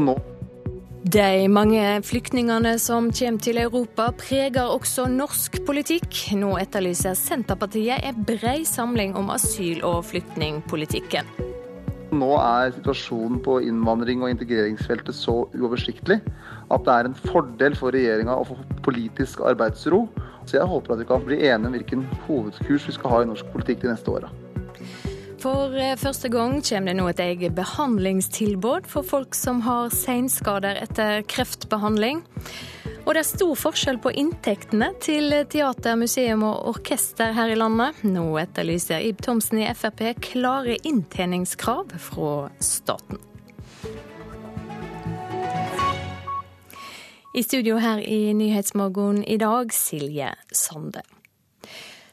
[0.00, 0.16] Nå.
[1.10, 6.12] De mange flyktningene som kommer til Europa, preger også norsk politikk.
[6.36, 11.30] Nå etterlyser Senterpartiet en brei samling om asyl- og flyktningpolitikken.
[12.10, 16.20] Nå er situasjonen på innvandring- og integreringsfeltet så uoversiktlig
[16.70, 20.04] at det er en fordel for regjeringa å få politisk arbeidsro.
[20.44, 23.30] Så jeg håper at vi kan bli enige om hvilken hovedkurs vi skal ha i
[23.30, 24.30] norsk politikk de neste åra.
[25.40, 30.76] For eh, første gang kommer det nå et eget behandlingstilbud for folk som har seinskader
[30.82, 32.20] etter kreftbehandling.
[33.06, 38.02] Og det er stor forskjell på inntektene til teater, museum og orkester her i landet.
[38.04, 43.24] Nå etterlyser Ib Thomsen i Frp klare inntjeningskrav fra staten.
[47.32, 51.06] I studio her i Nyhetsmorgen i dag, Silje Sande.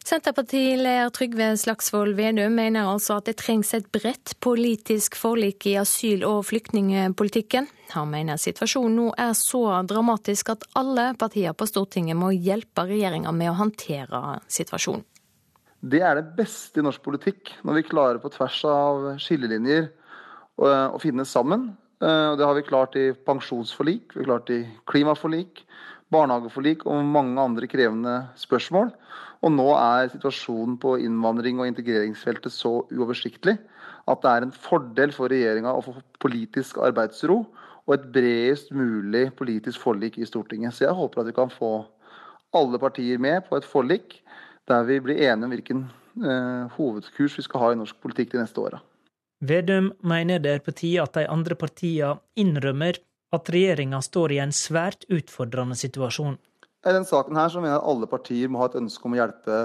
[0.08, 6.24] Senterpartileder Trygve Slagsvold Vedum mener altså at det trengs et bredt politisk forlik i asyl-
[6.24, 7.68] og flyktningpolitikken.
[7.92, 13.34] Han mener situasjonen nå er så dramatisk at alle partier på Stortinget må hjelpe regjeringa
[13.36, 15.04] med å håndtere situasjonen.
[15.84, 19.92] Det er det beste i norsk politikk, når vi klarer på tvers av skillelinjer
[20.56, 21.74] å finne sammen.
[22.00, 25.66] Eh, det har vi klart i pensjonsforlik, vi har klart i klimaforlik,
[26.16, 28.96] barnehageforlik og mange andre krevende spørsmål.
[29.48, 33.56] Og nå er situasjonen på innvandring- og integreringsfeltet så uoversiktlig
[34.08, 37.46] at det er en fordel for regjeringa å få politisk arbeidsro
[37.88, 40.76] og et bredest mulig politisk forlik i Stortinget.
[40.76, 41.72] Så jeg håper at vi kan få
[42.56, 44.20] alle partier med på et forlik
[44.68, 45.84] der vi blir enige om hvilken
[46.20, 48.82] eh, hovedkurs vi skal ha i norsk politikk de neste åra.
[49.48, 53.00] Vedum mener det er på tide at de andre partiene innrømmer
[53.36, 56.36] at regjeringa står i en svært utfordrende situasjon.
[56.86, 59.16] I denne saken her så mener jeg at alle partier må ha et ønske om
[59.16, 59.62] å hjelpe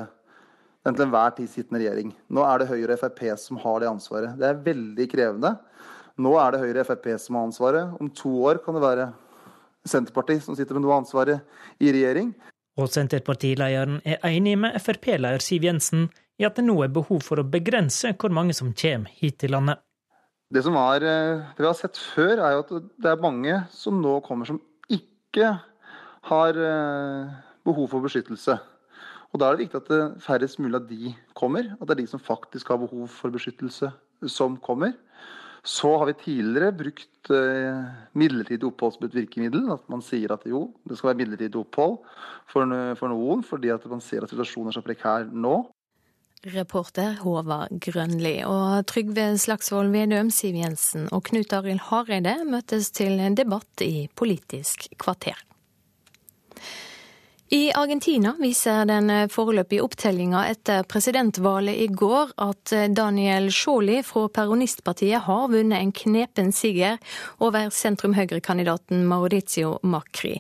[0.83, 2.15] den til enhver tid sittende regjering.
[2.33, 4.39] Nå er det Høyre og Frp som har det ansvaret.
[4.39, 5.53] Det er veldig krevende.
[6.23, 7.93] Nå er det Høyre og Frp som har ansvaret.
[8.01, 9.13] Om to år kan det være
[9.89, 12.33] Senterpartiet som sitter med noe av ansvaret i regjering.
[12.81, 16.07] Og Senterpartilederen er enig med Frp-leder Siv Jensen
[16.41, 19.53] i at det nå er behov for å begrense hvor mange som kommer hit til
[19.53, 19.83] landet.
[20.53, 24.01] Det som er, eh, det vi har sett før, er at det er mange som
[24.01, 25.55] nå kommer som ikke
[26.29, 27.33] har eh,
[27.67, 28.59] behov for beskyttelse.
[29.33, 31.73] Og Da er det viktig at det færrest mulig av de kommer.
[31.81, 33.89] At det er de som faktisk har behov for beskyttelse,
[34.29, 34.93] som kommer.
[35.65, 37.85] Så har vi tidligere brukt eh,
[38.19, 39.71] midlertidig opphold virkemiddel.
[39.73, 42.03] At man sier at jo, det skal være midlertidig opphold
[42.51, 45.63] for, noen, fordi at man ser at situasjonen er så prekær nå.
[46.53, 48.43] Reporter Håvard Grønli.
[48.43, 54.91] Og Trygve Slagsvold Vedum, Siv Jensen og Knut Arild Hareide møtes til debatt i Politisk
[54.99, 55.39] kvarter.
[57.53, 65.27] I Argentina viser den foreløpige opptellinga etter presidentvalget i går at Daniel Sjåli fra Peronistpartiet
[65.27, 66.97] har vunnet en knepen siger
[67.45, 70.39] over sentrum-høyre-kandidaten Mauricio Macri.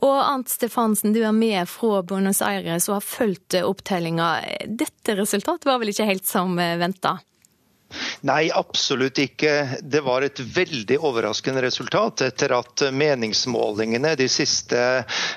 [0.00, 4.32] Og Arnt Stefansen, du er med fra Buenos Aires og har fulgt opptellinga.
[4.64, 7.18] Dette resultatet var vel ikke helt som venta?
[8.24, 9.52] Nei, absolutt ikke.
[9.82, 14.78] Det var et veldig overraskende resultat etter at meningsmålingene de siste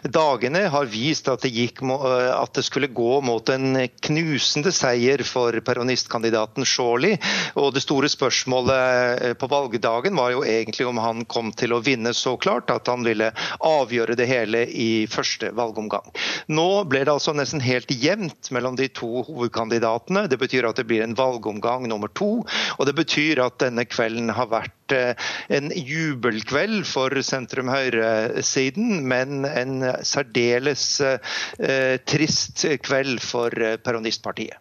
[0.07, 5.57] dagene har vist at det, gikk, at det skulle gå mot en knusende seier for
[5.67, 7.17] peronistkandidaten Shawley.
[7.59, 12.15] Og det store spørsmålet på valgdagen var jo egentlig om han kom til å vinne
[12.15, 13.33] så klart at han ville
[13.67, 16.07] avgjøre det hele i første valgomgang.
[16.47, 20.27] Nå ble det altså nesten helt jevnt mellom de to hovedkandidatene.
[20.31, 22.36] Det betyr at det blir en valgomgang nummer to.
[22.77, 29.83] Og Det betyr at denne kvelden har vært eh, en jubelkveld for sentrum-høyre-siden, men en
[30.05, 34.59] særdeles eh, trist kveld for eh, peronistpartiet.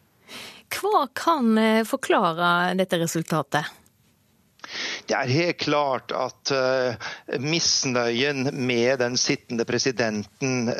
[0.77, 1.55] Hva kan
[1.87, 3.69] forklare dette resultatet?
[5.07, 7.11] Det er helt klart at uh,
[7.43, 10.71] misnøyen med den sittende presidenten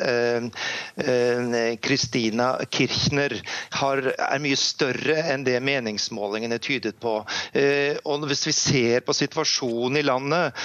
[1.83, 7.13] Kristina uh, uh, Kirchner er mye større enn det meningsmålingene tydet på.
[7.23, 10.57] og Hvis vi ser på situasjonen i landet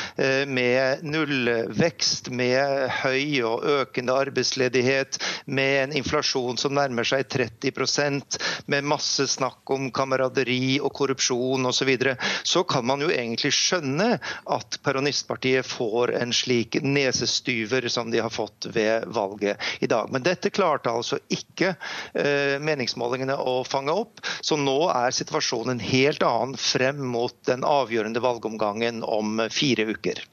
[0.49, 8.39] med nullvekst, med høy og økende arbeidsledighet, med en inflasjon som nærmer seg 30%
[8.73, 12.17] med masse snakk om kameraderi og korrupsjon osv., så, videre,
[12.47, 14.17] så kan man jo egentlig skjønne
[14.57, 20.11] at Peronistpartiet får en slik nesestyver som de har fått ved valget i dag.
[20.13, 21.75] Men dette klarte altså ikke
[22.15, 24.23] eh, meningsmålingene å fange opp.
[24.41, 30.25] Så nå er situasjonen en helt annen frem mot den avgjørende valgomgangen om fire uker.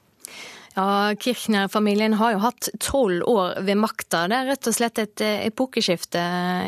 [0.77, 4.27] Ja, Kirchner-familien har jo hatt tolv år ved makta.
[4.30, 6.22] Det er rett og slett et epokeskifte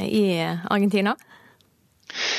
[0.09, 1.15] i Argentina?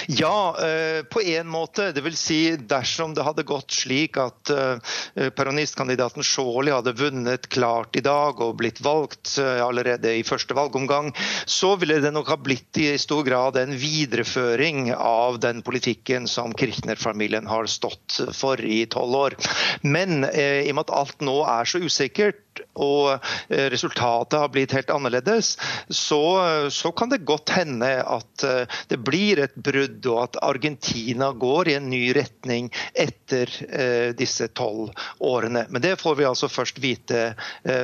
[0.06, 1.92] Ja, eh, på en måte.
[1.92, 7.96] Det vil si dersom det hadde gått slik at eh, peronistkandidaten Sjåli hadde vunnet klart
[7.96, 11.12] i dag og blitt valgt eh, allerede i første valgomgang,
[11.46, 16.54] så ville det nok ha blitt i stor grad en videreføring av den politikken som
[16.56, 19.38] Kirchner-familien har stått for i tolv år.
[19.82, 24.72] Men i og med at alt nå er så usikkert, og eh, resultatet har blitt
[24.76, 25.58] helt annerledes,
[25.88, 26.22] så,
[26.70, 31.72] så, kan det godt hende at eh, det blir et brudd, og at Argentina går
[31.72, 35.66] i en ny retning etter eh, disse tolv årene.
[35.70, 37.32] Men det får vi altså først vite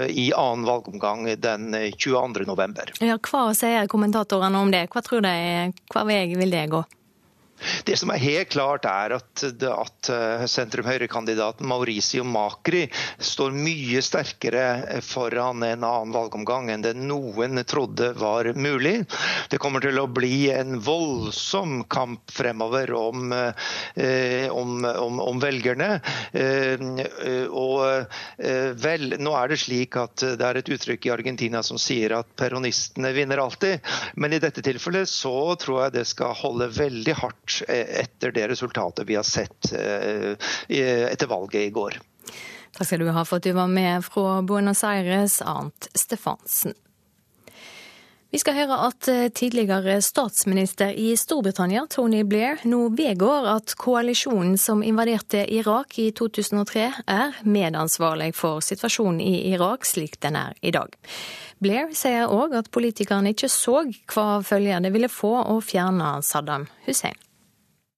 [0.09, 2.99] i annen valgomgang den 22.11.
[3.05, 4.87] Ja, hva sier kommentatorene om det?
[4.93, 5.35] Hva tror de,
[5.93, 6.83] hva vil det gå?
[7.85, 12.85] Det som er helt klart, er at, at eh, sentrum-høyre-kandidaten Mauricio Macri
[13.19, 19.01] står mye sterkere foran en annen valgomgang enn det noen trodde var mulig.
[19.51, 25.99] Det kommer til å bli en voldsom kamp fremover om, eh, om, om, om velgerne.
[26.33, 26.79] Eh,
[27.49, 28.15] og
[28.79, 32.29] vel, nå er det slik at det er et uttrykk i Argentina som sier at
[32.39, 33.85] peronistene vinner alltid,
[34.21, 39.09] men i dette tilfellet så tror jeg det skal holde veldig hardt etter det resultatet
[39.09, 40.35] vi har sett eh,
[40.69, 41.99] etter valget i går.
[42.77, 46.77] Takk skal du ha for at du var med fra Buenos Aires, Arnt Stefansen.
[48.31, 54.59] Vi skal høre at eh, tidligere statsminister i Storbritannia, Tony Blair, nå vedgår at koalisjonen
[54.61, 60.75] som invaderte Irak i 2003, er medansvarlig for situasjonen i Irak slik den er i
[60.77, 60.93] dag.
[61.65, 63.81] Blair sier òg at politikerne ikke så
[64.13, 67.17] hva følger det ville få å fjerne Saddam Hussein.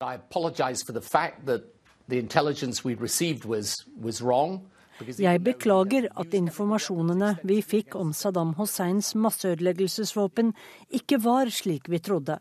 [0.03, 1.61] I apologize for the fact that
[2.09, 4.63] the intelligence we received was, was wrong.
[5.01, 10.55] Jeg beklager at informasjonene vi fikk om Saddam Husseins masseødeleggelsesvåpen
[10.97, 12.39] ikke var slik vi trodde.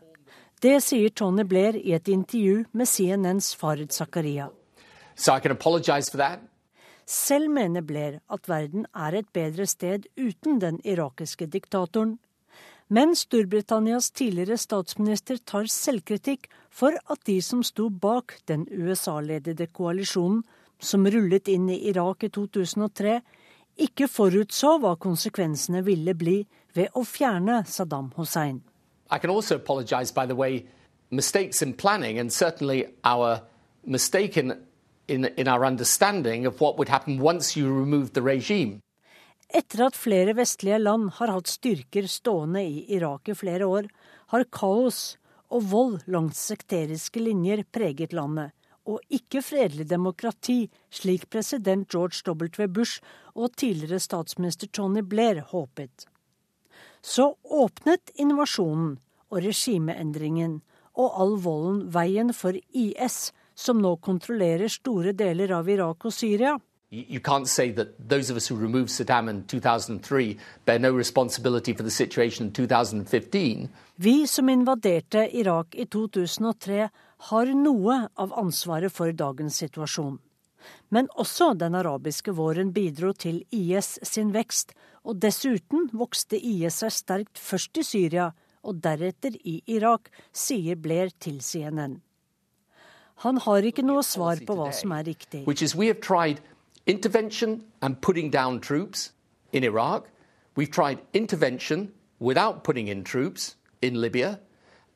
[0.60, 4.48] Det sier Tony Blair i et intervju med CNNs Farid Zakaria.
[5.14, 5.36] So
[7.06, 12.18] Selv mener Blair at verden er et bedre sted uten den irakiske diktatoren.
[12.92, 20.40] Men Storbritannias tidligere statsminister tar selvkritikk for at de som sto bak den USA-ledede koalisjonen
[20.82, 23.20] som rullet inn i Irak i 2003,
[23.86, 26.40] ikke forutså hva konsekvensene ville bli
[26.74, 28.58] ved å fjerne Saddam Hussein.
[29.10, 30.66] I can also apologize, by the way,
[31.10, 33.40] mistakes in planning and certainly our
[33.86, 34.52] mistake in,
[35.06, 38.80] in, in our understanding of what would happen once you removed the regime.
[39.50, 43.88] Etter at flere vestlige land har hatt styrker stående i Irak i flere år,
[44.30, 45.16] har kaos
[45.50, 48.52] og vold langs sekteriske linjer preget landet,
[48.86, 52.68] og ikke fredelig demokrati, slik president George W.
[52.70, 53.02] Bush
[53.34, 56.06] og tidligere statsminister Tony Blair håpet.
[57.02, 58.98] Så åpnet invasjonen
[59.30, 60.60] og regimeendringen
[60.94, 66.54] og all volden veien for IS, som nå kontrollerer store deler av Irak og Syria.
[66.92, 71.72] You can't say that those of us who removed Saddam in 2003 bear no responsibility
[71.72, 73.68] for the situation in 2015.
[73.96, 76.88] Vi som invaderte Irak i 2003,
[77.30, 80.18] har noe av ansvaret for dagens situasjon.
[80.88, 84.74] Men også den arabiske våren bidro til IS sin vekst,
[85.06, 88.32] og dessuten vokste IS seg sterkt først i Syria
[88.66, 92.00] og deretter i Irak, sier Blair til CNN.
[93.22, 95.44] Han har ikke noe svar på hva som er riktig
[96.90, 99.12] intervention and putting down troops
[99.52, 100.08] in Iraq.
[100.56, 104.40] We've tried intervention without putting in troops in Libya.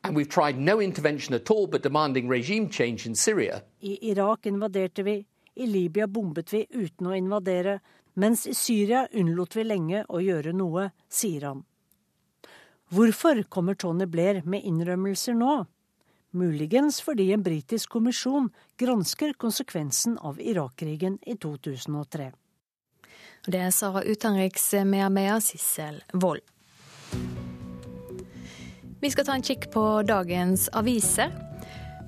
[0.03, 3.63] And we've tried no intervention at all but demanding regime change in Syria.
[3.81, 5.25] I Irak invaderte vi,
[5.55, 7.79] i Libya bombet vi uten å invadere,
[8.15, 11.63] mens i Syria unnlot vi lenge å gjøre noe, sier han.
[12.91, 15.63] Hvorfor kommer Tony Blair med innrømmelser nå?
[16.35, 18.49] Muligens fordi en britisk kommisjon
[18.81, 22.31] gransker konsekvensen av Irak-krigen i 2003.
[23.47, 26.41] Det sa utenriksmedarbeider Sissel Wold.
[29.01, 31.33] Vi skal ta en kikk på dagens aviser.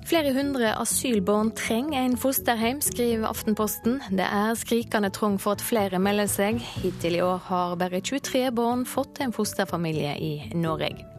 [0.08, 4.00] Flere hundre asylbarn trenger en fosterheim, skriver Aftenposten.
[4.08, 6.62] Det er skrikende trong for at flere melder seg.
[6.80, 11.17] Hittil i år har bare 23 barn fått en fosterfamilie i Norge.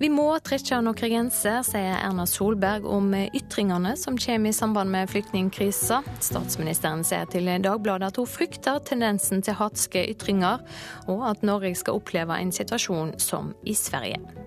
[0.00, 5.10] Vi må trekke noen grenser, sier Erna Solberg om ytringene som kommer i samband med
[5.12, 6.00] flyktningkrisa.
[6.24, 10.64] Statsministeren sier til Dagbladet at hun frykter tendensen til hatske ytringer,
[11.12, 14.41] og at Norge skal oppleve en situasjon som i Sverige.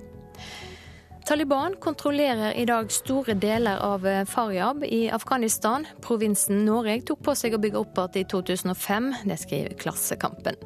[1.26, 5.88] Taliban kontrollerer i dag store deler av Faryab i Afghanistan.
[6.06, 10.60] Provinsen Norge tok på seg å bygge opp igjen i 2005, det skriver Klassekampen.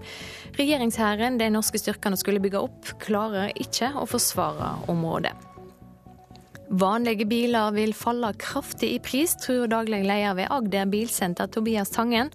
[0.59, 5.31] Regjeringshæren de norske styrkene skulle bygge opp, klarer ikke å forsvare området.
[6.69, 12.29] Vanlige biler vil falle kraftig i pris, tror daglig leder ved Agder Bilsenter Tobias Tangen.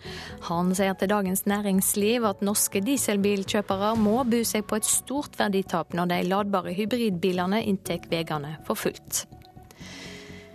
[0.49, 5.95] Han sier til Dagens Næringsliv at norske dieselbilkjøpere må bu seg på et stort verditap
[5.95, 9.23] når de ladbare hybridbilene inntar veiene for fullt.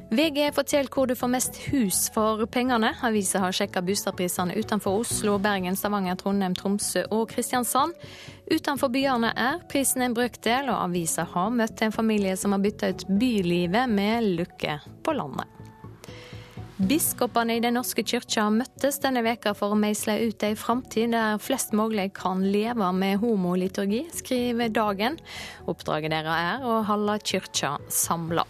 [0.09, 2.95] VG forteller hvor du får mest hus for pengene.
[3.05, 7.93] Avisa har sjekka boligprisene utenfor Oslo, Bergen, Stavanger, Trondheim, Tromsø og Kristiansand.
[8.50, 12.89] Utenfor byene er prisen en brøkdel, og avisa har møtt en familie som har bytta
[12.89, 15.60] ut bylivet med lykke på landet.
[16.79, 21.36] Biskopene i Den norske kyrkja møttes denne veka for å meisle ut ei framtid der
[21.44, 25.20] flest mulig kan leve med homoliturgi, skriver Dagen.
[25.68, 28.48] Oppdraget deres er å holde kyrkja samla.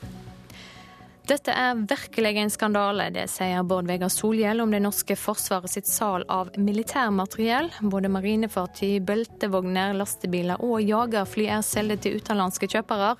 [1.30, 5.86] Dette er virkelig en skandale, det sier Bård Vegar Solhjell om det norske forsvaret sitt
[5.86, 7.70] sal av militærmateriell.
[7.86, 13.14] Både marinefartøy, beltevogner, lastebiler og jagerfly er solgt til utenlandske kjøpere.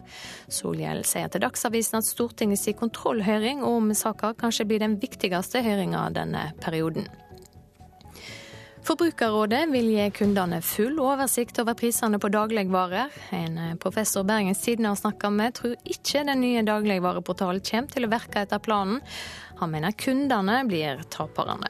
[0.50, 6.48] Solhjell sier til Dagsavisen at Stortingets kontrollhøring om saka kanskje blir den viktigste høringa denne
[6.66, 7.06] perioden.
[8.88, 13.12] Forbrukerrådet vil gi kundene full oversikt over prisene på dagligvarer.
[13.36, 18.12] En professor Bergens Tidende har snakka med, tror ikke den nye dagligvareportalen kommer til å
[18.14, 19.02] virke etter planen.
[19.60, 21.70] Han mener kundene blir taperne.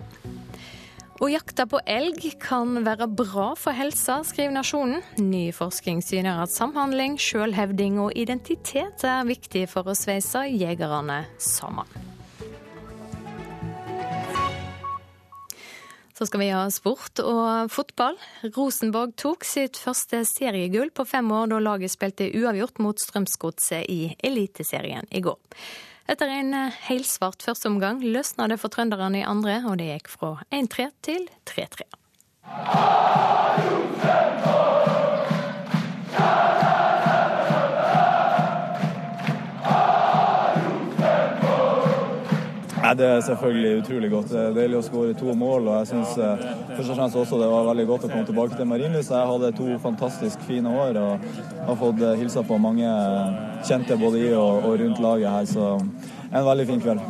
[1.19, 5.01] Å jakte på elg kan være bra for helsa, skriver Nasjonen.
[5.19, 12.08] Ny forskning syner at samhandling, sjølhevding og identitet er viktig for å sveise jegerne sammen.
[16.19, 18.17] Så skal vi ha sport og fotball.
[18.51, 24.11] Rosenborg tok sitt første seriegull på fem år da laget spilte uavgjort mot Strømsgodset i
[24.27, 25.39] Eliteserien i går.
[26.11, 26.51] Etter en
[26.89, 31.87] helsvart førsteomgang løsna det for trønderne i andre, og det gikk fra 1-3 til 3-3.
[42.89, 44.29] Nei, Det er selvfølgelig utrolig godt.
[44.31, 45.67] Det er deilig å skåre to mål.
[45.67, 48.55] og jeg synes eh, først og fremst også det var veldig godt å komme tilbake
[48.57, 49.11] til Marienlyst.
[49.13, 51.27] Jeg hadde to fantastisk fine år og
[51.67, 52.89] har fått eh, hilsa på mange
[53.67, 55.45] kjente både i og, og rundt laget her.
[55.45, 55.67] Så
[56.31, 57.03] en veldig fin kveld.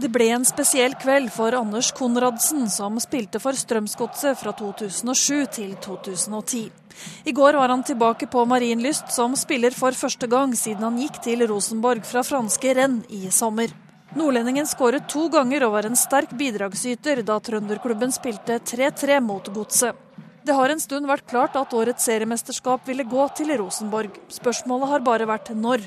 [0.00, 5.76] Det ble en spesiell kveld for Anders Konradsen, som spilte for Strømsgodset fra 2007 til
[5.84, 6.83] 2010.
[7.24, 11.20] I går var han tilbake på Marienlyst som spiller for første gang siden han gikk
[11.24, 13.72] til Rosenborg fra franske Rennes i sommer.
[14.14, 19.98] Nordlendingen skåret to ganger og var en sterk bidragsyter da trønderklubben spilte 3-3 mot Godset.
[20.44, 24.12] Det har en stund vært klart at årets seriemesterskap ville gå til Rosenborg.
[24.28, 25.86] Spørsmålet har bare vært når.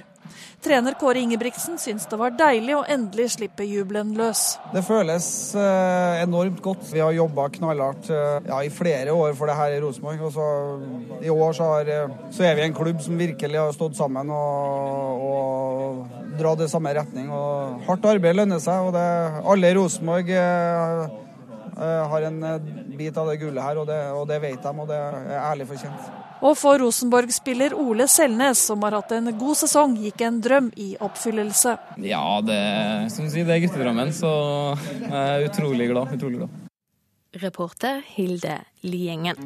[0.64, 4.58] Trener Kåre Ingebrigtsen syns det var deilig å endelig slippe jubelen løs.
[4.74, 6.88] Det føles eh, enormt godt.
[6.90, 10.26] Vi har jobba knallhardt eh, ja, i flere år for det her i Rosenborg.
[10.28, 10.48] Og så,
[11.22, 14.34] I år så, har, eh, så, er vi en klubb som virkelig har stått sammen
[14.34, 17.30] og, og dratt i samme retning.
[17.32, 18.90] Og hardt arbeid lønner seg.
[18.90, 19.08] og det,
[19.46, 20.34] Alle i Rosenborg
[21.78, 22.40] har en
[22.98, 25.70] bit av det gullet her, og det, og det vet de, og det er ærlig
[25.70, 26.27] fortjent.
[26.46, 30.92] Og for Rosenborg-spiller Ole Selnes, som har hatt en god sesong, gikk en drøm i
[31.02, 31.78] oppfyllelse.
[32.06, 32.62] Ja, det,
[33.14, 34.32] som sier, det er guttedrømmen, så
[35.02, 36.14] jeg er utrolig glad.
[36.14, 36.64] Utrolig glad.
[37.38, 39.38] Reporter Hilde Liengen.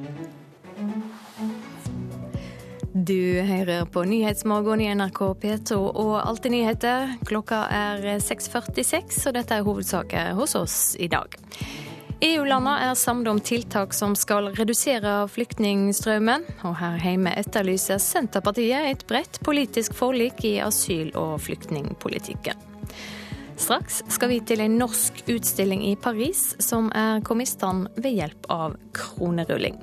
[2.92, 7.14] Du hører på Nyhetsmorgen i NRK P2 og Alltid nyheter.
[7.24, 11.40] Klokka er 6.46, og dette er hovedsaker hos oss i dag.
[12.22, 16.44] EU-landene er samlet om tiltak som skal redusere flyktningstrømmen.
[16.70, 22.68] Og her hjemme etterlyser Senterpartiet et bredt politisk forlik i asyl- og flyktningpolitikken.
[23.62, 28.14] Straks skal vi til en norsk utstilling i Paris som er kommet i stand ved
[28.20, 29.82] hjelp av kronerulling.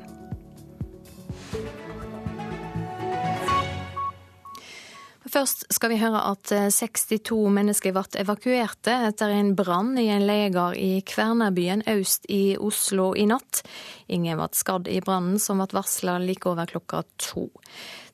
[5.28, 10.24] Først skal vi høre at 62 eh, mennesker ble evakuerte etter en brann i en
[10.28, 13.62] leger i Kværnerbyen øst i Oslo i natt.
[14.08, 17.48] Ingen ble skadd i brannen, som ble varsla like over klokka to.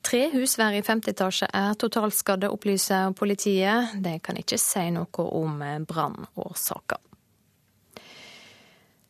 [0.04, 3.94] Tre husvær i femte etasje er totalskadde, opplyser politiet.
[4.04, 7.13] De kan ikke si noe om brannårsaker.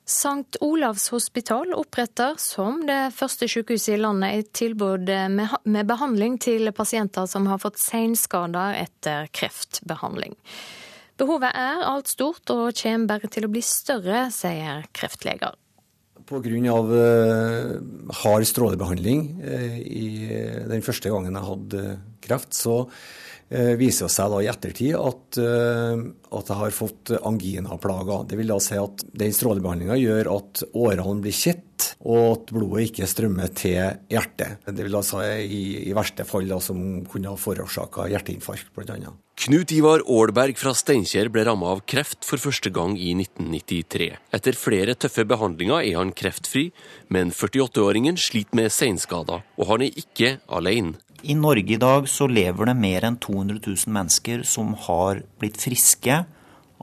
[0.05, 0.59] St.
[0.61, 7.25] Olavs hospital oppretter som det første sykehuset i landet et tilbud med behandling til pasienter
[7.31, 10.37] som har fått seinskader etter kreftbehandling.
[11.17, 15.57] Behovet er alt stort og kommer bare til å bli større, sier kreftleger.
[16.25, 16.41] Pga.
[16.89, 17.81] Uh,
[18.23, 19.77] hard strålebehandling uh,
[20.71, 21.83] den første gangen jeg hadde
[22.25, 28.25] kreft, så eh, viser seg da i ettertid at, at jeg har fått anginaplager.
[28.31, 32.89] Det vil da si at den strålebehandlinga gjør at årene blir kjett, og at blodet
[32.89, 33.79] ikke strømmer til
[34.13, 34.65] hjertet.
[34.67, 39.15] Det vil da si i, i verste fall da, som kunne ha forårsaka hjerteinfarkt, bl.a.
[39.45, 44.13] Knut Ivar Aalberg fra Steinkjer ble rammet av kreft for første gang i 1993.
[44.37, 46.69] Etter flere tøffe behandlinger er han kreftfri,
[47.13, 50.95] men 48-åringen sliter med seinskader, og han er ikke alene.
[51.25, 55.57] I Norge i dag så lever det mer enn 200 000 mennesker som har blitt
[55.57, 56.19] friske,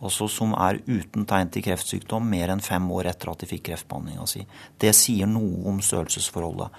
[0.01, 3.67] altså som er uten tegn til kreftsykdom mer enn fem år etter at de fikk
[3.67, 4.41] kreftbehandlinga si.
[4.81, 6.73] Det sier noe om størrelsesforholdet.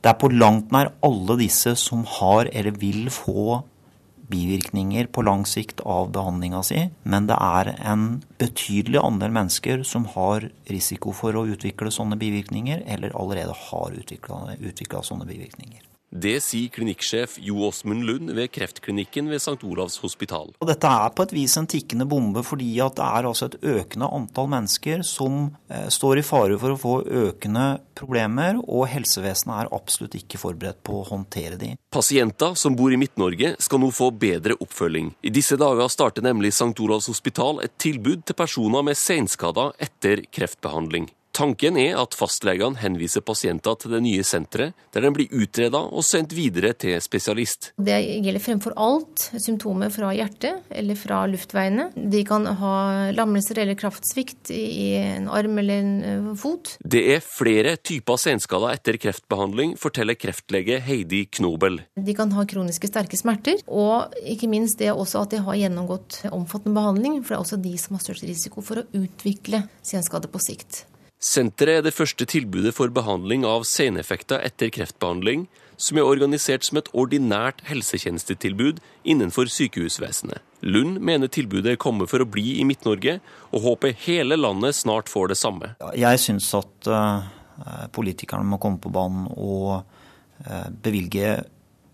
[0.00, 3.60] Det er på langt nær alle disse som har eller vil få
[4.32, 10.08] bivirkninger på lang sikt av behandlinga si, men det er en betydelig andel mennesker som
[10.16, 15.91] har risiko for å utvikle sånne bivirkninger, eller allerede har utvikla sånne bivirkninger.
[16.12, 19.56] Det sier klinikksjef Jo Åsmund Lund ved kreftklinikken ved St.
[19.64, 20.50] Olavs hospital.
[20.60, 24.10] Og dette er på et vis en tikkende bombe, fordi det er altså et økende
[24.12, 26.92] antall mennesker som eh, står i fare for å få
[27.22, 27.64] økende
[27.96, 31.72] problemer, og helsevesenet er absolutt ikke forberedt på å håndtere de.
[31.92, 35.14] Pasienter som bor i Midt-Norge skal nå få bedre oppfølging.
[35.24, 36.74] I disse dager starter nemlig St.
[36.76, 41.08] Olavs hospital et tilbud til personer med senskader etter kreftbehandling.
[41.32, 46.04] Tanken er at fastlegene henviser pasienter til det nye senteret, der de blir utreda og
[46.04, 47.70] sendt videre til spesialist.
[47.80, 51.88] Det gjelder fremfor alt symptomer fra hjertet eller fra luftveiene.
[51.96, 52.74] De kan ha
[53.16, 56.74] lammelser eller kraftsvikt i en arm eller en eh, fot.
[56.84, 61.80] Det er flere typer senskader etter kreftbehandling, forteller kreftlege Heidi Knobel.
[61.96, 66.26] De kan ha kroniske sterke smerter, og ikke minst det også at de har gjennomgått
[66.28, 70.28] omfattende behandling, for det er også de som har størst risiko for å utvikle senskade
[70.28, 70.84] på sikt.
[71.22, 75.44] Senteret er det første tilbudet for behandling av seneffekter etter kreftbehandling,
[75.78, 80.42] som er organisert som et ordinært helsetjenestetilbud innenfor sykehusvesenet.
[80.66, 83.20] Lund mener tilbudet kommer for å bli i Midt-Norge,
[83.54, 85.72] og håper hele landet snart får det samme.
[85.94, 87.30] Jeg syns at uh,
[87.94, 89.86] politikerne må komme på banen og
[90.42, 91.36] uh, bevilge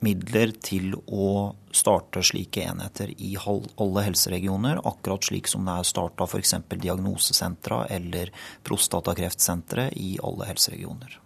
[0.05, 6.27] midler til å starte slike enheter i alle helseregioner, akkurat slik som det er starta
[6.29, 6.55] f.eks.
[6.75, 8.33] diagnosesentra eller
[8.67, 11.21] prostatakreftsentre i alle helseregioner.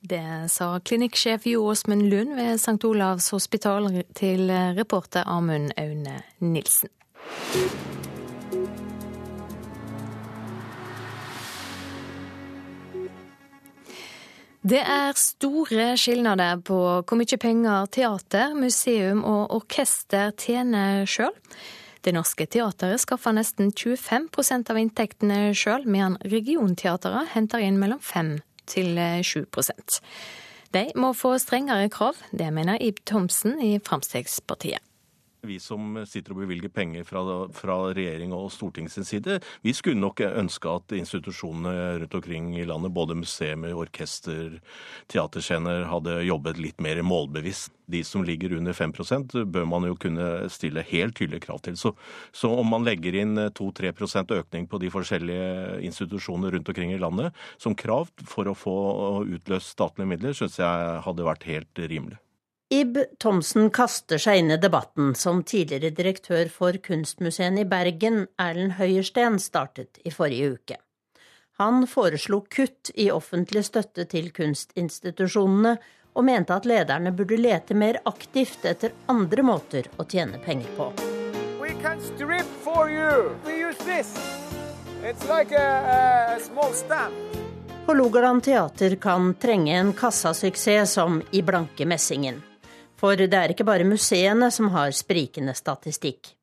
[0.00, 2.78] Det sa klinikksjef Jo Åsmund Lund ved St.
[2.88, 6.88] Olavs hospital til reporter Amund Aune Nilsen.
[14.60, 21.32] Det er store skilnader på hvor mye penger teater, museum og orkester tjener sjøl.
[22.04, 28.36] Det Norske Teatret skaffer nesten 25% av inntektene sjøl, mens regionteatrene henter inn mellom 5
[28.68, 29.98] til 7%
[30.76, 34.84] De må få strengere krav, det mener Ib Thomsen i Fremskrittspartiet
[35.46, 37.22] vi som sitter og bevilger penger fra,
[37.56, 42.66] fra regjering og storting sin side, vi skulle nok ønske at institusjonene rundt omkring i
[42.68, 44.58] landet, både museer, orkester,
[45.10, 47.74] teaterscener, hadde jobbet litt mer målbevisst.
[47.90, 51.74] De som ligger under 5% bør man jo kunne stille helt tydelige krav til.
[51.80, 51.90] Så,
[52.30, 57.34] så om man legger inn 2-3% økning på de forskjellige institusjonene rundt omkring i landet
[57.58, 58.78] som krav for å få
[59.26, 62.20] utløst statlige midler, syns jeg hadde vært helt rimelig.
[62.72, 68.76] Ib Thomsen kaster seg inn i debatten som tidligere direktør for Kunstmuseene i Bergen, Erlend
[68.78, 70.76] Høyersten, startet i forrige uke.
[71.58, 75.72] Han foreslo kutt i offentlig støtte til kunstinstitusjonene,
[76.14, 80.92] og mente at lederne burde lete mer aktivt etter andre måter å tjene penger på.
[85.26, 85.64] Like
[87.86, 92.38] Hålogaland teater kan trenge en kassasuksess som I blanke messingen.
[93.00, 96.34] For det er ikke bare museene som har sprikende statistikk.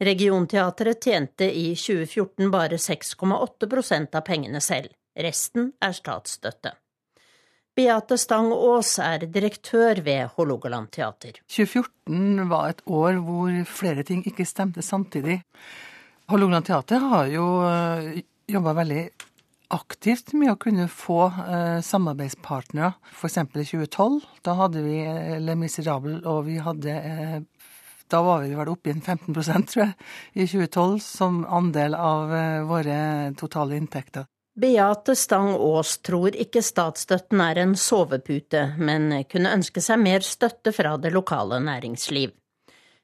[0.00, 4.90] Regionteatret tjente i 2014 bare 6,8% av pengene selv.
[5.14, 6.72] Resten er statsstøtte.
[7.76, 11.38] Beate Stang Aas er direktør ved Hålogaland teater.
[11.46, 15.38] 2014 var et år hvor flere ting ikke stemte samtidig.
[16.32, 19.04] Hålogaland teater har jo eh, jobba veldig
[19.70, 22.92] aktivt med å kunne få eh, samarbeidspartnere.
[23.14, 23.38] F.eks.
[23.38, 24.20] i 2012.
[24.46, 27.38] Da hadde vi eh, Le Miserable, og vi hadde eh,
[28.10, 29.34] Da var vi vel oppe i en 15
[29.70, 29.94] tror jeg,
[30.34, 32.98] i 2012 som andel av eh, våre
[33.38, 34.26] totale inntekter.
[34.60, 40.74] Beate Stang Aas tror ikke statsstøtten er en sovepute, men kunne ønske seg mer støtte
[40.74, 42.34] fra det lokale næringsliv.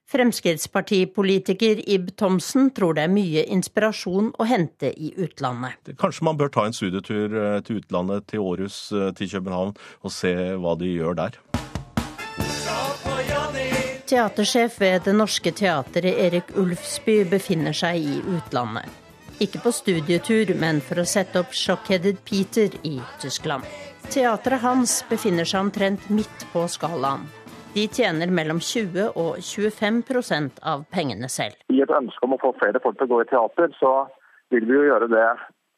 [0.07, 5.97] Fremskrittspartipolitiker Ib Thomsen tror det er mye inspirasjon å hente i utlandet.
[5.99, 9.73] Kanskje man bør ta en studietur eh, til utlandet, til Århus, eh, til København,
[10.07, 10.31] og se
[10.63, 11.41] hva de gjør der.
[14.07, 18.87] Teatersjef ved Det Norske Teatret, Erik Ulfsby, befinner seg i utlandet.
[19.43, 23.67] Ikke på studietur, men for å sette opp Shockheaded Peter i Tyskland.
[24.07, 27.27] Teatret hans befinner seg omtrent midt på skalaen.
[27.77, 31.59] De tjener mellom 20 og 25% av pengene selv.
[31.69, 33.91] I et ønske om å få flere folk til å gå i teater, så
[34.55, 35.27] vil vi jo gjøre det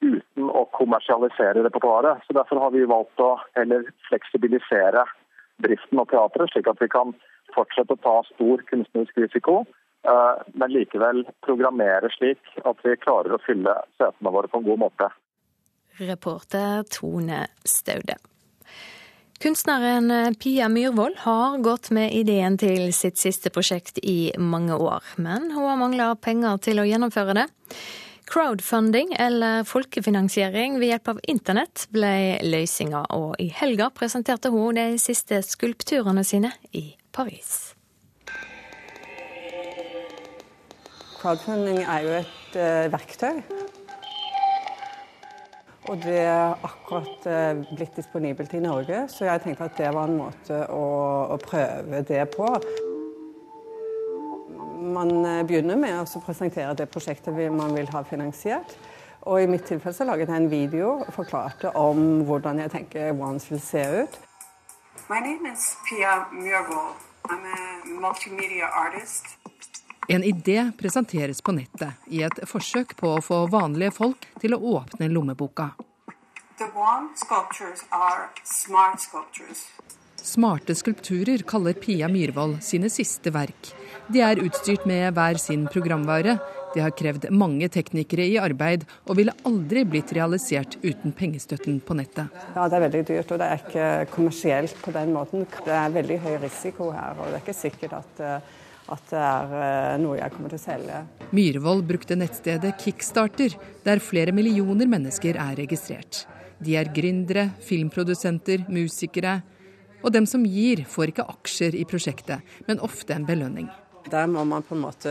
[0.06, 2.22] uten å kommersialisere repertoaret.
[2.26, 5.02] Så Derfor har vi valgt å heller fleksibilisere
[5.66, 7.16] driften av teatret, slik at vi kan
[7.56, 9.64] fortsette å ta stor kunstnerisk risiko,
[10.06, 14.84] eh, men likevel programmere slik at vi klarer å fylle setene våre på en god
[14.86, 15.10] måte.
[15.98, 18.22] Reporter Tone Staude.
[19.38, 25.52] Kunstneren Pia Myhrvold har gått med ideen til sitt siste prosjekt i mange år, men
[25.52, 27.44] hun har mangla penger til å gjennomføre det.
[28.26, 32.10] Crowdfunding, eller folkefinansiering ved hjelp av internett, ble
[32.42, 37.76] løsninga, og i helga presenterte hun de siste skulpturene sine i Paris.
[41.22, 43.38] Crowdfunding er jo et uh, verktøy
[45.88, 50.10] og det er akkurat eh, blitt disponibelt i Norge, så jeg tenkte at det var
[50.10, 50.84] en måte å,
[51.32, 52.48] å prøve det på.
[54.98, 58.76] Man eh, begynner med å presentere det prosjektet man vil ha finansiert.
[59.28, 63.12] Og i mitt tilfelle så laget jeg en video og forklarte om hvordan jeg tenker
[63.16, 64.20] Once vil se ut.
[65.08, 66.96] My name is Pia Myhrvold.
[67.28, 69.36] I'm a multimedia artist.
[70.10, 74.58] En idé presenteres på nettet i et forsøk på å få vanlige folk til å
[74.78, 75.66] åpne lommeboka.
[80.28, 83.68] Smarte skulpturer kaller Pia Myhrvold sine siste verk.
[84.08, 86.38] De er utstyrt med hver sin programvare.
[86.72, 91.96] De har krevd mange teknikere i arbeid, og ville aldri blitt realisert uten pengestøtten på
[92.00, 92.32] nettet.
[92.54, 95.44] Ja, Det er veldig dyrt, og det er ikke kommersielt på den måten.
[95.68, 98.57] Det er veldig høy risiko her, og det er ikke sikkert at uh,
[98.92, 101.02] at det er eh, noe jeg kommer til å selge.
[101.36, 106.24] Myhrvold brukte nettstedet Kickstarter, der flere millioner mennesker er registrert.
[106.58, 109.40] De er gründere, filmprodusenter, musikere.
[110.02, 113.68] Og dem som gir, får ikke aksjer i prosjektet, men ofte en belønning.
[114.08, 115.10] Der må man på en måte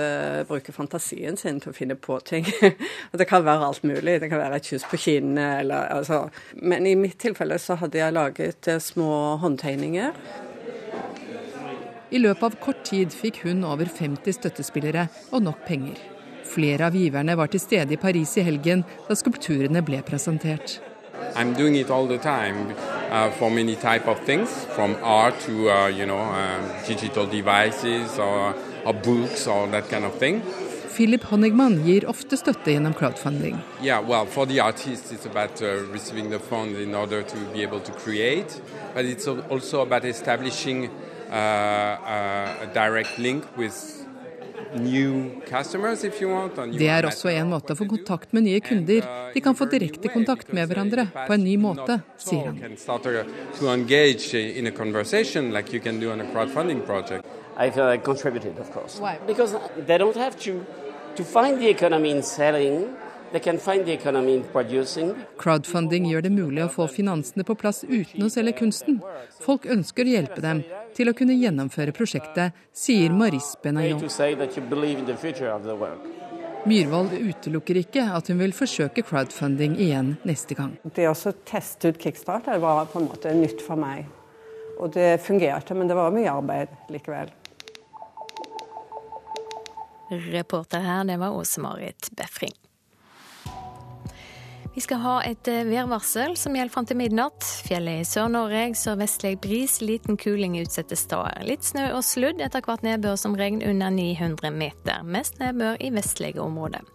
[0.49, 2.47] bruke fantasien sin til å finne på ting.
[3.19, 4.17] det kan være alt mulig.
[4.23, 6.23] Det kan være et kyss på kinnet eller altså.
[6.57, 10.17] Men i mitt tilfelle så hadde jeg laget eh, små håndtegninger
[12.11, 15.97] i løpet av kort tid fikk hun over 50 støttespillere og nok penger.
[16.47, 20.79] Flere av giverne var til stede i Paris i helgen da skulpturene ble presentert.
[21.35, 22.73] I'm doing it all the time
[23.11, 28.17] uh, for many type of things, from art to uh, you know uh, digital devices
[28.17, 30.41] or, or books or that kind of thing.
[30.97, 33.59] Philip Honigman gir ofte støtte gjennom crowdfunding.
[33.81, 37.61] Yeah, well, for the artist, it's about uh, receiving the funds in order to be
[37.61, 38.61] able to create,
[38.95, 40.89] but it's also about establishing
[41.27, 44.07] Uh, uh, a direct link with
[46.71, 49.05] det er også en måte å få kontakt med nye kunder.
[49.05, 52.57] Uh, De kan få direkte kontakt med hverandre på en ny måte, sier han.
[57.57, 58.99] I contributed, of course.
[59.01, 59.17] Why?
[59.25, 59.55] Because
[59.87, 60.59] they don't have to
[61.15, 62.85] to find the economy in selling
[65.37, 69.01] Crowdfunding gjør det mulig å få finansene på plass uten å selge kunsten.
[69.43, 70.61] Folk ønsker å hjelpe dem
[70.97, 74.01] til å kunne gjennomføre prosjektet, sier Maris Benayon.
[76.67, 80.73] Myhrvold utelukker ikke at hun vil forsøke crowdfunding igjen neste gang.
[80.83, 81.15] Det å
[81.47, 84.07] teste ut kickstarter var på en måte nytt for meg.
[84.81, 87.31] Og det fungerte, men det var mye arbeid likevel.
[90.31, 92.55] Reporter her, det var Åse-Marit Befring.
[94.77, 97.41] Vi skal ha et eh, værvarsel som gjelder fram til midnatt.
[97.65, 101.39] Fjellet i Sør-Norge sørvestlig bris, liten kuling utsatte steder.
[101.49, 105.01] Litt snø og sludd, etter hvert nedbør som regn under 900 meter.
[105.01, 106.85] Mest nedbør i vestlige områder.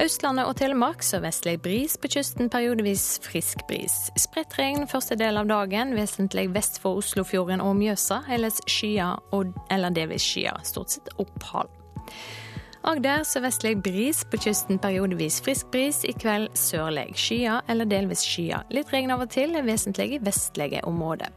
[0.00, 3.98] Østlandet og Telemark sørvestlig bris, på kysten periodevis frisk bris.
[4.16, 8.22] Spredt regn første del av dagen, vesentlig vest for Oslofjorden og Mjøsa.
[8.32, 9.20] Ellers skyer
[9.68, 11.68] eller delvis skyer, stort sett opphold.
[12.86, 16.04] Agder sørvestlig bris, på kysten periodevis frisk bris.
[16.06, 18.62] I kveld sørlig skyer eller delvis skyer.
[18.70, 21.34] Litt regn av og til, vesentlig i vestlige områder.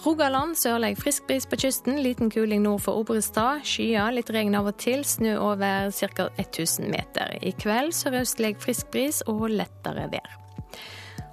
[0.00, 3.66] Rogaland sørlig frisk bris på kysten, liten kuling nord for Obrestad.
[3.68, 6.30] Skyer, litt regn av og til, snø over ca.
[6.40, 7.36] 1000 meter.
[7.44, 10.38] I kveld sørøstlig frisk bris og lettere vær.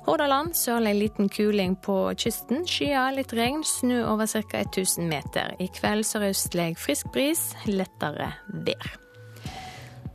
[0.07, 2.61] Hordaland sørlig liten kuling på kysten.
[2.63, 4.61] Skyet, litt regn, snø over ca.
[4.63, 5.51] 1000 meter.
[5.59, 8.93] I kveld sørøstlig frisk bris, lettere vær.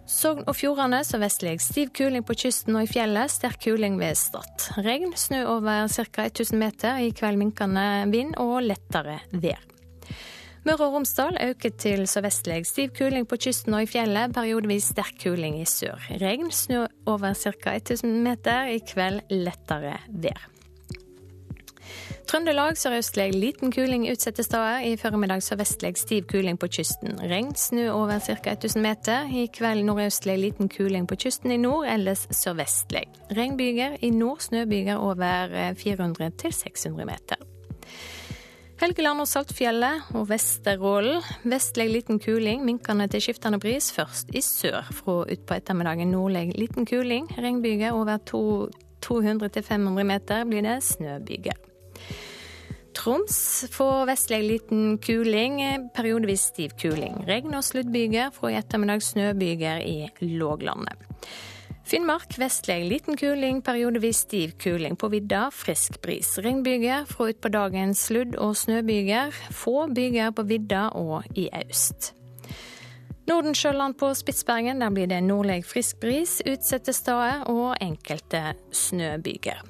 [0.09, 4.71] Sogn og Fjordane sørvestlig stiv kuling på kysten og i fjellet, sterk kuling ved Stad.
[4.81, 6.25] Regn, snø over ca.
[6.25, 9.61] 1000 meter, i kveld minkende vind og lettere vær.
[10.63, 15.17] Møre og Romsdal øker til sørvestlig stiv kuling på kysten og i fjellet, periodevis sterk
[15.25, 15.99] kuling i sør.
[16.23, 17.75] Regn, snø over ca.
[17.81, 20.47] 1000 meter, i kveld lettere vær.
[22.31, 24.87] Trøndelag sørøstlig liten kuling utsatte steder.
[24.87, 27.19] I formiddag sørvestlig stiv kuling på kysten.
[27.19, 28.55] Regn, snø over ca.
[28.55, 29.27] 1000 meter.
[29.27, 33.09] I kveld nordøstlig liten kuling på kysten i nord, ellers sørvestlig.
[33.35, 37.52] Regnbyger i nord, snøbyger over 400-600 meter.
[38.83, 41.21] Helgeland og Saltfjellet og Vesterålen.
[41.47, 44.89] Vestlig liten kuling, minkende til skiftende bris, først i sør.
[44.91, 47.29] Fra utpå ettermiddagen nordlig liten kuling.
[47.39, 51.63] Regnbyger over 200-500 meter blir det snøbyger.
[52.99, 53.39] Troms
[53.71, 55.63] får vestlig liten kuling,
[55.95, 57.23] periodevis stiv kuling.
[57.31, 61.12] Regn- og sluddbyger, fra i ettermiddag snøbyger i låglandet.
[61.93, 64.95] Finnmark vestlig liten kuling, periodevis stiv kuling.
[64.97, 66.39] På vidda frisk bris.
[66.39, 69.29] Regnbyger fra utpå dagen sludd- og snøbyger.
[69.53, 72.15] Få byger på vidda og i øst.
[73.29, 79.61] Nordensjøland på Spitsbergen, der blir det nordlig frisk bris, utsatte steder og enkelte snøbyger.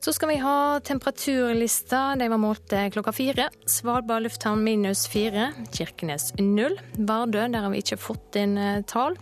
[0.00, 2.14] Så skal vi ha temperaturlista.
[2.16, 3.50] De var målt klokka fire.
[3.68, 5.52] Svalbard lufthavn minus fire.
[5.68, 6.80] Kirkenes null.
[6.96, 8.56] Vardø, der har vi ikke fått inn
[8.88, 9.20] tall.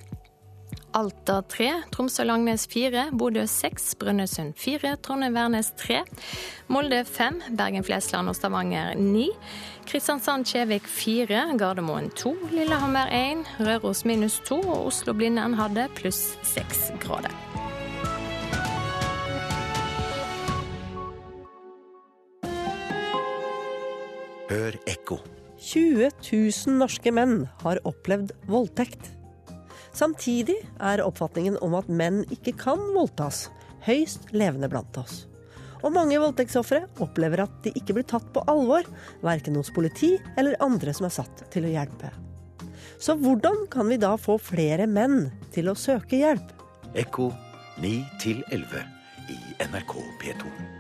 [0.94, 6.04] Alta 3, Tromsø-Langnes 4, Bodø 6, Brønnøysund 4, Trondheim-Værnes 3,
[6.70, 9.24] Molde 5, Bergen-Flesland og Stavanger 9,
[9.90, 17.34] Kristiansand-Kjevik 4, Gardermoen 2, Lillehammer 1, Røros minus 2 og Oslo-Blindern hadde pluss 6 grader.
[24.46, 25.18] Hør ekko.
[25.58, 29.10] 20 000 norske menn har opplevd voldtekt.
[29.94, 33.46] Samtidig er oppfatningen om at menn ikke kan voldtas,
[33.86, 35.24] høyst levende blant oss.
[35.84, 38.88] Og mange voldtektsofre opplever at de ikke blir tatt på alvor,
[39.22, 42.10] verken hos politi eller andre som er satt til å hjelpe.
[42.98, 46.54] Så hvordan kan vi da få flere menn til å søke hjelp?
[46.98, 47.30] Ekko
[47.82, 47.94] 9
[48.54, 48.86] 11
[49.34, 50.73] i NRK P2.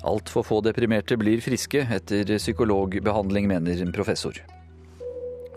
[0.00, 4.38] Altfor få deprimerte blir friske etter psykologbehandling, mener en professor.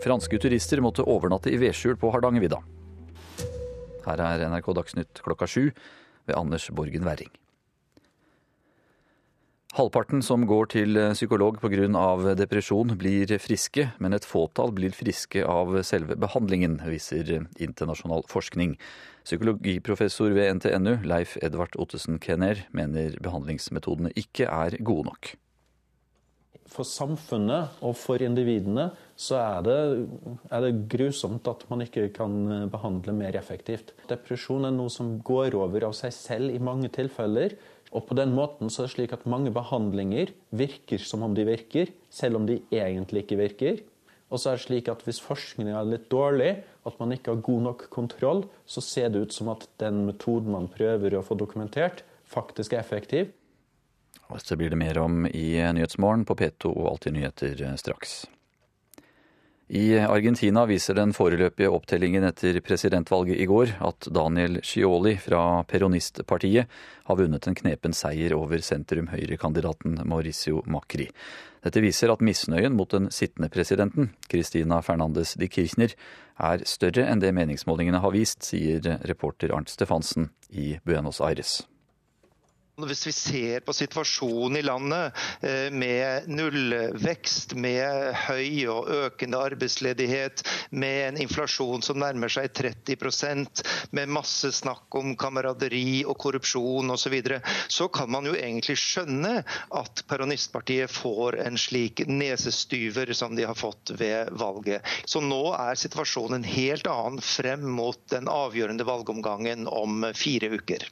[0.04, 2.58] Franske turister måtte overnatte i vedskjul på Hardangervidda.
[4.04, 7.32] Her er NRK Dagsnytt klokka sju ved Anders Borgen Werring.
[9.74, 12.34] Halvparten som går til psykolog pga.
[12.38, 18.76] depresjon, blir friske, men et fåtall blir friske av selve behandlingen, viser internasjonal forskning.
[19.24, 25.34] Psykologiprofessor ved NTNU, Leif Edvard Ottesen Kenner, mener behandlingsmetodene ikke er gode nok.
[26.70, 29.78] For samfunnet og for individene så er det,
[30.54, 33.90] er det grusomt at man ikke kan behandle mer effektivt.
[34.06, 37.58] Depresjon er noe som går over av seg selv i mange tilfeller.
[37.94, 41.46] Og på den måten så er det slik at mange behandlinger virker som om de
[41.46, 43.82] virker, selv om de egentlig ikke virker.
[44.34, 47.46] Og så er det slik at hvis forskningen er litt dårlig, at man ikke har
[47.46, 51.38] god nok kontroll, så ser det ut som at den metoden man prøver å få
[51.38, 53.30] dokumentert, faktisk er effektiv.
[54.24, 58.24] Dette blir det mer om i Nyhetsmorgen på P2 og Alltid nyheter straks.
[59.68, 66.68] I Argentina viser den foreløpige opptellingen etter presidentvalget i går at Daniel Scioli fra Peronistpartiet
[67.08, 71.08] har vunnet en knepen seier over sentrum-høyre-kandidaten Mauricio Macri.
[71.64, 75.96] Dette viser at misnøyen mot den sittende presidenten, Cristina Fernandes de Kirchner,
[76.36, 81.62] er større enn det meningsmålingene har vist, sier reporter Arnt Stefansen i Buenos Aires.
[82.74, 85.12] Hvis vi ser på situasjonen i landet
[85.70, 90.42] med nullvekst, med høy og økende arbeidsledighet,
[90.74, 93.62] med en inflasjon som nærmer seg 30%
[93.94, 98.78] med masse snakk om kameraderi og korrupsjon osv., så, videre, så kan man jo egentlig
[98.80, 99.44] skjønne
[99.76, 104.82] at Peronistpartiet får en slik nesestyver som de har fått ved valget.
[105.06, 110.88] Så nå er situasjonen en helt annen frem mot den avgjørende valgomgangen om fire uker.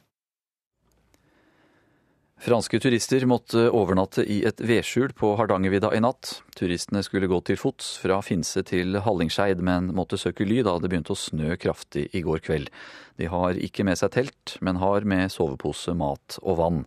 [2.43, 6.41] Franske turister måtte overnatte i et vedskjul på Hardangervidda i natt.
[6.59, 10.89] Turistene skulle gå til fots fra Finse til Hallingskeid, men måtte søke ly da det
[10.91, 12.67] begynte å snø kraftig i går kveld.
[13.15, 16.81] De har ikke med seg telt, men har med sovepose, mat og vann.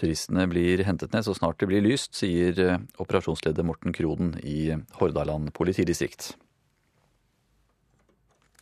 [0.00, 2.56] Turistene blir hentet ned så snart det blir lyst, sier
[2.96, 6.32] operasjonsleder Morten Kroden i Hordaland politidistrikt.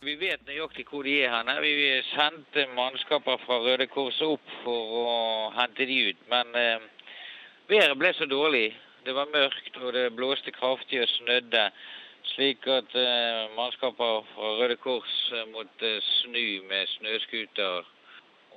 [0.03, 1.61] Vi vet nøyaktig hvor de er her.
[1.63, 1.73] Vi
[2.09, 5.11] sendte mannskaper fra Røde Kors opp for å
[5.55, 6.23] hente de ut.
[6.31, 6.83] Men eh,
[7.69, 8.73] været ble så dårlig.
[9.05, 11.61] Det var mørkt og det blåste kraftig og snødde.
[12.33, 15.13] Slik at eh, mannskaper fra Røde Kors
[15.53, 17.87] måtte snu med snøscooter.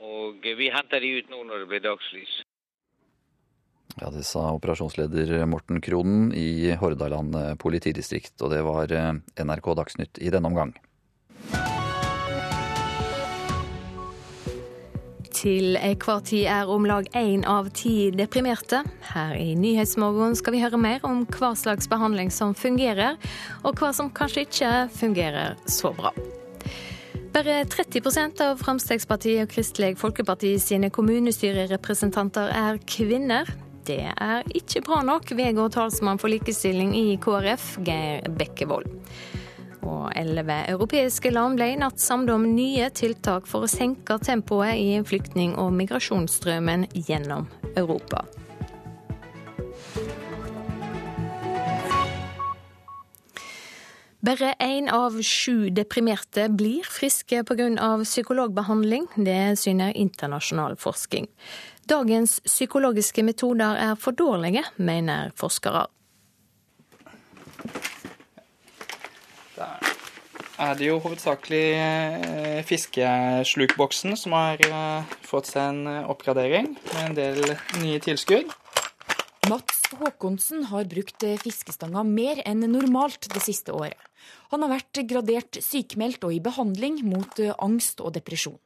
[0.03, 2.41] Og vi henter de ut nå når det blir dagslys.
[4.01, 8.35] Ja, Det sa operasjonsleder Morten Kronen i Hordaland politidistrikt.
[8.43, 10.75] Og det var NRK Dagsnytt i denne omgang.
[15.37, 18.81] Til hver tid er om lag én av ti deprimerte.
[19.11, 23.19] Her i Nyhetsmorgen skal vi høre mer om hva slags behandling som fungerer,
[23.61, 26.15] og hva som kanskje ikke fungerer så bra.
[27.37, 33.51] Bare 30% av Frp og Kristelig Folkeparti sine kommunestyrerepresentanter er kvinner.
[33.85, 38.89] Det er ikke bra nok, vedgår talsmann for likestilling i KrF, Geir Bekkevold.
[39.87, 44.75] Og elleve europeiske land ble i natt samlet om nye tiltak for å senke tempoet
[44.75, 47.47] i flyktning- og migrasjonsstrømmen gjennom
[47.77, 48.27] Europa.
[54.27, 57.69] Bare én av sju deprimerte blir friske pga.
[58.03, 59.07] psykologbehandling.
[59.15, 61.29] Det syner internasjonal forskning.
[61.87, 65.87] Dagens psykologiske metoder er for dårlige, mener forskere.
[70.63, 77.03] Er det jo hovedsakelig eh, fiskeslukboksen som har eh, fått seg en eh, oppgradering med
[77.03, 77.43] en del
[77.83, 78.53] nye tilskudd.
[79.51, 83.99] Mats Håkonsen har brukt fiskestanga mer enn normalt det siste året.
[84.51, 88.59] Han har vært gradert sykemeldt og i behandling mot angst og depresjon.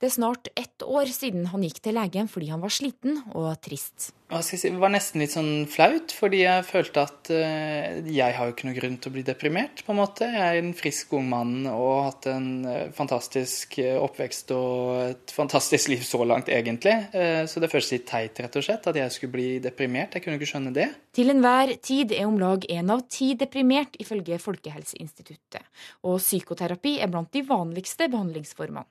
[0.00, 3.52] Det er snart ett år siden han gikk til legen fordi han var sliten og
[3.64, 4.12] trist.
[4.30, 8.54] Si, det var nesten litt sånn flaut, fordi jeg følte at uh, jeg har jo
[8.54, 9.82] ikke noe grunn til å bli deprimert.
[9.82, 10.28] på en måte.
[10.30, 15.00] Jeg er en frisk ung mann og har hatt en uh, fantastisk uh, oppvekst og
[15.08, 16.94] et fantastisk liv så langt, egentlig.
[17.10, 20.14] så det føles litt teit, rett og slett, at jeg skulle bli deprimert.
[20.14, 20.86] Jeg kunne ikke skjønne det.
[21.16, 25.66] Til enhver tid er om lag én av ti deprimert, ifølge Folkehelseinstituttet.
[26.06, 28.86] Og psykoterapi er blant de vanligste behandlingsformene.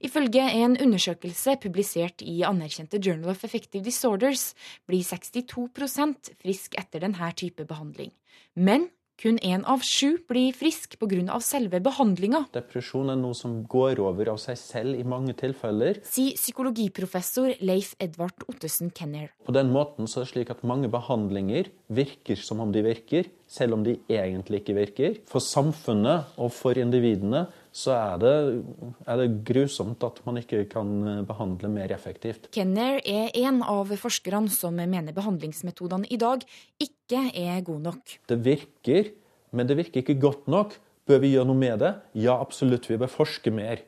[0.00, 4.52] Ifølge en undersøkelse publisert i anerkjente Journal of Effective Disorders
[4.88, 8.12] blir 62% frisk etter denne type behandling.
[8.54, 8.90] Men
[9.22, 11.38] kun én av sju blir frisk pga.
[11.40, 12.46] selve behandlinga.
[12.54, 16.00] Depresjon er noe som går over av seg selv i mange tilfeller.
[16.02, 19.30] Sier psykologiprofessor Leif Edvard Ottesen Kenner.
[19.46, 23.30] På den måten så er det slik at mange behandlinger virker som om de virker,
[23.46, 25.18] selv om de egentlig ikke virker.
[25.30, 28.32] For samfunnet og for individene så er det,
[29.08, 32.50] er det, grusomt at man ikke kan eh, behandle mer effektivt.
[32.52, 36.44] Kenner er en av forskerne som mener behandlingsmetodene i dag
[36.82, 38.18] ikke er gode nok.
[38.28, 39.14] Det virker,
[39.56, 40.76] men det virker ikke godt nok.
[41.08, 41.96] Bør vi gjøre noe med det?
[42.14, 42.86] Ja, absolutt.
[42.90, 43.80] Vi bør forske mer.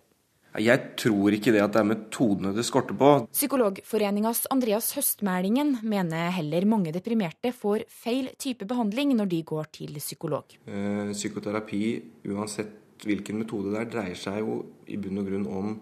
[0.62, 3.08] Jeg tror ikke det at det er metodene det skorter på.
[3.34, 9.98] Psykologforeningas Andreas Høstmælingen mener heller mange deprimerte får feil type behandling når de går til
[9.98, 10.54] psykolog.
[10.70, 11.82] Eh, psykoterapi,
[12.30, 14.58] uansett hvilken metode det er, dreier seg jo
[14.90, 15.76] i bunn og grunn om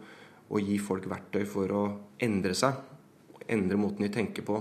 [0.53, 1.83] å gi folk verktøy for å
[2.23, 2.77] endre seg.
[3.53, 4.59] Endre måten de tenker på,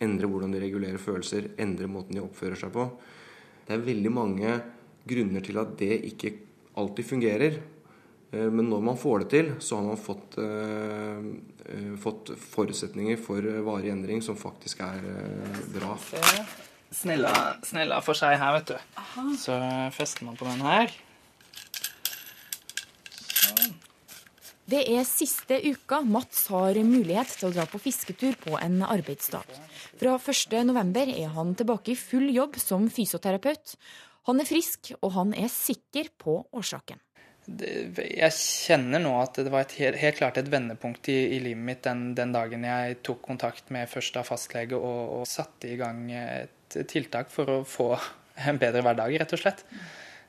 [0.00, 2.86] endre hvordan de regulerer følelser, endre måten de oppfører seg på.
[3.66, 4.54] Det er veldig mange
[5.08, 6.34] grunner til at det ikke
[6.80, 7.60] alltid fungerer.
[8.30, 13.46] Eh, men når man får det til, så har man fått, eh, fått forutsetninger for
[13.66, 15.96] varig endring som faktisk er eh, bra.
[16.90, 18.76] Snella, snella for seg her, vet du.
[18.98, 19.28] Aha.
[19.38, 19.60] Så
[19.94, 20.90] fester man på den her.
[24.70, 29.48] Det er siste uka Mats har mulighet til å dra på fisketur på en arbeidsdag.
[29.98, 33.74] Fra 1.11 er han tilbake i full jobb som fysioterapeut.
[34.28, 37.00] Han er frisk, og han er sikker på årsaken.
[37.50, 41.82] Jeg kjenner nå at det var et, helt klart et vendepunkt i, i livet mitt
[41.82, 46.04] den, den, dagen jeg tok kontakt med først av fastlege og, og satte i gang
[46.14, 47.88] et tiltak for å få
[48.46, 49.64] en bedre hverdag, rett og slett.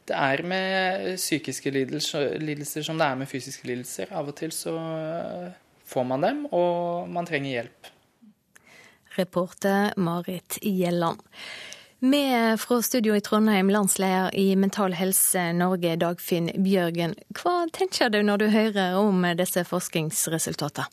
[0.10, 4.12] Det er med psykiske lidelser, lidelser som det er med fysiske lidelser.
[4.12, 5.52] Av og til så eh,
[5.88, 7.92] får man dem, og man trenger hjelp.
[9.18, 11.20] Reporter Marit Gjelland.
[12.02, 17.14] Med fra studio i Trondheim, landsleder i Mental Helse Norge, Dagfinn Bjørgen.
[17.38, 20.90] Hva tenker du når du hører om disse forskningsresultatene?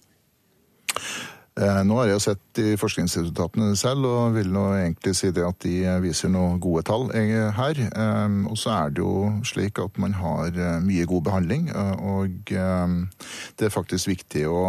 [1.58, 5.58] Eh, nå har jeg sett de forskningsresultatene selv, og vil nå egentlig si det at
[5.64, 7.80] de viser noen gode tall eh, her.
[7.88, 10.54] Eh, og så er det jo slik at man har
[10.84, 14.62] mye god behandling, og det er faktisk viktig å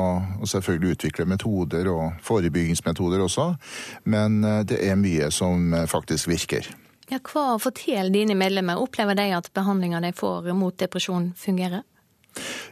[0.47, 3.51] selvfølgelig utvikle metoder og forebyggingsmetoder også,
[4.09, 6.67] men det er mye som faktisk virker.
[7.09, 8.81] Ja, hva forteller dine medlemmer?
[8.81, 11.85] Opplever de at behandlinga de får mot depresjon fungerer?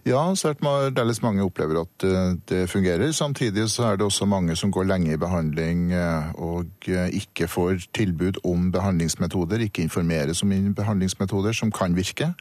[0.07, 3.11] Ja, særdeles mange opplever at eh, det fungerer.
[3.11, 7.47] Samtidig så er det også mange som går lenge i behandling eh, og eh, ikke
[7.51, 12.31] får tilbud om behandlingsmetoder, ikke informeres om behandlingsmetoder som kan virke.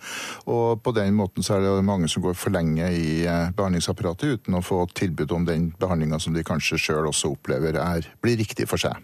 [0.47, 4.55] Og på den måten så er det mange som går for lenge i behandlingsapparatet uten
[4.55, 8.69] å få tilbud om den behandlinga som de kanskje sjøl også opplever er, blir riktig
[8.71, 8.95] for seg.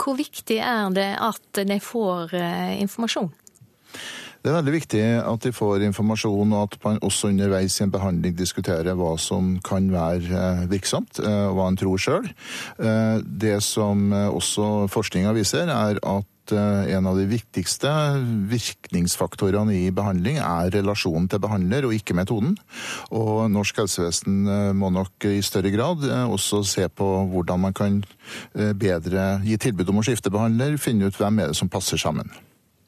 [0.00, 2.32] Hvor viktig er det at de får
[2.80, 3.30] informasjon?
[4.42, 7.92] Det er veldig viktig at de får informasjon, og at man også underveis i en
[7.94, 12.26] behandling diskuterer hva som kan være eh, virksomt, eh, og hva en tror sjøl.
[13.22, 17.88] Det som også forskninga viser, er at en av de viktigste
[18.50, 22.56] virkningsfaktorene i behandling er relasjonen til behandler, og ikke metoden.
[23.14, 24.42] Og norsk helsevesen
[24.76, 28.00] må nok i større grad også se på hvordan man kan
[28.58, 32.32] bedre gi tilbud om å skifte behandler, finne ut hvem er det som passer sammen.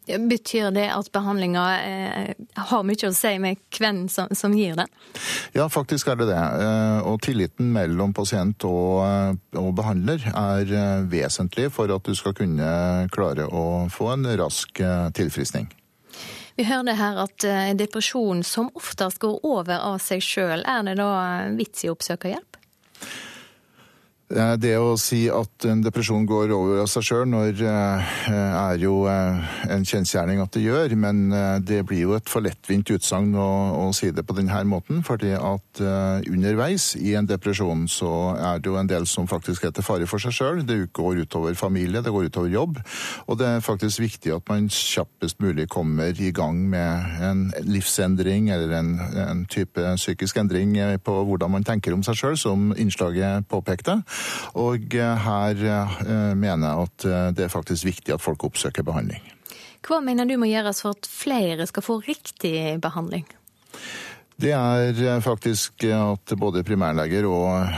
[0.05, 2.33] Betyr det at behandlinga eh,
[2.69, 4.91] har mye å si med hvem som, som, gir den?
[5.57, 6.41] Ja, faktisk er det det.
[6.41, 12.37] Eh, og tilliten mellom pasient og, eh, og, behandler er vesentlig for at du skal
[12.37, 12.69] kunne
[13.15, 14.83] klare å få en rask
[15.17, 15.71] tilfriskning.
[16.55, 17.47] Vi hørte her at
[17.81, 20.63] depresjon som oftest går over av seg sjøl.
[20.69, 21.15] Er det da
[21.57, 22.61] vits i å oppsøke hjelp?
[24.35, 29.53] Det å si at en depresjon går over av seg sjøl, eh, er jo eh,
[29.71, 30.97] en kjensgjerning at det gjør.
[30.99, 33.47] Men eh, det blir jo et for lettvint utsagn å,
[33.79, 35.05] å, si det på denne måten.
[35.07, 35.81] fordi at
[36.31, 40.09] underveis i en depresjon så er det jo en del som faktisk er til fare
[40.11, 40.65] for seg sjøl.
[40.67, 42.81] Det går utover familie, det går utover jobb.
[43.29, 48.51] Og det er faktisk viktig at man kjappest mulig kommer i gang med en livsendring
[48.55, 48.93] eller en,
[49.29, 50.75] en type psykisk endring
[51.05, 54.01] på hvordan man tenker om seg sjøl, som innslaget påpekte.
[54.61, 58.87] Og eh, her eh, mener jeg at eh, det er faktisk viktig at folk oppsøker
[58.87, 59.23] behandling.
[59.85, 63.27] Hva mener du må gjøres for at flere skal få riktig behandling?
[64.41, 67.69] Det er faktisk at både primærleger og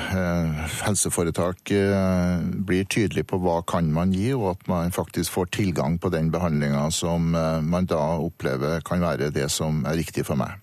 [0.86, 1.68] helseforetak
[2.64, 6.30] blir tydelige på hva kan man gi, og at man faktisk får tilgang på den
[6.32, 10.56] behandlinga som man da opplever kan være det som er riktig for meg.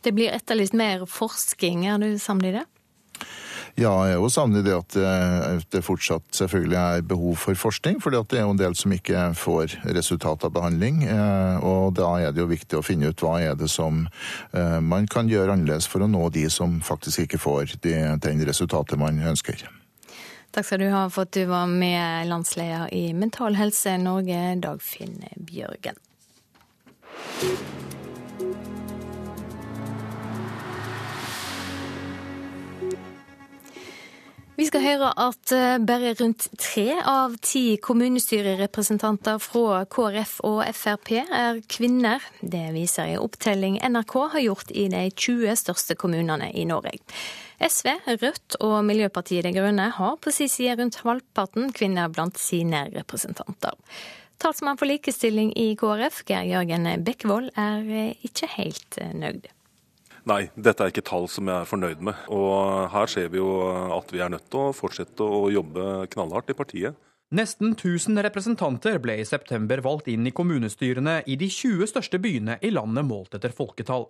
[0.00, 2.64] Det blir etterlyst mer forskning, er du sammen i det?
[3.78, 8.00] Ja, jeg er jo savner det at eh, det fortsatt selvfølgelig er behov for forskning.
[8.02, 11.04] For det er jo en del som ikke får resultat av behandling.
[11.06, 14.06] Eh, og da er det jo viktig å finne ut hva er det som
[14.52, 18.98] eh, man kan gjøre annerledes for å nå de som faktisk ikke får den resultatet
[19.00, 19.62] man ønsker.
[20.50, 25.22] Takk skal du ha for at du var med, landsleder i Mental Helse Norge, Dagfinn
[25.38, 25.98] Bjørgen.
[34.60, 41.14] Vi skal høre at eh, bare rundt tre av ti kommunestyrerepresentanter fra KrF og Frp
[41.22, 42.20] er kvinner.
[42.42, 46.92] Det viser en opptelling NRK har gjort i de 20 største kommunene i Norge.
[47.56, 47.88] SV,
[48.20, 53.78] Rødt og Miljøpartiet De Grønne har på sin side rundt halvparten kvinner blant sine representanter.
[54.44, 59.48] Talsmann for likestilling i KrF, Geir Jørgen Bekkevold, er eh, ikke helt eh, nøyd.
[60.30, 62.18] Nei, dette er ikke tall som jeg er fornøyd med.
[62.30, 63.50] Og her ser vi jo
[63.96, 67.06] at vi er nødt til å fortsette å jobbe knallhardt i partiet.
[67.30, 72.56] Nesten 1000 representanter ble i september valgt inn i kommunestyrene i de 20 største byene
[72.66, 74.08] i landet målt etter folketall.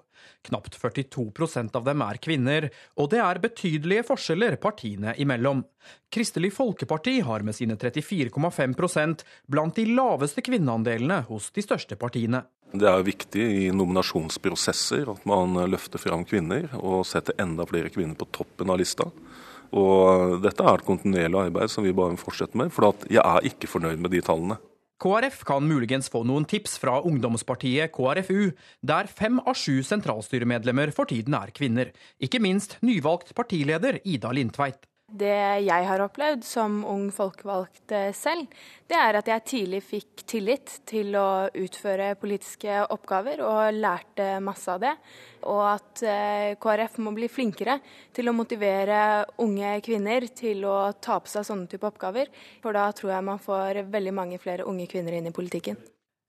[0.48, 5.60] Knapt 42% av dem er kvinner, og det er betydelige forskjeller partiene imellom.
[6.08, 12.46] Kristelig Folkeparti har med sine 34,5% blant de laveste kvinneandelene hos de største partiene.
[12.70, 18.14] Det er viktig i nominasjonsprosesser at man løfter fram kvinner og setter enda flere kvinner
[18.18, 19.08] på toppen av lista.
[19.74, 23.48] Og dette er et kontinuerlig arbeid som vi bare må fortsette med, for jeg er
[23.50, 24.58] ikke fornøyd med de tallene.
[25.00, 28.50] KrF kan muligens få noen tips fra ungdomspartiet KrFU,
[28.84, 31.94] der fem av sju sentralstyremedlemmer for tiden er kvinner.
[32.20, 34.89] Ikke minst nyvalgt partileder Ida Lindtveit.
[35.10, 38.46] Det jeg har opplevd som ung folkevalgt eh, selv,
[38.86, 44.70] det er at jeg tidlig fikk tillit til å utføre politiske oppgaver, og lærte masse
[44.70, 44.94] av det.
[45.50, 47.80] Og at eh, KrF må bli flinkere
[48.14, 52.30] til å motivere unge kvinner til å ta på seg sånne type oppgaver.
[52.62, 55.80] For da tror jeg man får veldig mange flere unge kvinner inn i politikken.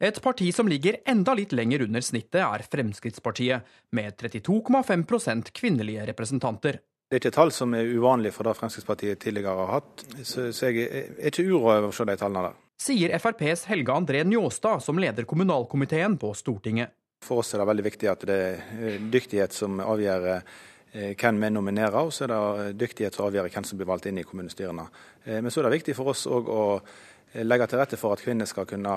[0.02, 6.80] Et parti som ligger enda litt lenger under snittet, er Fremskrittspartiet, med 32,5% kvinnelige representanter.
[7.12, 10.86] Det er ikke tall som er uvanlige for det Fremskrittspartiet tidligere har hatt, så, jeg
[10.88, 12.62] er ikke uroa over å se de tallene der.
[12.80, 16.94] Sier FrPs Helge André Njåstad, som leder kommunalkomiteen på Stortinget.
[17.28, 21.44] For oss er det veldig viktig at det er eh, dyktighet som avgjør eh, hvem
[21.44, 24.26] vi nominerer, og så er det dyktighet som avgjør hvem som blir valgt inn i
[24.32, 24.88] kommunestyrene.
[25.26, 26.64] Eh, men så er det viktig for oss òg å
[27.48, 28.96] legge til rette for at kvinner skal kunne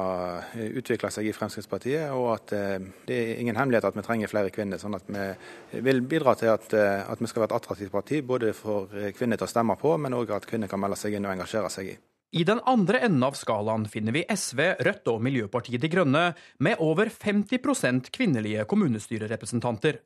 [0.55, 4.33] eh, utvikle seg i Fremskrittspartiet, og at eh, det er ingen hemmelighet at vi trenger
[4.33, 4.81] flere kvinner.
[4.83, 8.55] sånn at vi vil bidra til at, at vi skal være et attraktivt parti, både
[8.57, 11.37] for kvinner til å stemme på, men òg at kvinner kan melde seg inn og
[11.37, 11.97] engasjere seg i.
[12.35, 16.25] I den andre enden av skalaen finner vi SV, Rødt og Miljøpartiet De Grønne,
[16.59, 20.01] med over 50% kvinnelige kommunestyrerepresentanter.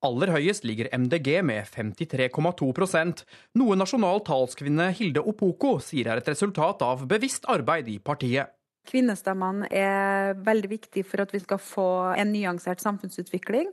[0.00, 2.68] Aller høyest ligger MDG med 53,2
[3.60, 8.48] noe nasjonal talskvinne Hilde Opoko sier er et resultat av bevisst arbeid i partiet.
[8.88, 13.68] Kvinnestemmene er veldig viktige for at vi skal få en nyansert samfunnsutvikling.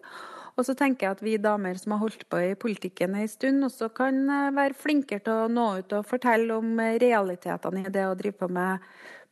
[0.57, 3.63] Og så tenker jeg at vi damer som har holdt på i politikken en stund,
[3.63, 8.07] også kan eh, være flinkere til å nå ut og fortelle om realitetene i det
[8.09, 8.83] å drive på med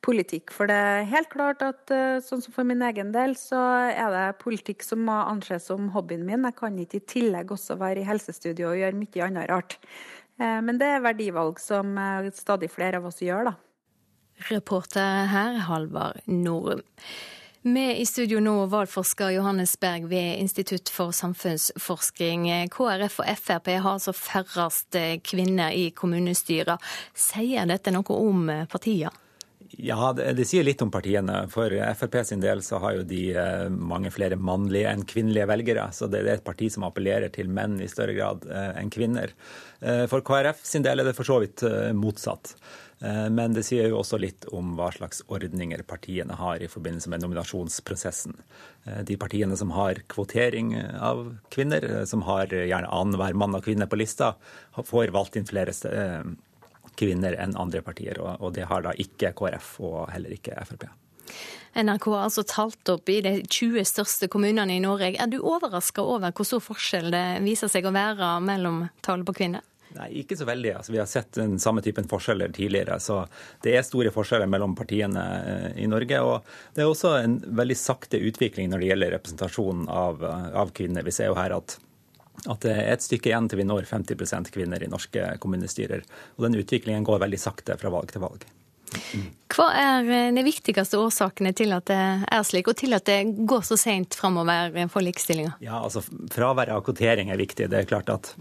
[0.06, 0.54] politikk.
[0.54, 4.14] For det er helt klart at eh, sånn som for min egen del, så er
[4.14, 6.46] det politikk som må anses som hobbyen min.
[6.48, 9.78] Jeg kan ikke i tillegg også være i helsestudio og gjøre mye annet rart.
[10.40, 13.56] Eh, men det er verdivalg som eh, stadig flere av oss gjør, da.
[14.50, 16.84] Reporter her, Halvard Norum.
[17.66, 22.46] Med i studio nå valgforsker Johannes Berg ved Institutt for samfunnsforskning.
[22.70, 24.94] KrF og Frp har altså færrest
[25.26, 26.78] kvinner i kommunestyrer.
[27.18, 29.25] Sier dette noe om partiene?
[29.72, 31.46] Ja, det, sier litt om partiene.
[31.52, 35.88] For Frp sin del så har jo de eh, mange flere mannlige enn kvinnelige velgere.
[35.96, 39.34] Så det, er et parti som appellerer til menn i større grad eh, enn kvinner.
[39.82, 41.66] Eh, for KrF sin del er det for så vidt
[41.98, 42.56] motsatt.
[43.06, 47.26] Men det sier jo også litt om hva slags ordninger partiene har i forbindelse med
[47.26, 48.38] nominasjonsprosessen.
[49.06, 50.72] De partiene som har kvotering
[51.04, 54.32] av kvinner, som har gjerne annenhver mann og kvinne på lista,
[54.80, 55.76] får valgt inn flere
[57.00, 60.88] kvinner enn andre partier, og, det har da ikke KrF og heller ikke Frp.
[61.76, 65.12] NRK har altså talt opp i de 20 største kommunene i Norge.
[65.20, 69.36] Er du overraska over hvor stor forskjell det viser seg å være mellom tallet på
[69.42, 69.66] kvinner?
[69.96, 70.72] Nei, ikke så veldig.
[70.76, 72.98] Altså, vi har sett den samme typen forskjeller tidligere.
[73.00, 73.22] Så
[73.64, 76.20] det er store forskjeller mellom partiene eh, i Norge.
[76.20, 80.26] Og det er også en veldig sakte utvikling når det gjelder representasjon av,
[80.64, 81.06] av kvinner.
[81.08, 81.78] Vi ser jo her at
[82.46, 86.06] at det er et stykke igjen til vi når 50% kvinner i norske kommunestyrer.
[86.38, 88.46] Og den utviklingen går veldig sakte fra valg til valg.
[89.56, 93.20] Hva er eh, de viktigste årsakene til at det er slik, og til at det
[93.48, 95.56] går så seint framover for likestillinga?
[95.64, 97.70] Ja, altså Fraværet av kvotering er viktig.
[97.72, 98.34] Det er klart at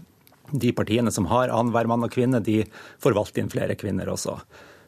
[0.51, 2.61] de partiene som har annenhver mann og kvinne, de
[3.03, 4.37] får valgt inn flere kvinner også.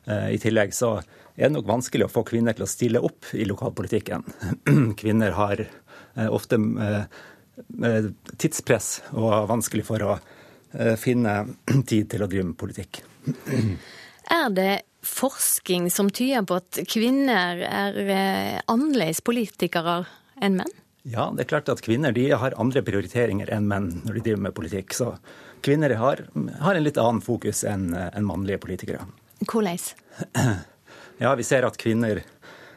[0.07, 0.97] Eh, I tillegg så
[1.37, 4.23] er det nok vanskelig å få kvinner til å stille opp i lokalpolitikken.
[5.01, 6.59] Kvinner har eh, ofte
[8.37, 11.39] tidspress og vanskelig for å eh, finne
[11.89, 13.01] tid til å drive med politikk.
[14.37, 14.71] Er det
[15.07, 20.01] forskning som tyder på at kvinner er eh, annerledes politikere
[20.43, 20.73] enn menn?
[21.07, 24.55] Ja, det er klart at kvinner har andre prioriteringer enn menn når de driver med
[24.57, 24.91] politikk.
[24.97, 25.13] Så
[25.63, 26.25] kvinner har,
[26.59, 29.07] har en litt annen fokus enn en mannlige politikere.
[29.47, 29.79] Hvordan?
[31.17, 32.19] Ja, vi ser at kvinner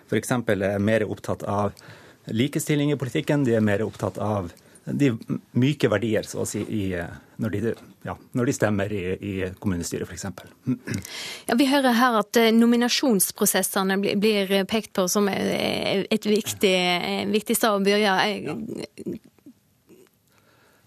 [0.09, 0.31] f.eks.
[0.33, 1.75] er mer opptatt av
[2.33, 3.45] likestilling i politikken.
[3.45, 4.49] De er mer opptatt av
[4.85, 5.11] de
[5.61, 6.85] myke verdier, så å si, i,
[7.43, 7.73] når, de,
[8.07, 10.27] ja, når, de, stemmer i, i kommunestyret, f.eks.
[11.51, 16.77] Ja, vi hører her at eh, nominasjonsprosessene blir, pekt på som et viktig,
[17.35, 18.17] viktig sted å begynne.
[18.49, 19.19] Ja.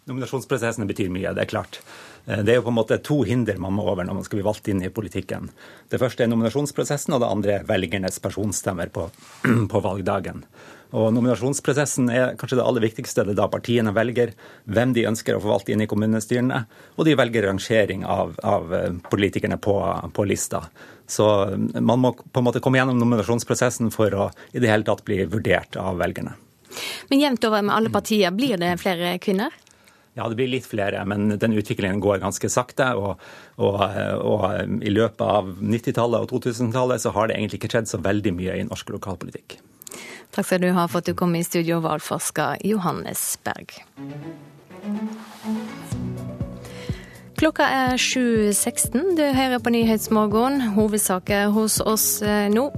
[0.09, 1.79] Nominasjonsprosessene betyr mye, det er klart.
[2.25, 4.41] Eh, det er jo på en måte to hinder man må over når man skal
[4.41, 5.49] bli valgt inn i politikken.
[5.91, 9.09] Det første er nominasjonsprosessen, og det andre er velgernes personstemmer på,
[9.71, 10.45] på valgdagen.
[10.93, 13.25] Og Nominasjonsprosessen er kanskje det aller viktigste.
[13.25, 14.35] Det er da partiene velger
[14.69, 16.59] hvem de ønsker å forvalte inn i kommunestyrene,
[16.97, 19.77] og de velger rangering av, av eh, politikerne på,
[20.13, 20.61] på, lista.
[21.09, 24.85] Så mm, man må på en måte komme gjennom nominasjonsprosessen for å i det hele
[24.87, 26.37] tatt bli vurdert av velgerne.
[27.09, 29.53] Men jevnt over med alle partier, blir det flere kvinner?
[30.13, 32.91] Ja, det blir litt flere, men den utviklingen går ganske sakte.
[32.93, 33.21] Og,
[33.57, 33.81] og,
[34.21, 34.47] og
[34.85, 38.61] i løpet av 90-tallet og 2000-tallet så har det egentlig ikke skjedd så veldig mye
[38.61, 39.57] i norsk lokalpolitikk.
[40.33, 43.75] Takk skal du ha for at du kom i studio, valgforsker Johannes Berg.
[47.37, 49.13] Klokka er 7.16.
[49.17, 50.61] Du hører på Nyhetsmorgen.
[50.77, 52.69] Hovedsaker hos oss eh, nå.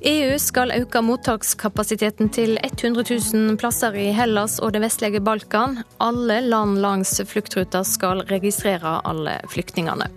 [0.00, 5.82] EU skal øke mottakskapasiteten til 100 000 plasser i Hellas og det vestlige Balkan.
[6.00, 10.08] Alle land langs fluktruta skal registrere alle flyktningene.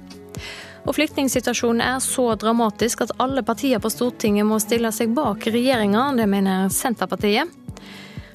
[0.84, 6.10] Og Flyktningsituasjonen er så dramatisk at alle partier på Stortinget må stille seg bak regjeringa.
[6.18, 7.60] Det mener Senterpartiet.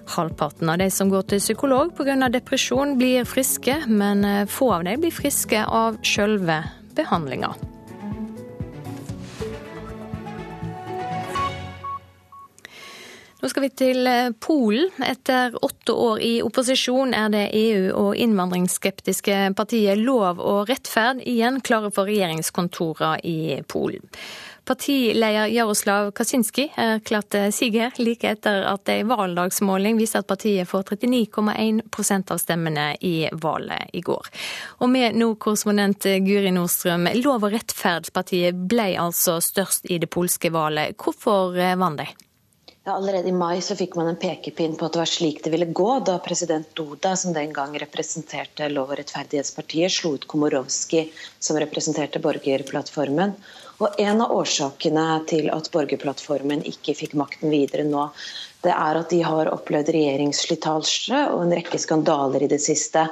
[0.09, 2.17] Halvparten av de som går til psykolog pga.
[2.33, 6.63] depresjon, blir friske, men få av de blir friske av sjølve
[6.97, 7.53] behandlinga.
[13.39, 14.91] Nå skal vi til eh, Polen.
[15.07, 21.61] Etter åtte år i opposisjon er det EU- og innvandringsskeptiske partiet Lov og rettferd igjen
[21.63, 24.03] klare for regjeringskontorene i Polen.
[24.69, 32.35] Partileder Jaroslav Kaczynski erklærte siger like etter at ei valgdagsmåling viser at partiet får 39,1%
[32.35, 34.29] av stemmene i valget i går.
[34.83, 40.53] Og med nå korrespondent Guri Nordstrøm, Lov og rettferd-partiet ble altså størst i det polske
[40.53, 40.99] valget.
[40.99, 42.11] Hvorfor vant de?
[42.89, 45.51] Ja, allerede i mai så fikk man en pekepinn på at det var slik det
[45.53, 51.03] ville gå da president Duda, som den gang representerte Lov- og rettferdighetspartiet, slo ut Komorowski,
[51.37, 53.35] som representerte borgerplattformen.
[53.85, 58.07] Og En av årsakene til at borgerplattformen ikke fikk makten videre nå,
[58.65, 63.05] det er at de har opplevd regjeringsslitasje og en rekke skandaler i det siste.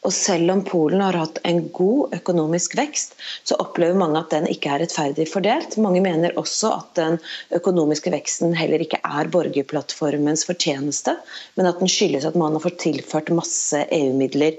[0.00, 3.12] Og selv om Polen har hatt en god økonomisk vekst,
[3.44, 5.76] så opplever mange at den ikke er rettferdig fordelt.
[5.76, 7.18] Mange mener også at den
[7.58, 11.18] økonomiske veksten heller ikke er borgerplattformens fortjeneste,
[11.60, 14.56] men at den skyldes at man har fått tilført masse EU-midler.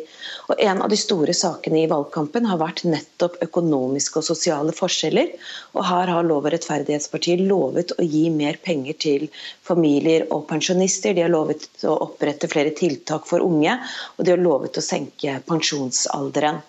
[0.51, 5.33] Og En av de store sakene i valgkampen har vært nettopp økonomiske og sosiale forskjeller.
[5.73, 9.27] Og Her har Lov- og rettferdighetspartiet lovet å gi mer penger til
[9.65, 11.15] familier og pensjonister.
[11.17, 13.73] De har lovet å opprette flere tiltak for unge,
[14.17, 16.59] og de har lovet å senke pensjonsalderen.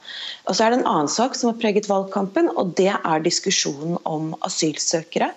[0.47, 3.99] Og så er det en annen sak som har preget valgkampen, og det er diskusjonen
[4.09, 5.31] om asylsøkere.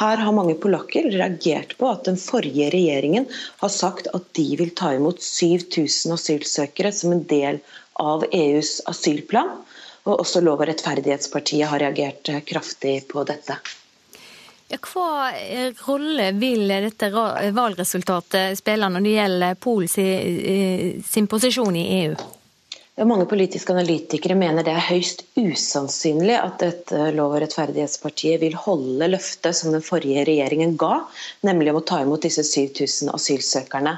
[0.00, 3.28] Her har mange polakker reagert på at den forrige regjeringen
[3.62, 7.60] har sagt at de vil ta imot 7000 asylsøkere som en del
[7.98, 9.56] av EUs asylplan.
[10.08, 13.58] Og også Lov- og rettferdighetspartiet har reagert kraftig på dette.
[14.68, 15.30] Ja, hva
[15.86, 17.08] rolle vil dette
[17.56, 22.18] valgresultatet spille når det gjelder Polen eh, sin posisjon i EU?
[22.98, 28.56] Ja, mange politiske analytikere mener det er høyst usannsynlig at dette Lov- og rettferdighetspartiet vil
[28.58, 31.04] holde løftet som den forrige regjeringen ga,
[31.46, 33.94] nemlig om å ta imot disse 7000 asylsøkerne.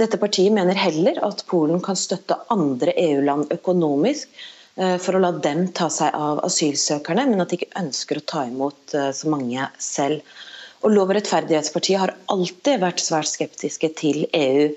[0.00, 4.32] Dette partiet mener heller at Polen kan støtte andre EU-land økonomisk
[4.80, 8.26] eh, for å la dem ta seg av asylsøkerne, men at de ikke ønsker å
[8.32, 10.24] ta imot eh, så mange selv.
[10.80, 14.70] Og Lov- og rettferdighetspartiet har alltid vært svært skeptiske til EU.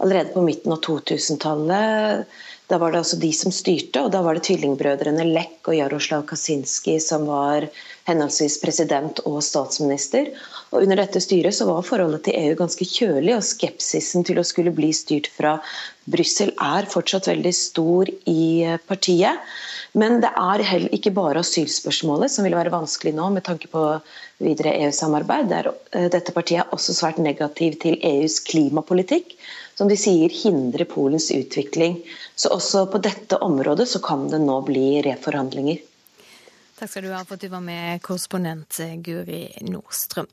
[0.00, 2.38] Allerede på midten av 2000-tallet
[2.68, 6.26] da var det altså de som styrte, og da var det tvillingbrødrene Lech og Jaroslav
[6.28, 7.64] Kaczynski som var
[8.08, 10.28] henholdsvis president og statsminister.
[10.68, 14.44] Og Under dette styret så var forholdet til EU ganske kjølig, og skepsisen til å
[14.44, 15.56] skulle bli styrt fra
[16.08, 19.48] Brussel er fortsatt veldig stor i partiet.
[19.96, 23.84] Men det er heller ikke bare asylspørsmålet som vil være vanskelig nå med tanke på
[24.44, 25.54] videre EU-samarbeid.
[25.56, 29.32] Eh, dette partiet er også svært negativ til EUs klimapolitikk,
[29.78, 32.00] som de sier hindrer Polens utvikling.
[32.34, 35.78] Så også på dette området så kan det nå bli reforhandlinger.
[36.78, 40.26] Takk skal du ha for at du var med, korrespondent Guri Nordstrøm.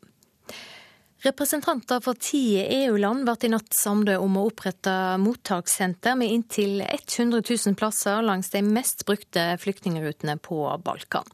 [1.26, 4.92] Representanter for ti EU-land ble i natt samlet om å opprette
[5.22, 11.30] mottakssenter med inntil 100 000 plasser langs de mest brukte flyktningrutene på Balkan.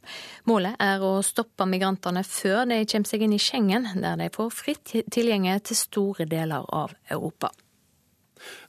[0.52, 4.56] Målet er å stoppe migrantene før de kommer seg inn i Schengen, der de får
[4.62, 7.52] fritt tilgjenge til store deler av Europa.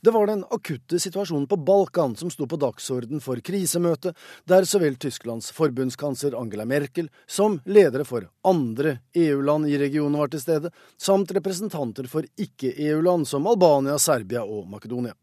[0.00, 4.16] Det var den akutte situasjonen på Balkan som sto på dagsorden for krisemøtet,
[4.48, 10.32] der så vel Tysklands forbundskansler Angela Merkel som ledere for andre EU-land i regionen var
[10.32, 15.14] til stede, samt representanter for ikke-EU-land som Albania, Serbia og Makedonia.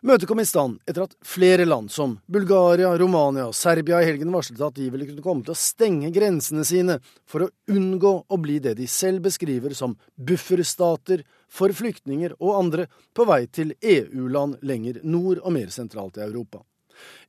[0.00, 4.32] Møtet kom i stand etter at flere land, som Bulgaria, Romania og Serbia, i helgen
[4.32, 6.96] varslet at de ville kunne komme til å stenge grensene sine
[7.28, 11.20] for å unngå å bli det de selv beskriver som bufferstater
[11.50, 16.62] for flyktninger og andre på vei til EU-land lenger nord og mer sentralt i Europa.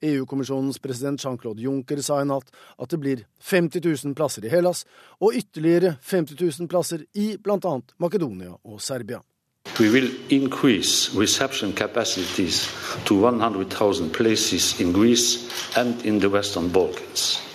[0.01, 4.83] EU-kommisjonens president Jean-Claude Juncker sa i natt at det blir 50 000 plasser i Hellas
[5.19, 7.75] og ytterligere 50 000 plasser i bl.a.
[7.97, 9.21] Makedonia og Serbia.
[9.79, 12.67] We will increase reception capacities
[13.05, 15.47] to 100,000 places in Greece
[15.77, 17.50] and in the Western Balkans.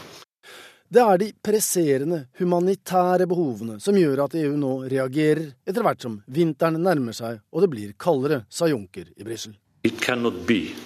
[0.86, 6.20] Det er de presserende humanitære behovene som gjør at EU nå reagerer etter hvert som
[6.30, 9.56] vinteren nærmer seg og det blir kaldere, sa Juncker i Brussel.
[9.82, 10.76] It cannot be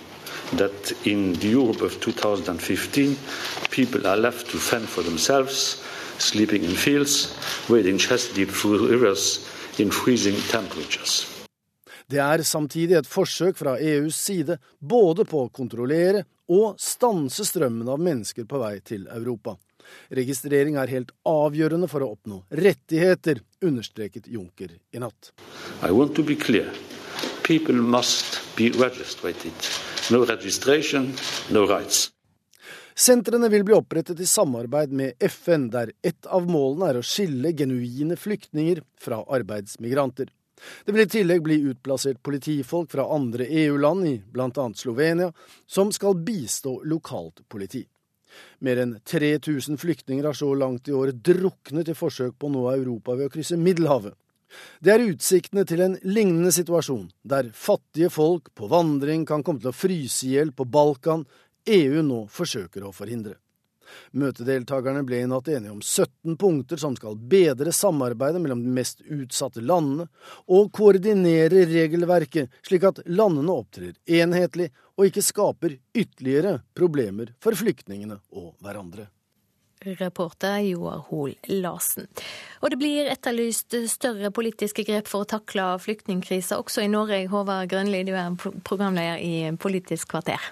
[0.57, 3.15] that in the Europe of 2015
[3.71, 5.83] people are left to fend for themselves,
[6.19, 7.37] sleeping in fields,
[7.69, 9.45] wading chest deep through rivers
[9.79, 11.27] in freezing temperatures.
[12.11, 17.89] Det er samtidig et forsøk fra EUs side både på å kontrollere og stanse strømmen
[17.89, 19.61] av mennesker på vei til Europa.
[20.11, 25.33] Registrering er helt avgjørende for å oppnå rettigheter, understreket Juncker i natt.
[25.83, 26.71] I want to be clear.
[27.45, 29.37] People must be registered.
[30.11, 31.13] No registration,
[31.51, 32.11] no rights.
[33.01, 37.55] Sentrene vil bli opprettet i samarbeid med FN, der ett av målene er å skille
[37.57, 40.29] genuine flyktninger fra arbeidsmigranter.
[40.85, 44.67] Det vil i tillegg bli utplassert politifolk fra andre EU-land, i bl.a.
[44.77, 45.31] Slovenia,
[45.67, 47.87] som skal bistå lokalt politi.
[48.61, 52.65] Mer enn 3000 flyktninger har så langt i år druknet i forsøk på å nå
[52.73, 54.17] Europa ved å krysse Middelhavet.
[54.83, 59.71] Det er utsiktene til en lignende situasjon, der fattige folk på vandring kan komme til
[59.71, 61.23] å fryse i hjel på Balkan,
[61.71, 63.37] EU nå forsøker å forhindre.
[64.17, 69.05] Møtedeltakerne ble i natt enige om 17 punkter som skal bedre samarbeidet mellom de mest
[69.07, 70.09] utsatte landene,
[70.51, 78.21] og koordinere regelverket slik at landene opptrer enhetlig og ikke skaper ytterligere problemer for flyktningene
[78.37, 79.09] og hverandre.
[79.85, 82.07] Reporter Joar Hoel Larsen.
[82.61, 87.23] Og det blir etterlyst større politiske grep for å takle flyktningkrisa også i Norge.
[87.33, 90.51] Håvard Grønli, du er programleder i Politisk kvarter.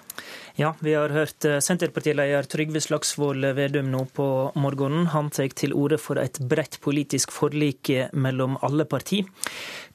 [0.59, 5.09] Ja, vi har hørt eh, Senterpartileder Trygve Slagsvold Vedum nå på morgenen.
[5.13, 9.21] Han tar til orde for et bredt politisk forlik mellom alle parti.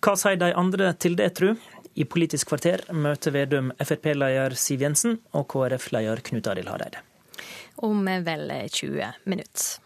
[0.05, 1.55] Hva sier de andre til det, tru?
[1.95, 7.03] I Politisk kvarter møter Vedum Frp-leder Siv Jensen og KrF-leder Knut Arild Hareide
[7.77, 9.85] om vel 20 minutter.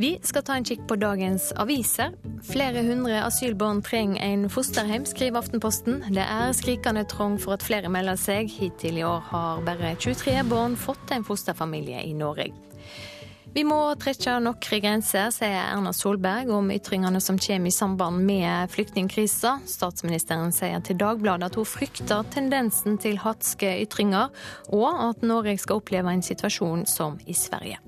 [0.00, 2.14] Vi skal ta en kikk på dagens aviser.
[2.48, 5.98] Flere hundre asylbarn trenger en fosterhjem, skriver Aftenposten.
[6.16, 8.48] Det er skrikende trong for at flere melder seg.
[8.48, 12.48] Hittil i år har bare 23 barn fått en fosterfamilie i Norge.
[13.50, 18.70] Vi må trekke noen grenser, sier Erna Solberg om ytringene som kommer i samband med
[18.70, 19.56] flyktningkrisa.
[19.66, 24.30] Statsministeren sier til Dagbladet at hun frykter tendensen til hatske ytringer,
[24.70, 27.80] og at Norge skal oppleve en situasjon som i Sverige.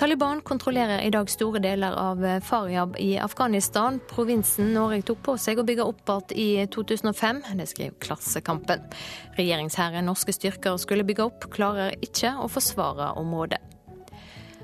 [0.00, 5.60] Taliban kontrollerer i dag store deler av Faryab i Afghanistan, provinsen Norge tok på seg
[5.60, 7.42] å bygge opp igjen i 2005.
[7.60, 8.88] Det skriver Klassekampen.
[9.36, 13.60] Regjeringshæren norske styrker skulle bygge opp, klarer ikke å forsvare området.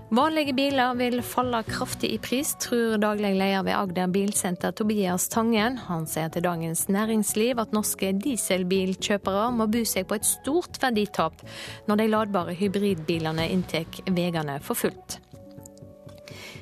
[0.07, 5.81] Vanlige biler vil falle kraftig i pris, tror daglig leder ved Agder Bilsenter Tobias Tangen.
[5.89, 11.43] Han sier til Dagens Næringsliv at norske dieselbilkjøpere må bu seg på et stort verditap
[11.91, 15.19] når de ladbare hybridbilene inntar veiene for fullt.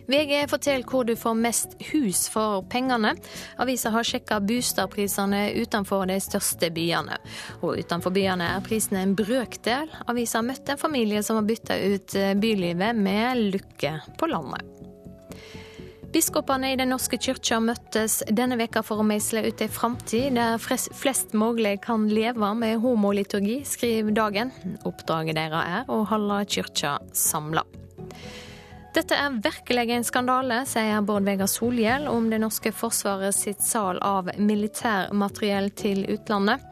[0.07, 3.15] VG forteller hvor du får mest hus for pengene.
[3.63, 7.19] Avisa har sjekka boligprisene utenfor de største byene.
[7.63, 9.91] Og utenfor byene er prisene en brøkdel.
[10.11, 14.71] Avisa har møtt en familie som har bytta ut eh, bylivet med lykke på landet.
[16.15, 20.61] Biskopene i Den norske kyrkja møttes denne veka for å meisle ut ei framtid der
[20.63, 24.55] flest mulig kan leve med homoliturgi, skriver Dagen.
[24.87, 27.67] Oppdraget deres er å holde kyrkja samla.
[28.95, 33.99] Dette er virkelig en skandale, sier Bård Vegar Solhjell om det norske forsvaret sitt sal
[33.99, 36.63] av militærmateriell til utlandet.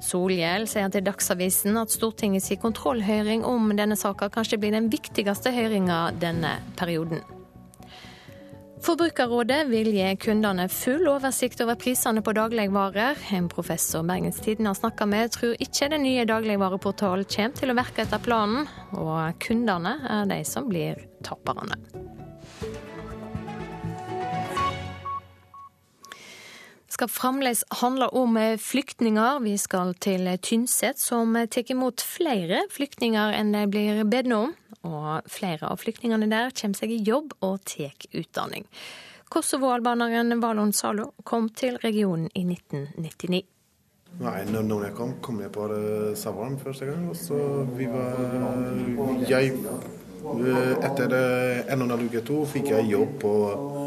[0.00, 6.06] Solhjell sier til Dagsavisen at Stortingets kontrollhøring om denne saka kanskje blir den viktigste høringa
[6.16, 7.20] denne perioden.
[8.82, 13.18] Forbrukerrådet vil gi kundene full oversikt over prisene på dagligvarer.
[13.34, 17.78] En professor Bergens Tidende har snakka med, tror ikke den nye dagligvareportalen kommer til å
[17.78, 21.80] virke etter planen, og kundene er de som blir taperne.
[26.98, 29.38] Skal fremdeles handle om flyktninger.
[29.44, 35.28] Vi skal til Tynset, som tar imot flere flyktninger enn de blir bedt om og
[35.30, 38.66] flere av flyktningene der kommer seg i jobb og tar utdanning.
[39.30, 43.44] Kosovo-albaneren Valon Zalo kom til regionen i 1999.
[44.18, 47.06] Nei, når jeg kom, kom jeg bare sommeren første gang.
[47.12, 47.38] Og så
[47.78, 48.18] vi var
[49.28, 49.54] Jeg
[50.82, 53.32] Etter en og en halv uke to fikk jeg jobb på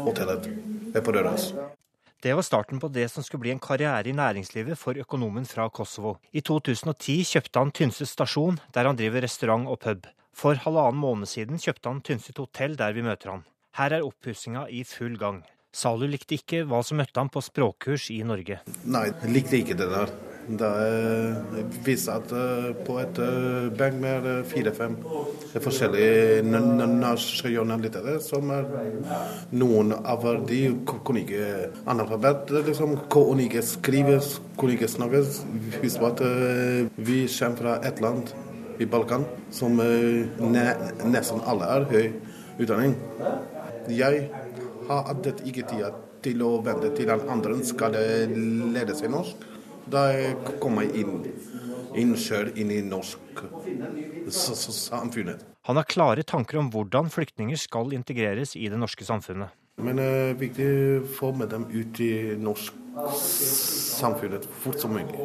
[0.08, 0.48] hotellet
[0.96, 1.52] på Røros.
[2.22, 5.64] Det var starten på det som skulle bli en karriere i næringslivet for økonomen fra
[5.74, 6.20] Kosovo.
[6.30, 10.06] I 2010 kjøpte han Tynset stasjon, der han driver restaurant og pub.
[10.30, 13.42] For halvannen måned siden kjøpte han Tynset hotell der vi møter han.
[13.74, 15.42] Her er oppussinga i full gang.
[15.74, 18.60] Salu likte ikke hva som møtte ham på språkkurs i Norge.
[18.86, 20.14] Nei, likte ikke det der.
[20.42, 22.32] Det viser at
[22.82, 24.96] på et eh, bank med fire-fem
[25.54, 28.18] forskjellige nasjonaliteter.
[28.18, 28.66] som er
[29.52, 34.18] Noen av de kunne ikke analfabet, liksom, kunne ikke skrive,
[34.58, 35.22] kunne ikke snakke.
[35.82, 38.34] Husk at eh, vi kommer fra et land
[38.80, 40.66] i Balkan, som eh, ne,
[41.06, 42.10] nesten alle er høy
[42.58, 42.98] utdanning.
[43.88, 44.26] Jeg
[44.88, 49.51] har hatt ikke tid til å vente til den andre skal lære seg norsk.
[49.90, 50.04] Da
[50.62, 51.24] kommer jeg inn,
[51.98, 53.42] inn selv inn i norsk
[54.30, 55.42] samfunnet.
[55.66, 59.54] Han har klare tanker om hvordan flyktninger skal integreres i det norske samfunnet.
[59.82, 62.78] Men det er viktig å få med dem ut i norsk
[63.08, 65.16] samfunnet fort som mulig.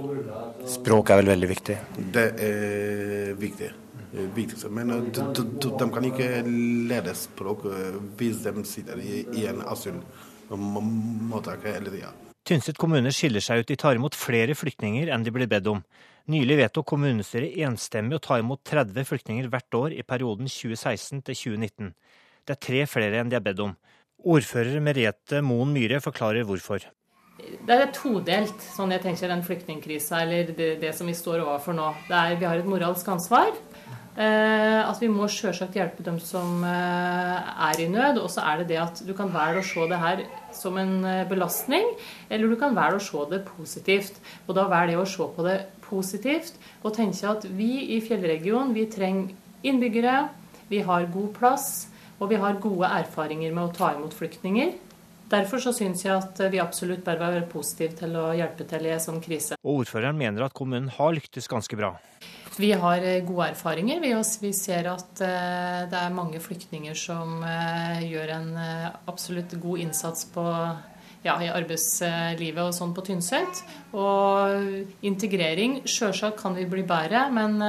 [0.72, 1.76] Språk er vel veldig viktig?
[2.16, 3.74] Det er viktig.
[4.72, 6.30] Men eh, de, de, de, kan ikke
[6.90, 12.14] lære språk eh, hvis de sitter i, i en asylmottak hele tida.
[12.48, 13.68] Tynset kommune skiller seg ut.
[13.68, 15.82] De tar imot flere flyktninger enn de blir bedt om.
[16.32, 21.36] Nylig vedtok kommunestyret enstemmig å ta imot 30 flyktninger hvert år i perioden 2016 til
[21.42, 21.92] 2019.
[22.48, 23.74] Det er tre flere enn de er bedt om.
[24.24, 26.88] Ordfører Merete Moen Myhre forklarer hvorfor.
[27.38, 31.76] Det er todelt, sånn jeg tenker den flyktningkrisa, eller det, det, som vi står overfor
[31.78, 31.92] nå.
[32.08, 33.52] Er, vi har et moralsk ansvar.
[34.18, 38.18] Eh, at vi må selvsagt hjelpe dem som eh, er i nød.
[38.24, 40.24] Og så er det det at du kan velge å se det her
[40.58, 41.92] som en eh, belastning,
[42.30, 44.18] eller du kan velge å se det positivt.
[44.48, 48.74] Og da velger jeg å se på det positivt og tenke at vi i fjellregionen
[48.76, 49.38] vi trenger
[49.68, 50.18] innbyggere,
[50.68, 51.70] vi har god plass,
[52.18, 54.74] og vi har gode erfaringer med å ta imot flyktninger.
[55.30, 58.96] Derfor så syns jeg at vi absolutt bør være positive til å hjelpe til i
[58.96, 59.60] en sånn krise.
[59.62, 61.94] Og ordføreren mener at kommunen har lyktes ganske bra.
[62.58, 64.02] Vi har eh, gode erfaringer.
[64.42, 68.48] Vi ser at eh, det er mange flyktninger som eh, gjør en
[69.06, 70.46] absolutt god innsats på,
[71.26, 73.62] ja, i arbeidslivet og sånn på Tynset.
[73.94, 77.62] Og integrering, sjølsagt kan vi bli bedre, men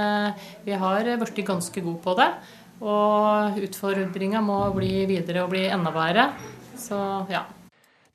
[0.64, 2.30] vi har blitt ganske gode på det.
[2.78, 6.30] Og utfordringa må bli videre og bli enda bedre.
[6.78, 6.96] Så
[7.28, 7.44] ja.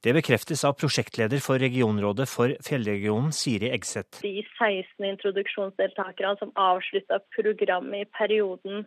[0.04, 4.20] Det bekreftes av prosjektleder for regionrådet for fjellregionen, Siri Eggseth.
[4.20, 8.82] De 16 introduksjonsdeltakerne som avslutta programmet i perioden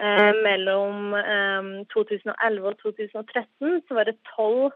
[0.00, 4.72] eh, mellom eh, 2011 og 2013, så var det tolv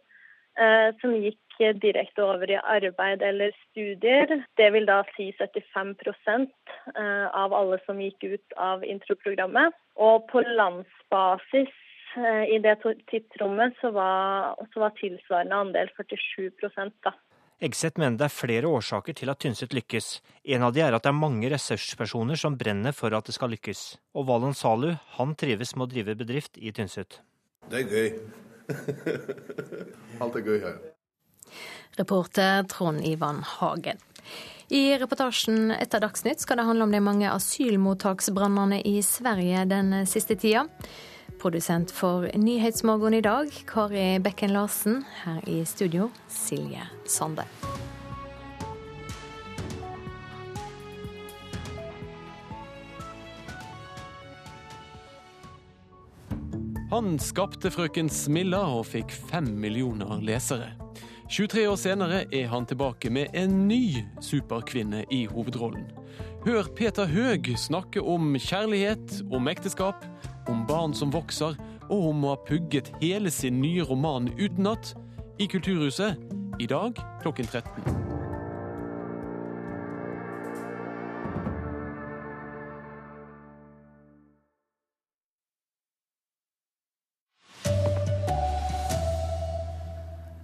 [0.60, 1.40] eh, som gikk
[1.80, 4.44] direkte over i arbeid eller studier.
[4.60, 9.72] Det vil da si 75 eh, av alle som gikk ut av introprogrammet.
[9.96, 11.72] Og på landsbasis
[12.16, 12.76] I det
[13.10, 16.50] tidsrommet så var, så var tilsvarende andel 47
[17.04, 17.12] da.
[17.58, 20.20] Egseth mener det er flere årsaker til at Tynset lykkes.
[20.54, 23.50] En av de er at det er mange ressurspersoner som brenner for at det skal
[23.50, 23.96] lykkes.
[24.14, 27.18] Og Valon Salu han trives med å drive bedrift i Tynset.
[27.66, 28.08] Det er gøy.
[30.22, 30.78] Alt er gøy her.
[31.98, 33.98] Reporter Trond Ivan Hagen.
[34.70, 40.38] I reportasjen etter Dagsnytt skal det handle om de mange asylmottaksbrannene i Sverige den siste
[40.38, 40.68] tida.
[41.38, 45.04] Produsent for Nyhetsmorgen i dag, Kari Bekken Larsen.
[45.24, 47.44] Her i studio, Silje Sande.
[56.90, 60.72] Han skapte Frøken Smilla og fikk fem millioner lesere.
[61.30, 65.86] 23 år senere er han tilbake med en ny superkvinne i hovedrollen.
[66.46, 70.06] Hør Peter Høeg snakke om kjærlighet, om ekteskap,
[70.48, 71.56] om barn som vokser,
[71.88, 74.94] og om å ha pugget hele sin nye roman utenat
[75.38, 76.18] i Kulturhuset
[76.60, 78.08] i dag klokken 13.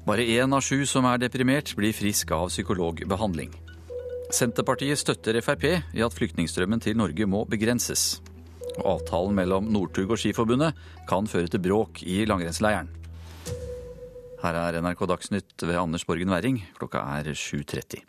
[0.05, 3.55] Bare én av sju som er deprimert, blir frisk av psykologbehandling.
[4.34, 8.20] Senterpartiet støtter Frp i at flyktningstrømmen til Norge må begrenses.
[8.83, 10.75] Avtalen mellom Northug og Skiforbundet
[11.11, 12.91] kan føre til bråk i langrennsleiren.
[14.45, 16.59] Her er NRK Dagsnytt ved Anders Borgen Werring.
[16.77, 18.03] Klokka er 7.30.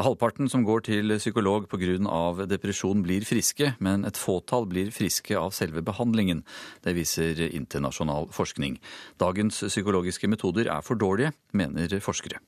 [0.00, 2.46] Halvparten som går til psykolog pga.
[2.46, 6.44] depresjon blir friske, men et fåtall blir friske av selve behandlingen.
[6.84, 8.78] Det viser internasjonal forskning.
[9.18, 12.38] Dagens psykologiske metoder er for dårlige, mener forskere.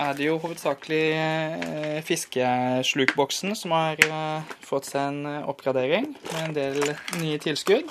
[0.00, 6.44] Er det jo hovedsakelig eh, fiskeslukboksen som har eh, fått seg en eh, oppgradering med
[6.44, 6.80] en del
[7.20, 7.90] nye tilskudd.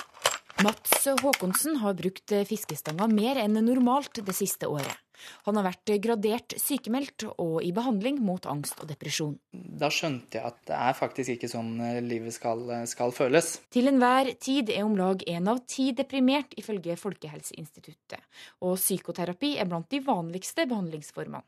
[0.60, 4.98] Mats Håkonsen har brukt fiskestanga mer enn normalt det siste året.
[5.44, 9.34] Han har vært gradert sykemeldt og i behandling mot angst og depresjon.
[9.52, 13.54] Da skjønte jeg at det er faktisk ikke sånn livet skal, skal føles.
[13.72, 18.20] Til enhver tid er om lag én av ti deprimert, ifølge Folkehelseinstituttet.
[18.64, 21.44] Og psykoterapi er blant de vanligste behandlingsformene.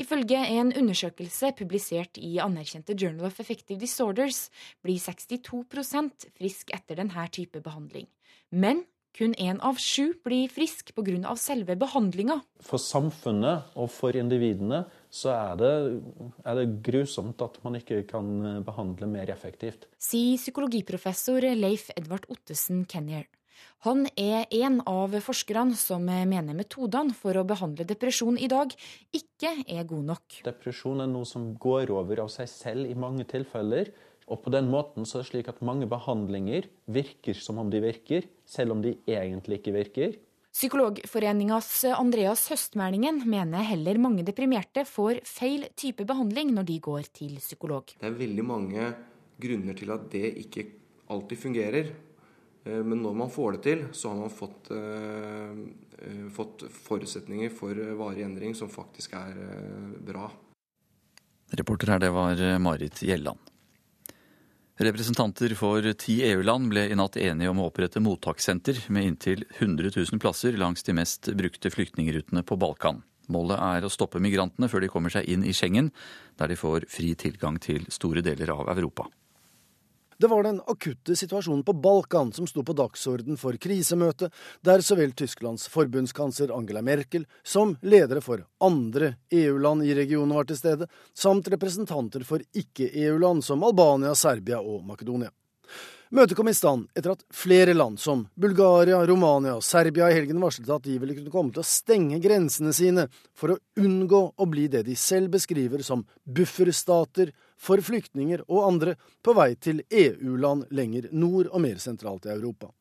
[0.00, 4.48] Ifølge en undersøkelse publisert i anerkjente Journal of Effective Disorders
[4.84, 8.08] blir 62% frisk etter denne type behandling.
[8.50, 8.84] Men
[9.16, 11.34] kun én av sju blir frisk pga.
[11.36, 12.40] selve behandlinga.
[12.62, 15.72] For samfunnet og for individene så er det,
[16.46, 19.88] er det, grusomt at man ikke kan behandle mer effektivt.
[19.98, 23.26] Sier psykologiprofessor Leif Edvard Ottesen Kenyer.
[23.86, 28.74] Han er en av forskerne som mener metodene for å behandle depresjon i dag
[29.16, 30.40] ikke er gode nok.
[30.44, 33.92] Depresjon er noe som går over av seg selv i mange tilfeller.
[34.30, 37.80] Og på den måten så er det slik at mange behandlinger virker som om de
[37.82, 40.18] virker, selv om de egentlig ikke virker.
[40.50, 47.36] Psykologforeningas Andreas Høstmælingen mener heller mange deprimerte får feil type behandling når de går til
[47.38, 47.94] psykolog.
[47.96, 48.88] Det er veldig mange
[49.40, 50.66] grunner til at det ikke
[51.10, 51.92] alltid fungerer.
[52.64, 55.50] Eh, men når man får det til, så har man fått, eh,
[56.04, 59.36] eh, fått forutsetninger for varig endring som faktisk er
[60.00, 60.30] bra.
[61.50, 63.38] Reporter her, det var Marit Gjelland.
[64.80, 69.90] Representanter for ti EU-land ble i natt enige om å opprette mottakssenter med inntil 100
[69.92, 73.02] 000 plasser langs de mest brukte flyktningrutene på Balkan.
[73.28, 75.92] Målet er å stoppe migrantene før de kommer seg inn i Schengen,
[76.38, 79.10] der de får fri tilgang til store deler av Europa.
[80.20, 84.28] Det var den akutte situasjonen på Balkan som sto på dagsorden for krisemøtet,
[84.60, 90.44] der så vel Tysklands forbundskansler Angela Merkel som ledere for andre EU-land i regionen var
[90.44, 95.32] til stede, samt representanter for ikke-EU-land som Albania, Serbia og Makedonia.
[96.10, 100.40] Møtet kom i stand etter at flere land, som Bulgaria, Romania og Serbia, i helgen
[100.42, 103.04] varslet at de ville kunne komme til å stenge grensene sine
[103.38, 108.96] for å unngå å bli det de selv beskriver som bufferstater for flyktninger og andre
[109.22, 112.72] på vei til EU-land lenger nord og mer sentralt i Europa.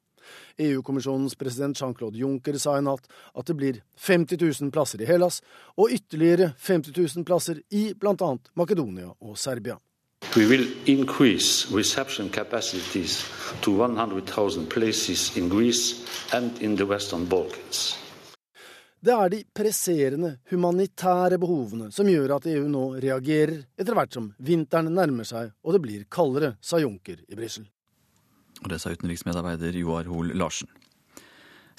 [0.66, 3.06] EU-kommisjonens president Jean-Claude Juncker sa i natt
[3.38, 3.78] at det blir
[4.10, 5.38] 50 000 plasser i Hellas
[5.78, 8.32] og ytterligere 50 000 plasser i bl.a.
[8.58, 9.78] Makedonia og Serbia.
[10.36, 13.26] We will increase reception capacities
[13.62, 17.98] to 100,000 places in Greece and in the Western Balkans.
[19.02, 24.28] Det er de presserende humanitære behovene som gjør at EU nå reagerer etter hvert som
[24.38, 27.66] vinteren nærmer seg og det blir kaldere, sa Juncker i Brussel.
[28.62, 30.70] Og det sa utenriksmedarbeider Joar Hoel Larsen.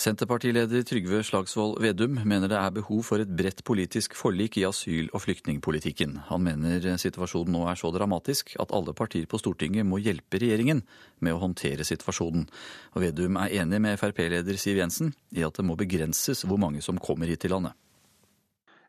[0.00, 5.10] Senterpartileder Trygve Slagsvold Vedum mener det er behov for et bredt politisk forlik i asyl-
[5.12, 6.14] og flyktningpolitikken.
[6.30, 10.80] Han mener situasjonen nå er så dramatisk at alle partier på Stortinget må hjelpe regjeringen
[11.20, 12.46] med å håndtere situasjonen.
[12.94, 16.80] Og Vedum er enig med Frp-leder Siv Jensen i at det må begrenses hvor mange
[16.80, 17.76] som kommer hit til landet.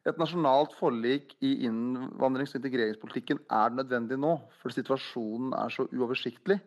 [0.08, 6.62] Et nasjonalt forlik i innvandrings- og integreringspolitikken er nødvendig nå, for situasjonen er så uoversiktlig.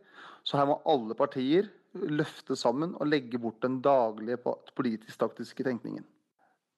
[0.44, 4.38] Så her må alle partier løfte sammen og legge bort den daglige
[4.76, 6.04] politisk-taktiske tenkningen.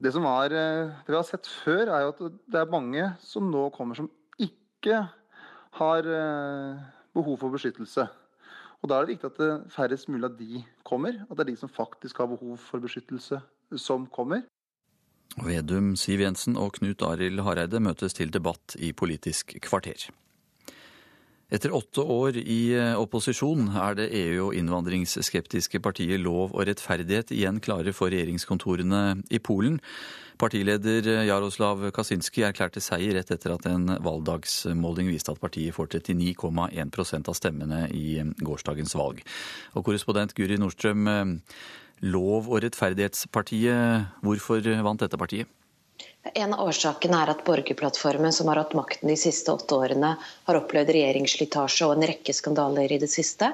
[0.03, 2.19] Det som er, eh, det vi har sett før, er jo at
[2.53, 5.09] det er mange som nå kommer som ikke
[5.79, 6.83] har eh,
[7.15, 8.09] behov for beskyttelse.
[8.83, 11.25] Og Da er det viktig at det færrest mulig av de kommer.
[11.31, 13.41] At det er de som faktisk har behov for beskyttelse,
[13.77, 14.45] som kommer.
[15.43, 20.11] Vedum, Siv Jensen og Knut Arild Hareide møtes til debatt i Politisk kvarter.
[21.47, 27.31] Etter åtte år i eh, opposisjon er det EU- og innvandringsskeptiske partiet Lov og rettferdighet
[27.37, 29.77] igjen klare for regjeringskontorene i Polen.
[30.43, 37.31] Partileder Jaroslav Kaczynski erklærte seier rett etter at en valgdagsmåling viste at partiet får 39,1%
[37.31, 39.23] av stemmene i gårsdagens valg.
[39.79, 41.55] Og korrespondent Guri Nordstrøm, eh,
[42.11, 45.47] Lov- og rettferdighetspartiet, hvorfor vant dette partiet?
[46.35, 50.15] En av årsakene er at borgerplattformen, som har hatt makten de siste åtte årene,
[50.49, 53.53] har opplevd regjeringsslitasje og en rekke skandaler i det siste.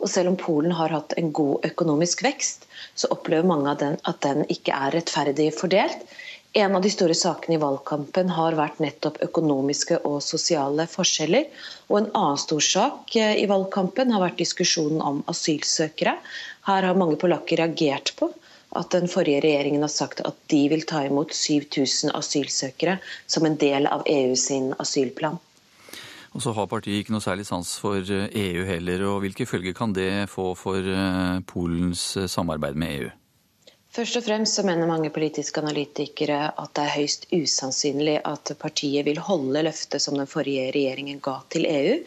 [0.00, 4.22] Og selv om Polen har hatt en god økonomisk vekst, så opplever mange den at
[4.26, 6.06] den ikke er rettferdig fordelt.
[6.54, 11.48] En av de store sakene i valgkampen har vært nettopp økonomiske og sosiale forskjeller.
[11.90, 16.14] Og en annen stor sak eh, i valgkampen har vært diskusjonen om asylsøkere.
[16.68, 18.30] Her har mange polakker reagert på
[18.78, 23.58] at den forrige regjeringen har sagt at de vil ta imot 7000 asylsøkere som en
[23.60, 25.40] del av EU sin asylplan.
[26.34, 29.04] Og så har partiet ikke noe særlig sans for EU eh, e heller.
[29.06, 33.12] og Hvilke følger kan det få for eh, Polens eh, samarbeid med EU?
[33.94, 39.06] Først og fremst så mener mange politiske analytikere at det er høyst usannsynlig at partiet
[39.06, 42.00] vil holde løftet som den forrige regjeringen ga til EU.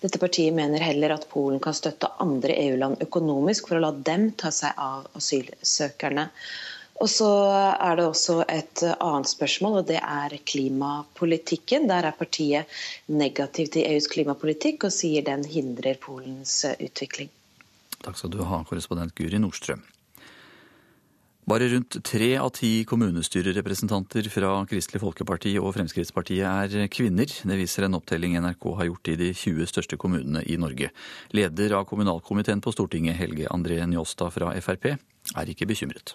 [0.00, 4.30] Dette partiet mener heller at Polen kan støtte andre EU-land økonomisk for å la dem
[4.40, 6.30] ta seg av asylsøkerne.
[7.04, 7.28] Og så
[7.74, 11.90] er det også et annet spørsmål, og det er klimapolitikken.
[11.92, 12.72] Der er partiet
[13.12, 17.28] negativ til EUs klimapolitikk og sier den hindrer Polens utvikling.
[18.00, 19.84] Takk skal du ha, korrespondent Guri Nordstrøm.
[21.44, 27.28] Bare rundt tre av ti kommunestyrerepresentanter fra Kristelig Folkeparti og Fremskrittspartiet er kvinner.
[27.28, 30.88] Det viser en opptelling NRK har gjort i de 20 største kommunene i Norge.
[31.36, 36.14] Leder av kommunalkomiteen på Stortinget, Helge André Njåstad fra Frp, er ikke bekymret.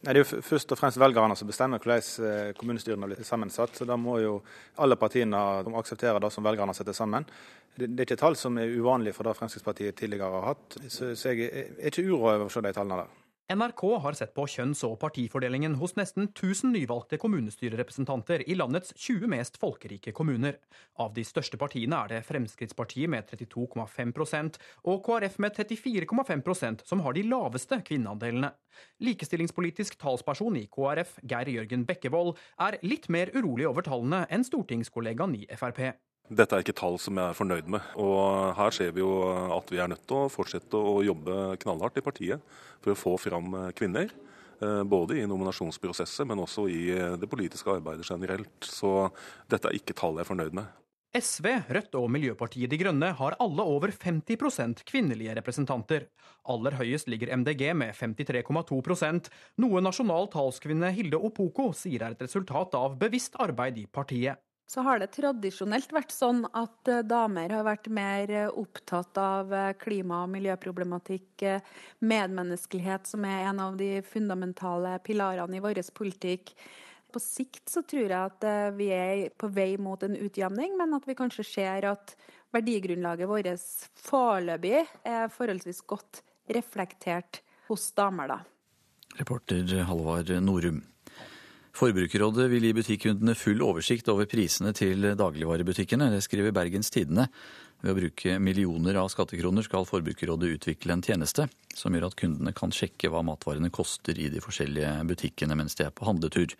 [0.00, 3.76] Det er jo først og fremst velgerne som bestemmer hvordan eh, kommunestyrene blir sammensatt.
[3.76, 4.38] så Da må jo
[4.80, 5.44] alle partiene
[5.76, 7.28] akseptere det som velgerne setter sammen.
[7.76, 10.80] Det er ikke tall som er uvanlige for det Fremskrittspartiet tidligere har hatt.
[10.88, 13.19] Så jeg er ikke uroa over å se de tallene der.
[13.50, 19.26] NRK har sett på kjønns- og partifordelingen hos nesten 1000 nyvalgte kommunestyrerepresentanter i landets 20
[19.32, 20.60] mest folkerike kommuner.
[21.02, 24.60] Av de største partiene er det Fremskrittspartiet med 32,5%
[24.92, 28.52] og KrF med 34,5% som har de laveste kvinneandelene.
[29.02, 35.34] Likestillingspolitisk talsperson i KrF, Geir Jørgen Bekkevold, er litt mer urolig over tallene enn stortingskollegaen
[35.40, 35.88] i Frp.
[36.30, 37.86] Dette er ikke tall som jeg er fornøyd med.
[37.98, 39.10] Og her ser vi jo
[39.56, 43.16] at vi er nødt til å fortsette å jobbe knallhardt i partiet for å få
[43.18, 44.12] fram kvinner.
[44.60, 46.82] Eh, både i nominasjonsprosesset, men også i
[47.18, 48.52] det politiske arbeidet generelt.
[48.62, 49.08] Så
[49.50, 50.76] dette er ikke tall jeg er fornøyd med.
[51.10, 56.06] SV, Rødt og Miljøpartiet De Grønne har alle over 50 kvinnelige representanter.
[56.46, 59.26] Aller høyest ligger MDG med 53,2%
[59.58, 64.38] noe nasjonal talskvinne Hilde Opoko sier er et resultat av bevisst arbeid i partiet.
[64.70, 69.50] Så har det tradisjonelt vært sånn at eh, damer har vært mer eh, opptatt av
[69.50, 71.42] eh, klima- og miljøproblematikk,
[71.98, 76.52] medmenneskelighet, som er en av de fundamentale pilarene i vår politikk.
[77.10, 78.46] På sikt så tror jeg at
[78.76, 82.14] vi er på vei mot en utjevning, men at vi kanskje ser at
[82.54, 83.66] verdigrunnlaget vårt
[83.98, 86.22] foreløpig er forholdsvis godt
[86.54, 88.38] reflektert hos damer, da.
[89.18, 90.84] Reporter Halvard Norum.
[91.76, 96.10] Forbrukerrådet vil gi butikkundene full oversikt over prisene til dagligvarebutikkene.
[96.12, 97.28] Det skriver Bergens Tidende.
[97.80, 102.52] Ved å bruke millioner av skattekroner skal Forbrukerrådet utvikle en tjeneste som gjør at kundene
[102.56, 106.52] kan sjekke hva matvarene koster i de forskjellige butikkene mens de er på handletur.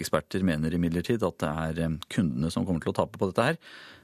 [0.00, 3.60] Eksperter mener imidlertid at det er kundene som kommer til å tape på dette her,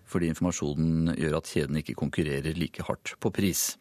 [0.07, 3.73] fordi informasjonen gjør at kjedene ikke konkurrerer like hardt på pris.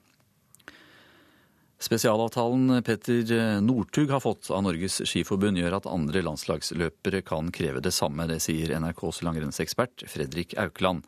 [1.82, 7.90] Spesialavtalen Petter Northug har fått av Norges Skiforbund, gjør at andre landslagsløpere kan kreve det
[7.96, 8.28] samme.
[8.30, 11.02] Det sier NRKs langrennsekspert Fredrik Aukland.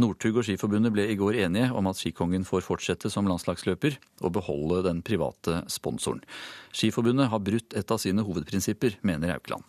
[0.00, 4.32] Northug og Skiforbundet ble i går enige om at skikongen får fortsette som landslagsløper og
[4.38, 6.24] beholde den private sponsoren.
[6.72, 9.68] Skiforbundet har brutt et av sine hovedprinsipper, mener Aukland.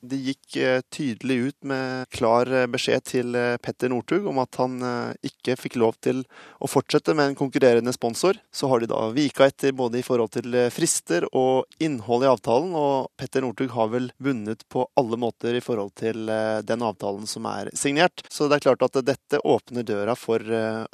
[0.00, 4.56] De gikk eh, tydelig ut med klar eh, beskjed til eh, Petter Northug om at
[4.56, 4.78] han
[5.26, 6.22] ikke fikk lov til
[6.60, 8.38] å fortsette med en konkurrerende sponsor.
[8.52, 12.72] Så har de da vika etter både i forhold til frister og innhold i avtalen,
[12.76, 16.30] og Petter Northug har vel vunnet på alle måter i forhold til
[16.64, 18.24] den avtalen som er signert.
[18.32, 20.44] Så det er klart at dette åpner døra for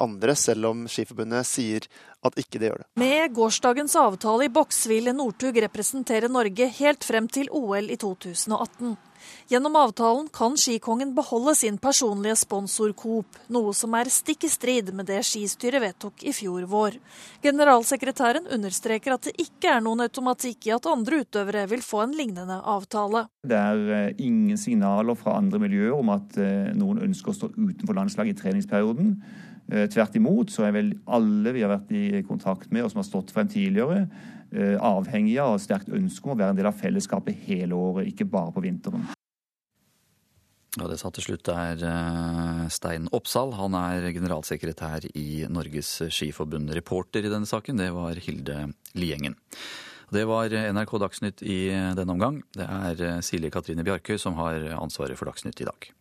[0.03, 1.87] andre, selv om Skiforbundet sier
[2.25, 2.87] at ikke det gjør det.
[2.99, 8.95] Med gårsdagens avtale i boks vil Northug representere Norge helt frem til OL i 2018.
[9.47, 14.91] Gjennom avtalen kan skikongen beholde sin personlige sponsor Coop, noe som er stikk i strid
[14.95, 16.99] med det skistyret vedtok i fjor vår.
[17.43, 22.15] Generalsekretæren understreker at det ikke er noen automatikk i at andre utøvere vil få en
[22.17, 23.25] lignende avtale.
[23.47, 27.51] Det er eh, ingen signaler fra andre miljøer om at eh, noen ønsker å stå
[27.55, 29.15] utenfor landslaget i treningsperioden.
[29.67, 33.01] Eh, tvert imot så er vel alle vi har vært i kontakt med og som
[33.01, 34.05] har stått frem tidligere,
[34.55, 38.29] eh, avhengige av sterkt ønske om å være en del av fellesskapet hele året, ikke
[38.31, 39.03] bare på vinteren.
[40.77, 43.51] Ja, Det sa til slutt er eh, Stein Oppsal.
[43.57, 46.71] Han er generalsekretær i Norges Skiforbund.
[46.71, 49.35] Reporter i denne saken, det var Hilde Liengen.
[50.13, 52.39] Det var NRK Dagsnytt i denne omgang.
[52.55, 55.91] Det er Silje Katrine Bjarkøy som har ansvaret for Dagsnytt i dag.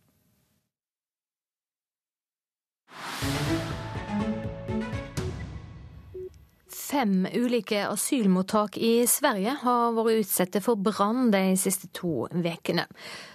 [6.86, 12.84] Fem ulike asylmottak i Sverige har vært utsatt for brann de siste to ukene.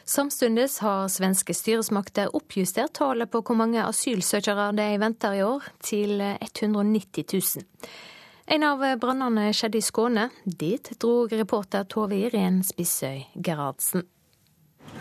[0.08, 6.24] Samtidig har svenske styresmakter oppjustert tallet på hvor mange asylsøkere de venter i år, til
[6.24, 7.68] 190 000.
[8.56, 10.30] En av brannene skjedde i Skåne.
[10.46, 14.08] Dit dro reporter Tove Irén Spissøy Gerhardsen.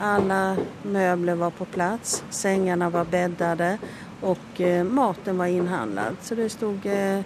[0.02, 0.42] Alle
[0.90, 3.76] møbler var på plass, sengene var beddede
[4.22, 6.20] og eh, maten var innhandlet.
[6.22, 7.18] Så det stod eh,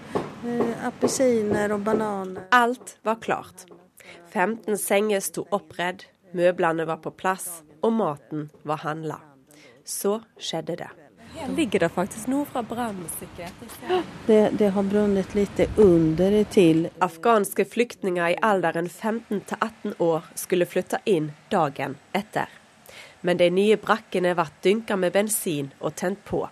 [0.46, 2.48] eh, appelsiner og bananer.
[2.50, 3.66] Alt var klart.
[4.32, 9.20] 15 senger sto oppredd, møblene var på plass, og maten var handla.
[9.84, 10.90] Så skjedde det.
[11.56, 13.06] Ligger det faktisk noe fra brannen?
[14.26, 16.88] Det, det har brunnet litt under til.
[17.02, 22.50] Afghanske flyktninger i alderen 15 til 18 år skulle flytte inn dagen etter.
[23.20, 26.44] Men de nye brakkene ble dynka med bensin og tent på.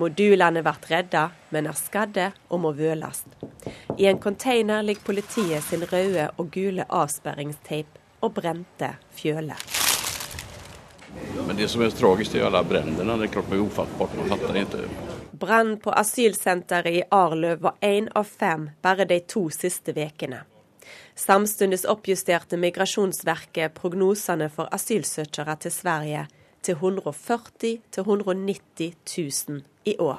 [0.00, 3.24] Modulene blir redda, men er skadde og må vøles.
[3.98, 9.60] I en container ligger politiet sin røde og gule avsperringsteip og brente fjøler.
[11.46, 13.16] Men det som er tragisk, er alle brannene.
[13.20, 14.14] Det er klart det er ufattbart.
[14.16, 14.84] Man fatter ikke.
[15.40, 20.44] Brann på asylsenteret i Arløv var én av fem bare de to siste ukene.
[21.14, 26.24] Samtidig oppjusterte Migrasjonsverket prognosene for asylsøkere til Sverige
[26.62, 28.94] til 140 000-190
[29.48, 30.18] 000 i år.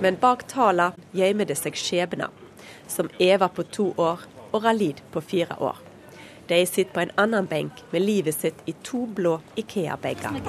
[0.00, 2.30] Men bak tallene gjemmer det seg skjebner,
[2.86, 5.78] som Eva på to år og Ralid på fire år.
[6.50, 10.40] De sitter på en annen benk med livet sitt i to blå Ikea-bager.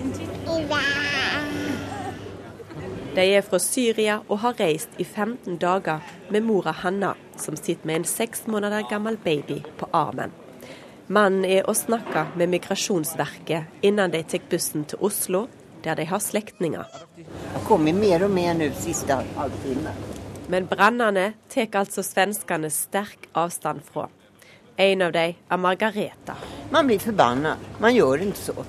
[3.15, 6.01] De er fra Syria og har reist i 15 dager
[6.31, 10.31] med mora Hanna, som sitter med en seks måneder gammel baby på armen.
[11.11, 15.49] Mannen er og snakker med Migrasjonsverket innan de tar bussen til Oslo,
[15.83, 16.85] der de har slektninger.
[17.17, 19.93] Det kommer mer og mer nå siste halvtime.
[20.51, 24.09] Men brannene tar altså svenskene sterk avstand fra.
[24.75, 26.35] En av dem er Margareta.
[26.71, 27.57] Man blir forbanna.
[27.79, 28.65] Man gjør ikke så.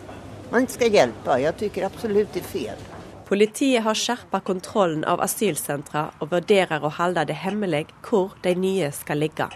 [0.53, 1.39] Man skal hjelpe.
[1.41, 2.89] Jeg syns absolutt det er feil.
[3.33, 8.91] Politiet har skjerpa kontrollen av asylsentra og vurderer å holde det hemmelig hvor de nye
[8.93, 9.49] skal ligge.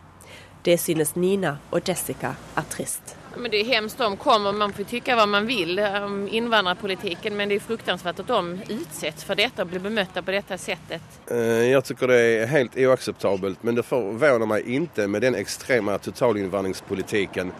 [0.65, 3.12] Det synes Nina og Jessica er trist.
[3.38, 7.48] Men det är hemskt de kommer, man får tycka vad man vill om invandrarpolitiken men
[7.48, 11.02] det är fruktansvärt att de utsätts för detta och blir bemötta på detta sättet.
[11.30, 15.98] Eh, jag tycker det är helt oacceptabelt men det förvånar mig inte med den extrema
[15.98, 17.52] totalinvandringspolitiken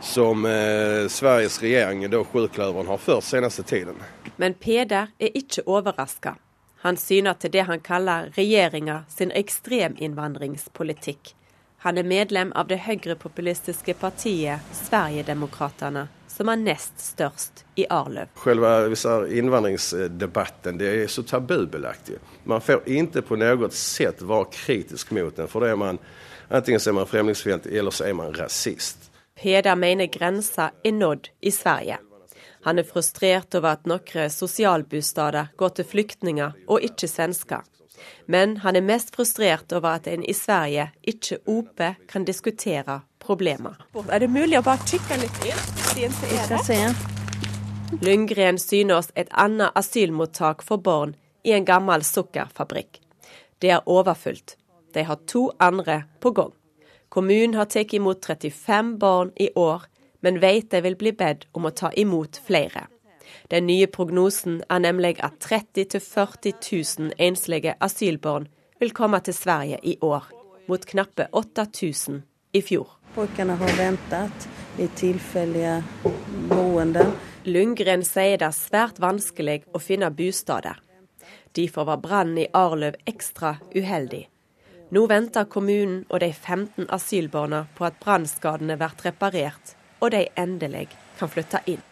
[0.00, 3.94] som eh, Sveriges regjering, da sjuklövern, har ført senaste tiden.
[4.36, 6.36] Men Peder er ikke overraska.
[6.80, 11.34] Han syner til det han kaller regjeringa sin ekstreminnvandringspolitikk.
[11.82, 18.28] Han er medlem av det høyrepopulistiske partiet Sverigedemokraterna, som er nest størst i Arlöv.
[19.00, 22.10] Selve innvandringsdebatten det er så tabubelagt.
[22.44, 26.02] Man får ikke på noe sett være kritisk mot den, for det er man,
[26.52, 29.08] enten er man fremmedfiendtlig, eller så er man rasist.
[29.40, 31.96] Peder mener grensa er nådd i Sverige.
[32.68, 37.64] Han er frustrert over at noen sosialbosteder går til flyktninger og ikke svensker.
[38.26, 43.76] Men han er mest frustrert over at en i Sverige ikke ope kan diskutere problemer.
[44.08, 45.64] Er det mulig å bare trykke litt inn?
[46.00, 46.12] Jeg
[46.46, 46.78] skal se.
[48.00, 53.00] Lundgren syner oss et annet asylmottak for barn i en gammel sukkerfabrikk.
[53.58, 54.56] Det er overfylt.
[54.94, 56.52] De har to andre på gang.
[57.10, 59.82] Kommunen har tatt imot 35 barn i år,
[60.22, 62.86] men vet de vil bli bedt om å ta imot flere.
[63.50, 66.52] Den nye prognosen er nemlig at 30 000-40
[66.98, 68.46] 000 enslige asylbarn
[68.78, 70.28] vil komme til Sverige i år,
[70.68, 72.22] mot knappe 8000
[72.54, 73.00] i fjor.
[73.14, 74.46] Pojkarna har ventet
[74.78, 75.80] i tilfeldige
[76.48, 77.08] boende.
[77.44, 80.78] Lundgren sier det er svært vanskelig å finne bosteder.
[81.56, 84.28] Derfor var brannen i Arløv ekstra uheldig.
[84.94, 90.86] Nå venter kommunen og de 15 asylbarna på at brannskadene blir reparert, og de endelig
[91.18, 91.82] kan flytte inn.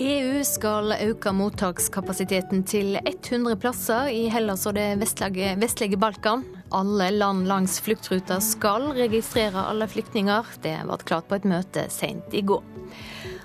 [0.00, 6.46] EU skal øke mottakskapasiteten til 100 plasser i Hellas og det vestlige, vestlige Balkan.
[6.72, 10.48] Alle land langs fluktruta skal registrere alle flyktninger.
[10.64, 12.64] Det ble klart på et møte sent i går.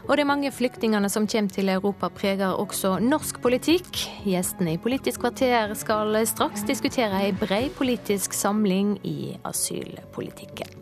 [0.07, 3.91] Og de mange flyktningene som kommer til Europa preger også norsk politikk.
[4.23, 10.76] Gjestene i Politisk kvarter skal straks diskutere ei brei politisk samling i asylpolitikken.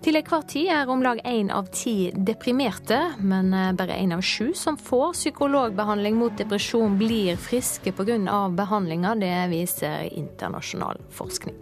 [0.00, 4.54] Til enhver tid er om lag én av ti deprimerte, men bare én av sju
[4.56, 8.48] som får psykologbehandling mot depresjon, blir friske pga.
[8.56, 9.14] behandlinga.
[9.20, 11.56] Det viser internasjonal forskning.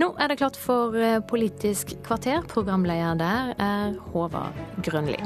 [0.00, 2.42] Nå er det klart for eh, Politisk kvarter.
[2.48, 5.20] Programleder der er Håvard Grønli.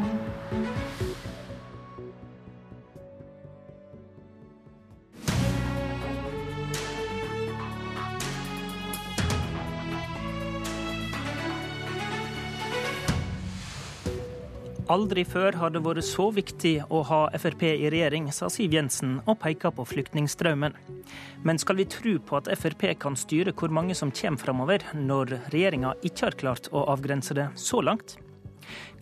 [14.86, 19.16] Aldri før har det vært så viktig å ha Frp i regjering, sa Siv Jensen
[19.24, 20.76] og peka på flyktningstrømmen.
[21.42, 25.40] Men skal vi tro på at Frp kan styre hvor mange som kommer framover, når
[25.50, 28.14] regjeringa ikke har klart å avgrense det så langt?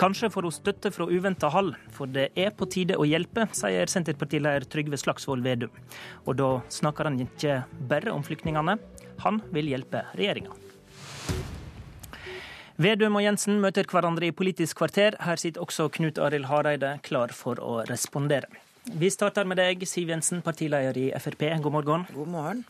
[0.00, 3.92] Kanskje får hun støtte fra uventa hold, for det er på tide å hjelpe, sier
[3.92, 5.82] Senterpartileder Trygve Slagsvold Vedum.
[6.24, 7.60] Og da snakker han ikke
[7.92, 8.80] bare om flyktningene,
[9.20, 10.63] han vil hjelpe regjeringa.
[12.74, 15.14] Vedum og Jensen møter hverandre i Politisk kvarter.
[15.22, 18.50] Her sitter også Knut Arild Hareide klar for å respondere.
[18.90, 21.44] Vi starter med deg, Siv Jensen, partileder i Frp.
[21.62, 22.06] God morgen.
[22.10, 22.64] God morgen.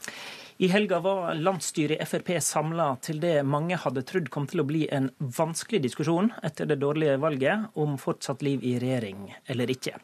[0.60, 4.66] I helga var landsstyret i Frp samla til det mange hadde trodd kom til å
[4.68, 9.97] bli en vanskelig diskusjon etter det dårlige valget om fortsatt liv i regjering eller ikke.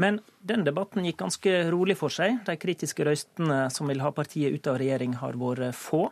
[0.00, 2.38] Men den debatten gikk ganske rolig for seg.
[2.46, 6.06] De kritiske røystene som vil ha partiet ut av regjering, har vært få.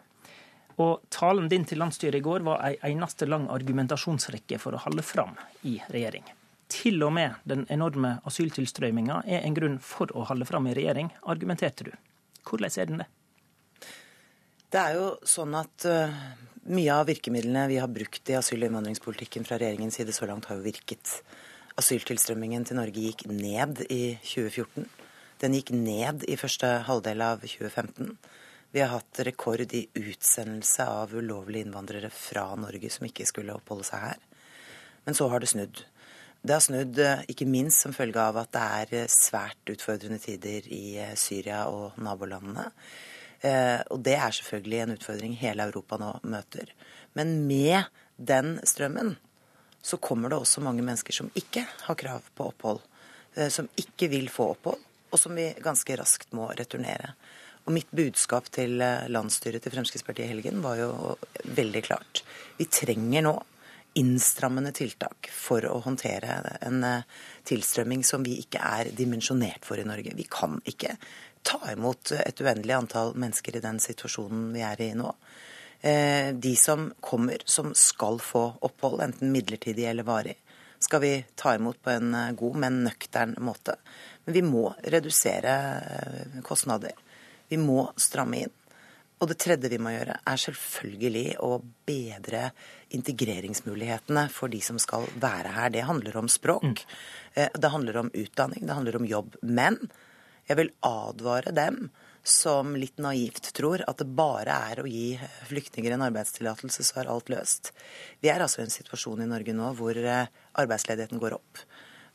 [0.79, 5.03] Og talen din til landsstyret i går var ei eneste lang argumentasjonsrekke for å holde
[5.03, 5.35] fram
[5.67, 6.27] i regjering.
[6.69, 11.11] Til og med den enorme asyltilstrømminga er en grunn for å holde fram i regjering,
[11.25, 11.95] argumenterte du.
[12.47, 13.09] Hvordan er den det?
[14.69, 16.13] Det er jo sånn at uh,
[16.69, 20.51] mye av virkemidlene vi har brukt i asyl- og innvandringspolitikken fra regjeringens side så langt,
[20.51, 21.23] har jo virket.
[21.81, 24.85] Asyltilstrømmingen til Norge gikk ned i 2014.
[25.41, 28.13] Den gikk ned i første halvdel av 2015.
[28.70, 33.86] Vi har hatt rekord i utsendelse av ulovlige innvandrere fra Norge som ikke skulle oppholde
[33.89, 34.19] seg her.
[35.07, 35.81] Men så har det snudd.
[36.43, 40.20] Det har snudd eh, ikke minst som følge av at det er eh, svært utfordrende
[40.23, 42.69] tider i eh, Syria og nabolandene.
[43.39, 46.73] Og det er selvfølgelig en utfordring hele Europa nå møter.
[47.15, 47.86] Men med
[48.19, 49.12] den strømmen
[49.78, 52.81] så kommer det også mange mennesker som ikke har krav på opphold.
[53.55, 57.12] Som ikke vil få opphold, og som vi ganske raskt må returnere.
[57.69, 62.23] Og mitt budskap til eh, landsstyret til Fremskrittspartiet i helgen var jo veldig klart.
[62.57, 63.35] Vi trenger nå
[64.01, 66.85] innstrammende tiltak for å håndtere en
[67.49, 70.15] tilstrømming som vi ikke er dimensjonert for i Norge.
[70.16, 70.95] Vi kan ikke
[71.45, 75.09] ta imot et uendelig antall mennesker i den situasjonen vi er i nå.
[76.45, 80.36] De som kommer, som skal få opphold, enten midlertidig eller varig,
[80.78, 83.78] skal vi ta imot på en god, men nøktern måte.
[84.27, 85.59] Men vi må redusere
[86.47, 86.95] kostnader.
[87.49, 88.55] Vi må stramme inn.
[89.19, 91.57] Og det tredje vi må gjøre, er selvfølgelig å
[91.89, 92.53] bedre
[92.95, 95.73] integreringsmulighetene for de som skal være her.
[95.75, 96.85] Det handler om språk,
[97.35, 97.57] mm.
[97.59, 99.35] det handler om utdanning, det handler om jobb.
[99.43, 99.81] Men
[100.47, 101.89] jeg vil advare dem
[102.29, 105.16] som litt naivt tror at det bare er å gi
[105.49, 107.73] flyktninger en arbeidstillatelse, så er alt løst.
[108.23, 110.31] Vi er altså i en situasjon i Norge nå hvor eh,
[110.62, 111.62] arbeidsledigheten går opp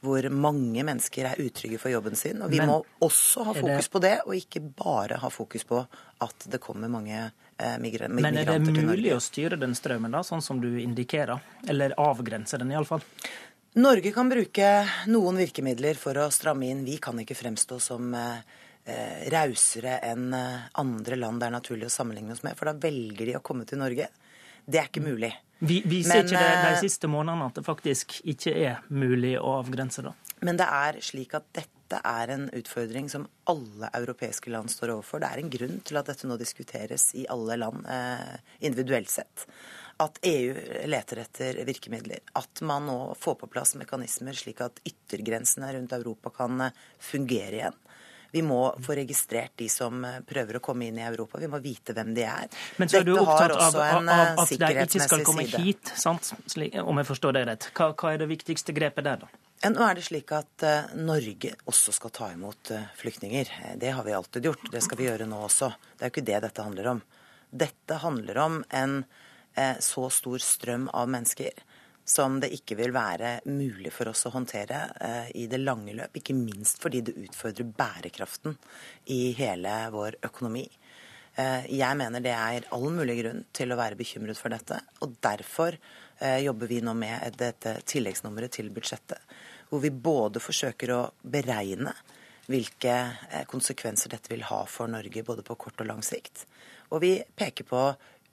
[0.03, 2.41] hvor mange mennesker er utrygge for jobben sin.
[2.43, 3.91] Og vi Men, må også ha fokus det...
[3.93, 5.79] på det, og ikke bare ha fokus på
[6.23, 8.33] at det kommer mange eh, migranter til Norge.
[8.33, 11.39] Men er det mulig å styre den strømmen, da, sånn som du indikerer?
[11.71, 13.05] Eller avgrense den, iallfall?
[13.79, 14.67] Norge kan bruke
[15.09, 16.83] noen virkemidler for å stramme inn.
[16.85, 21.87] Vi kan ikke fremstå som eh, eh rausere enn eh, andre land det er naturlig
[21.87, 22.59] å sammenligne oss med.
[22.59, 24.11] For da velger de å komme til Norge.
[24.65, 25.33] Det er ikke mulig.
[25.63, 29.37] Vi, viser men, ikke det de eh, siste månedene at det faktisk ikke er mulig
[29.39, 30.11] å avgrense det?
[30.43, 35.21] Men det er slik at dette er en utfordring som alle europeiske land står overfor.
[35.23, 38.35] Det er en grunn til at dette nå diskuteres i alle land eh,
[38.67, 39.45] individuelt sett.
[40.03, 40.57] At EU
[40.89, 42.25] leter etter virkemidler.
[42.35, 47.61] At man nå får på plass mekanismer slik at yttergrensene rundt Europa kan eh, fungere
[47.61, 47.79] igjen.
[48.33, 51.37] Vi må få registrert de som eh, prøver å komme inn i Europa.
[51.37, 52.47] Vi må vite hvem de er.
[52.81, 55.61] Men så er du opptatt av, av, av at de ikke skal komme side.
[55.61, 56.31] hit, sant?
[56.81, 57.67] om jeg forstår det rett.
[57.77, 59.29] Hva, hva er det viktigste grepet der, da?
[59.69, 63.53] Nå er det slik at uh, Norge også skal ta imot flyktninger.
[63.79, 64.65] Det har vi alltid gjort.
[64.73, 65.69] Det skal vi gjøre nå også.
[65.93, 67.03] Det er jo ikke det dette handler om.
[67.63, 69.03] Dette handler om en
[69.85, 71.53] så stor strøm av mennesker
[72.05, 76.19] som det ikke vil være mulig for oss å håndtere eh, i det lange løp.
[76.19, 78.57] Ikke minst fordi det utfordrer bærekraften
[79.15, 80.65] i hele vår økonomi.
[81.39, 84.81] Eh, jeg mener det er all mulig grunn til å være bekymret for dette.
[85.05, 85.77] Og derfor
[86.19, 89.23] eh, jobber vi nå med dette tilleggsnummeret til budsjettet.
[89.71, 91.95] Hvor vi både forsøker å beregne
[92.51, 92.93] hvilke
[93.47, 96.43] konsekvenser dette vil ha for Norge både på kort og lang sikt.
[96.91, 97.85] Og vi peker på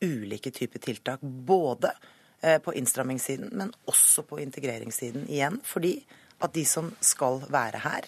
[0.02, 1.20] ulike typer tiltak.
[1.22, 1.94] både
[2.40, 5.58] på innstrammingssiden, men også på integreringssiden igjen.
[5.66, 5.98] Fordi
[6.40, 8.06] at de som skal være her,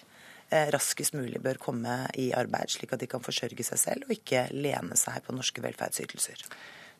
[0.49, 4.15] eh, raskest mulig bør komme i arbeid, slik at de kan forsørge seg selv og
[4.15, 6.47] ikke lene seg på norske velferdsytelser.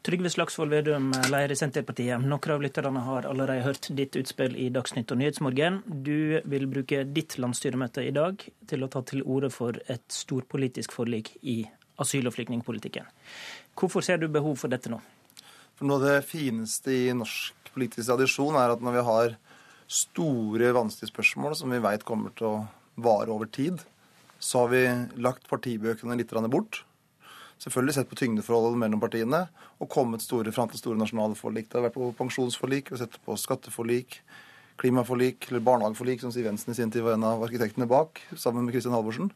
[0.03, 2.19] Trygve Slagsvold Vedum, leder i Senterpartiet.
[2.19, 5.80] Noen av lytterne har allerede hørt ditt utspill i Dagsnytt og Nyhetsmorgen.
[6.03, 10.91] Du vil bruke ditt landsstyremøte i dag til å ta til orde for et storpolitisk
[10.91, 11.64] forlik i
[12.03, 13.07] asyl- og flyktningpolitikken.
[13.80, 14.99] Hvorfor ser du behov for dette nå?
[15.84, 19.34] For Noe av det fineste i norsk politisk tradisjon er at når vi har
[19.91, 22.61] store, vanskelige spørsmål som vi veit kommer til å
[23.03, 23.81] vare over tid,
[24.39, 24.80] så har vi
[25.19, 26.85] lagt partibøkene litt bort.
[27.60, 29.41] Selvfølgelig sett på tyngdeforholdet mellom partiene
[29.76, 31.68] og kommet store, fram til store nasjonale forlik.
[31.68, 34.22] Det har vært på pensjonsforlik, vi har sett på skatteforlik,
[34.80, 38.64] klimaforlik eller barnehageforlik, som Siv Jensen i sin tid var en av arkitektene bak, sammen
[38.64, 39.34] med Kristin Halvorsen.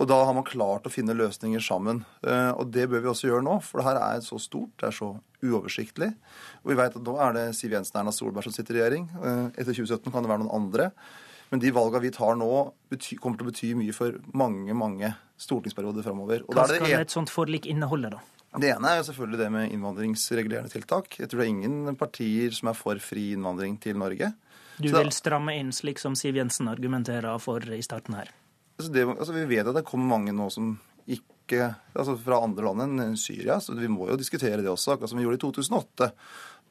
[0.00, 2.02] Og da har man klart å finne løsninger sammen.
[2.24, 4.88] Eh, og det bør vi også gjøre nå, for det her er så stort, det
[4.88, 5.10] er så
[5.42, 6.12] uoversiktlig.
[6.62, 8.80] Og vi vet at nå er det Siv Jensen og Erna Solberg som sitter i
[8.80, 9.10] regjering.
[9.20, 10.90] Eh, etter 2017 kan det være noen andre.
[11.52, 12.50] Men de valgene vi tar nå,
[13.20, 15.10] kommer til å bety mye for mange mange
[15.42, 16.46] stortingsperioder framover.
[16.48, 18.22] Hva skal det et sånt forlik inneholde, da?
[18.52, 21.18] Det ene er jo selvfølgelig det med innvandringsregulerende tiltak.
[21.20, 24.28] Jeg tror det er ingen partier som er for fri innvandring til Norge.
[24.76, 28.32] Du vil stramme inn slik som Siv Jensen argumenterer for i starten her?
[28.82, 30.72] Altså det, altså vi vet at det kommer mange nå som
[31.06, 35.12] ikke altså fra andre land enn Syria, så vi må jo diskutere det også, akkurat
[35.12, 36.08] som vi gjorde i 2008.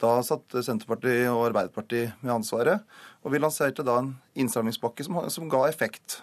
[0.02, 2.84] Da satt Senterpartiet og Arbeiderpartiet med ansvaret,
[3.22, 6.20] og vi lanserte da en innstrammingspakke som, som ga effekt.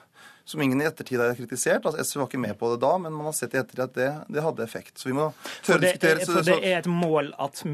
[0.49, 1.85] Som ingen i ettertid har kritisert.
[1.87, 3.97] Altså, SV var ikke med på det da, men man har sett i ettertid at
[3.97, 4.95] det, det hadde effekt.
[4.97, 5.29] Så vi må
[5.61, 6.25] tørre å diskutere.
[6.25, 7.65] for det er et mål at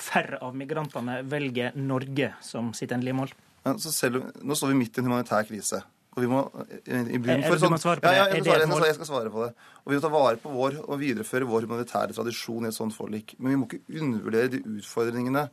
[0.00, 3.34] færre av migrantene velger Norge som sitt endelige mål?
[3.62, 5.84] Ja, selv, nå står vi midt i en humanitær krise.
[6.12, 6.42] Og vi må
[6.84, 9.52] i bunn for sånn, ja, ja, jeg, svare, jeg, jeg, skal svare på det.
[9.80, 12.96] Og vi må ta vare på vår og videreføre vår humanitære tradisjon i et sånt
[12.96, 13.32] forlik.
[13.38, 15.46] Men vi må ikke undervurdere de utfordringene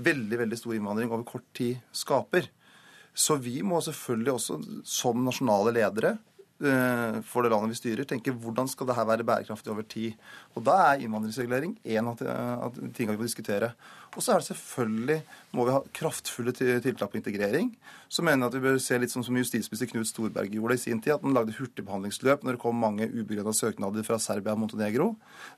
[0.00, 2.50] veldig veldig stor innvandring over kort tid skaper.
[3.14, 6.29] Så vi må selvfølgelig også, som nasjonale ledere, Eh,
[6.60, 10.18] for det landet vi styrer, tenke hvordan skal dette være bærekraftig over tid.
[10.54, 12.20] Og Da er innvandringsregulering en av
[12.92, 13.72] tingene vi må diskutere.
[14.16, 15.18] Og så er det selvfølgelig
[15.54, 17.70] må vi ha kraftfulle tiltak på integrering.
[18.10, 20.82] Så mener jeg at vi bør se litt sånn som justisminister Knut Storberget gjorde i
[20.82, 24.64] sin tid, at han lagde hurtigbehandlingsløp når det kom mange ubegrunna søknader fra Serbia og
[24.64, 25.12] Montenegro.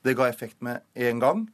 [0.05, 1.47] Det ga effekt med en gang.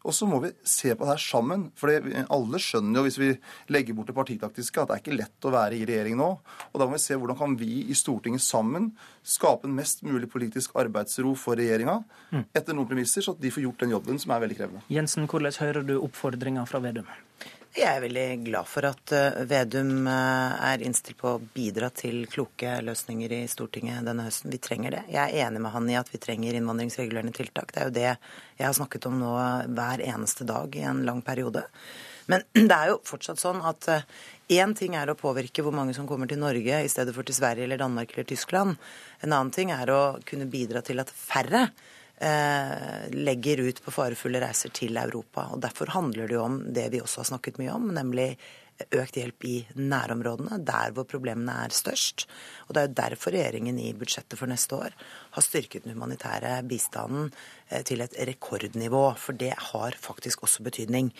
[0.00, 1.66] Og så må vi se på det her sammen.
[1.76, 3.30] For alle skjønner jo, hvis vi
[3.72, 6.30] legger bort det partitaktiske, at det er ikke lett å være i regjering nå.
[6.70, 8.90] Og da må vi se hvordan kan vi i Stortinget sammen
[9.20, 11.98] skape en mest mulig politisk arbeidsro for regjeringa
[12.32, 12.46] mm.
[12.56, 14.84] etter noen premisser, så at de får gjort den jobben som er veldig krevende.
[14.92, 17.08] Jensen, hvordan hører du oppfordringa fra Vedum?
[17.70, 22.24] Jeg er veldig glad for at eh, Vedum eh, er innstilt på å bidra til
[22.26, 24.50] kloke løsninger i Stortinget denne høsten.
[24.50, 25.02] Vi trenger det.
[25.12, 27.70] Jeg er enig med han i at vi trenger innvandringsregulerende tiltak.
[27.70, 29.36] Det er jo det jeg har snakket om nå
[29.76, 31.62] hver eneste dag i en lang periode.
[32.26, 35.94] Men det er jo fortsatt sånn at én eh, ting er å påvirke hvor mange
[35.94, 38.82] som kommer til Norge i stedet for til Sverige eller Danmark eller Tyskland.
[39.22, 44.42] En annen ting er å kunne bidra til at færre Eh, legger ut på farefulle
[44.42, 45.46] reiser til Europa.
[45.54, 48.34] Og Derfor handler det jo om det vi også har snakket mye om, nemlig
[48.96, 52.26] økt hjelp i nærområdene, der hvor problemene er størst.
[52.68, 54.94] Og Det er jo derfor regjeringen i budsjettet for neste år
[55.36, 57.30] har styrket den humanitære bistanden
[57.68, 59.02] eh, til et rekordnivå.
[59.20, 61.12] For det har faktisk også betydning.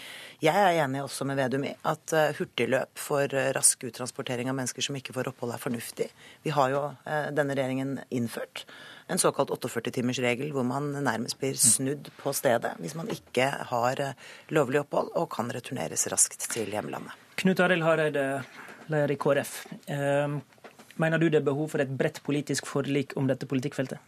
[0.43, 4.85] Jeg er enig også med Vedum i at eh, hurtigløp for rask uttransportering av mennesker
[4.85, 6.09] som ikke får opphold, er fornuftig.
[6.44, 6.82] Vi har jo
[7.35, 8.64] denne regjeringen innført
[9.11, 14.28] en såkalt 48-timersregel, hvor man nærmest blir snudd på stedet hvis man ikke har eh,
[14.55, 17.16] lovlig opphold og kan returneres raskt til hjemlandet.
[17.41, 18.27] Knut Arild Hareide,
[18.91, 19.55] leder i KrF.
[19.87, 20.41] Ehm,
[21.01, 23.99] mener du det er behov for et bredt politisk forlik om dette politikkfeltet?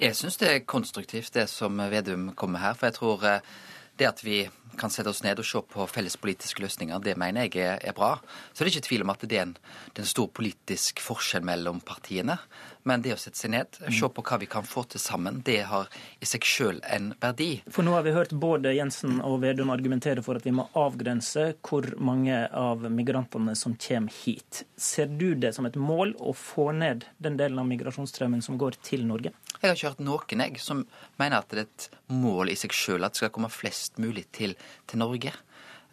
[0.00, 2.74] Jeg syns det er konstruktivt det som Vedum kommer her.
[2.78, 3.52] For jeg tror eh,
[4.00, 4.42] det at vi
[4.80, 7.96] kan sette oss ned og se på felles politiske løsninger, det mener jeg er, er
[7.96, 8.14] bra.
[8.52, 9.52] Så det er ikke tvil om at det er en,
[9.92, 12.38] det er en stor politisk forskjell mellom partiene.
[12.88, 15.60] Men det å sette seg ned, se på hva vi kan få til sammen, det
[15.70, 17.50] har i seg sjøl en verdi.
[17.70, 21.52] For nå har vi hørt både Jensen og Vedum argumentere for at vi må avgrense
[21.62, 24.64] hvor mange av migrantene som kommer hit.
[24.74, 28.80] Ser du det som et mål å få ned den delen av migrasjonsstrømmen som går
[28.82, 29.34] til Norge?
[29.60, 30.82] Jeg har ikke hørt noen jeg, som
[31.22, 34.26] mener at det er et mål i seg sjøl at det skal komme flest mulig
[34.34, 34.56] til,
[34.90, 35.30] til Norge.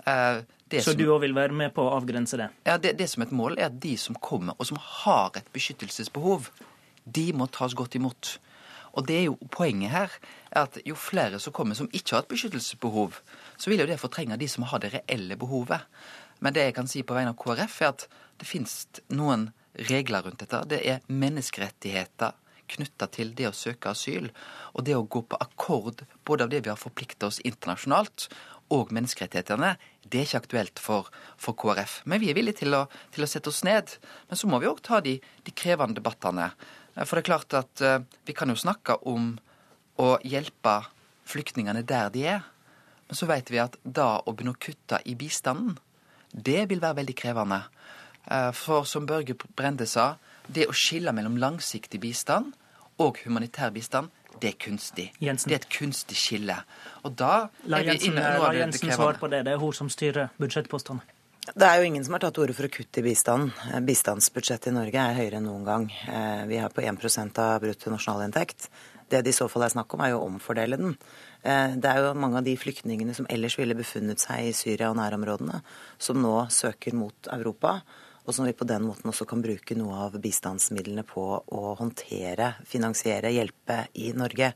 [0.07, 0.41] Uh,
[0.78, 2.49] så som, du òg vil være med på å avgrense det?
[2.68, 5.49] Ja, det, det som et mål er at de som kommer og som har et
[5.53, 6.49] beskyttelsesbehov,
[7.15, 8.38] de må tas godt imot.
[8.98, 10.15] Og det er jo Poenget her
[10.49, 13.19] er at jo flere som kommer som ikke har et beskyttelsesbehov,
[13.57, 15.86] så vil jo det fortrenge de som har det reelle behovet.
[16.40, 18.06] Men det jeg kan si på vegne av KrF, er at
[18.40, 18.76] det finnes
[19.14, 19.49] noen
[19.90, 20.64] regler rundt dette.
[20.72, 22.38] Det er menneskerettigheter
[22.69, 24.30] knytta til det å søke asyl.
[24.73, 28.30] Og det å gå på akkord både av det vi har forplikta oss internasjonalt,
[28.69, 29.72] og menneskerettighetene,
[30.06, 31.07] det er ikke aktuelt for,
[31.41, 32.03] for KrF.
[32.10, 32.84] Men vi er villige til å,
[33.14, 33.95] til å, sette oss ned.
[34.30, 36.52] Men så må vi òg ta de, de krevende debattene.
[37.00, 39.38] Eh, for det er klart at uh, vi kan jo snakke om
[40.00, 40.82] å hjelpe
[41.30, 42.48] flyktningene der de er.
[43.10, 45.78] Men så vet vi at da å begynne å kutte i bistanden,
[46.32, 47.64] det vil være veldig krevende.
[48.30, 50.14] Uh, for som Børge Brende sa,
[50.48, 52.54] det å skille mellom langsiktig bistand
[53.00, 55.10] og humanitær bistand, det er kunstig.
[55.20, 55.50] Jensen.
[55.50, 56.56] Det er et kunstig skille.
[57.04, 59.42] Og da La Jensen, La Jensen svar på det.
[59.48, 61.04] Det er hun som styrer budsjettpostene.
[61.48, 63.53] Det er jo ingen som har tatt til orde for å kutte i bistanden.
[63.88, 65.88] Bistandsbudsjettet i Norge er høyere enn noen gang.
[66.11, 68.68] Eh, vi er på 1% av bruttonasjonalinntekt.
[69.10, 70.98] Det det i så fall er snakk om, er jo å omfordele den.
[71.41, 74.91] Eh, det er jo mange av de flyktningene som ellers ville befunnet seg i Syria
[74.91, 75.64] og nærområdene,
[75.98, 77.80] som nå søker mot Europa
[78.30, 82.52] og som vi på den måten også kan bruke noe av bistandsmidlene på å håndtere,
[82.70, 84.52] finansiere, hjelpe i Norge.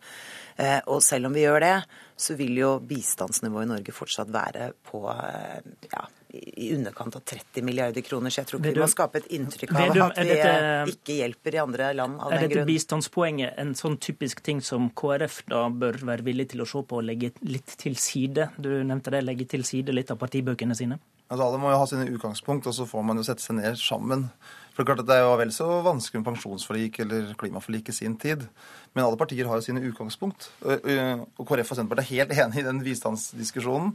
[0.61, 1.77] Eh, og selv om vi gjør det,
[2.13, 6.03] så vil jo bistandsnivået i Norge fortsatt være på ja,
[6.33, 8.33] i underkant av 30 milliarder kroner.
[8.33, 10.53] Så jeg tror ikke vi må skape et inntrykk av at vi dette,
[10.95, 12.49] ikke hjelper i andre land av den grunn.
[12.49, 16.69] Er dette bistandspoenget en sånn typisk ting som KrF da bør være villig til å
[16.69, 18.49] se på og legge litt til side?
[18.57, 20.97] Du nevnte det, legge til side litt av partibøkene sine?
[21.29, 23.77] Altså Alle må jo ha sine utgangspunkt, og så får man jo sette seg ned
[23.81, 24.27] sammen.
[24.73, 27.93] For Det er klart at det er jo vel så vanskelig med pensjonsforlik eller klimaforlik
[27.93, 28.47] i sin tid.
[28.93, 30.49] Men alle partier har jo sine utgangspunkt.
[30.65, 33.93] Og KrF og Senterpartiet er helt enig i den bistandsdiskusjonen.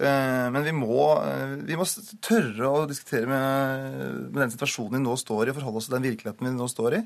[0.00, 1.86] Eh, men vi må, eh, vi må
[2.24, 3.96] tørre å diskutere med,
[4.30, 6.68] med, den situasjonen vi nå står i, og forholde oss til den virkeligheten vi nå
[6.70, 7.02] står i.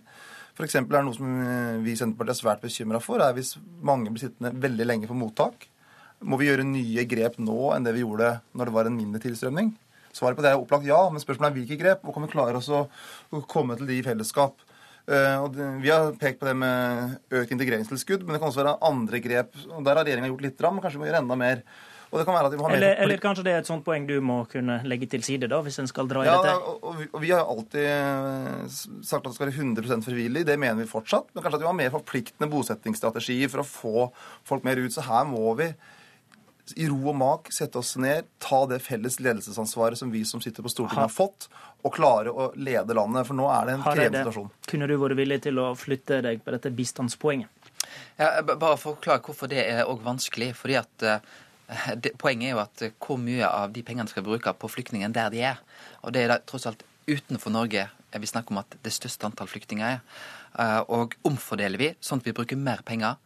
[0.56, 0.78] F.eks.
[0.78, 4.12] er det noe som eh, vi i Senterpartiet er svært bekymra for, er hvis mange
[4.12, 5.66] blir sittende veldig lenge på mottak.
[6.24, 9.20] Må vi gjøre nye grep nå enn det vi gjorde når det var en mindre
[9.20, 9.74] tilstrømning?
[10.16, 12.06] Svaret på det er opplagt ja, men spørsmålet er hvilke grep.
[12.06, 12.86] Og kan vi klare oss å
[13.50, 14.62] komme til de i fellesskap?
[15.06, 19.52] vi har pekt på det med økt integreringstilskudd, men det kan også være andre grep.
[19.68, 21.60] og Der har regjeringa gjort litt, men kanskje vi må gjøre enda mer.
[22.16, 23.68] Og det kan være at vi må ha mer eller, eller kanskje det er et
[23.68, 26.38] sånt poeng du må kunne legge til side, da, hvis en skal dra i ja,
[26.40, 26.54] dette?
[26.56, 30.46] Og, og, vi, og vi har alltid eh, sagt at det skal være 100% frivillig.
[30.48, 31.28] Det mener vi fortsatt.
[31.34, 34.08] Men kanskje at vi har mer forpliktende bosettingsstrategier for å få
[34.48, 34.96] folk mer ut.
[34.96, 35.68] Så her må vi
[36.74, 40.64] i ro og mak sette oss ned, ta det felles ledelsesansvaret som vi som sitter
[40.64, 41.46] på Stortinget har fått,
[41.86, 43.28] og klare å lede landet.
[43.28, 44.50] For nå er det en krevende situasjon.
[44.72, 47.52] Kunne du vært villig til å flytte deg på dette bistandspoenget?
[48.18, 50.54] Ja, bare for å forklare hvorfor det er òg vanskelig.
[50.58, 51.06] fordi at
[52.02, 55.32] det, poenget er jo at hvor mye av de pengene skal bruke på flyktningene der
[55.34, 55.62] de er.
[56.02, 59.50] Og det er da tross alt utenfor Norge vi snakker om at det største antall
[59.50, 60.84] flyktninger er.
[60.88, 63.18] Og omfordeler vi sånn at vi bruker mer penger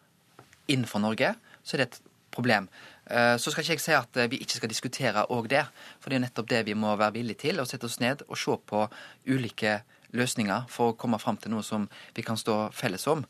[0.71, 2.01] innenfor Norge, så er det et
[2.35, 2.69] problem.
[3.11, 5.65] Eh, så skal ikke jeg si at eh, vi ikke skal diskutere òg det,
[5.99, 7.59] for det er nettopp det vi må være villige til.
[7.59, 8.85] Å sette oss ned og se på
[9.27, 9.81] ulike
[10.17, 13.25] løsninger for å komme fram til noe som vi kan stå felles om.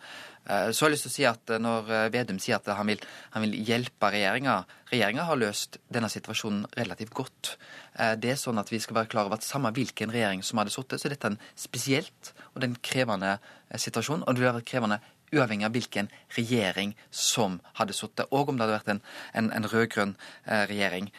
[0.46, 3.02] Eh, så har jeg lyst til å si at Når Vedum sier at han vil,
[3.34, 7.52] han vil hjelpe regjeringa Regjeringa har løst denne situasjonen relativt godt.
[7.94, 10.72] Det er sånn at Vi skal være klar over at samme hvilken regjering som hadde
[10.74, 13.36] sittet, så er dette en spesielt og en krevende
[13.70, 14.24] situasjon.
[14.26, 14.98] Og det vil være krevende
[15.34, 19.02] uavhengig av hvilken regjering som hadde sittet, og om det hadde vært en,
[19.38, 21.10] en, en rød-grønn eh, regjering.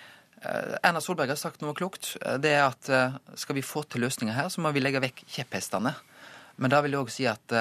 [0.42, 2.16] Eh, Erna Solberg har sagt noe klokt.
[2.22, 2.92] Eh, det er at
[3.40, 5.96] skal vi få til løsninger her, så må vi legge vekk kjepphestene.
[6.62, 7.58] Men da vil jeg òg si at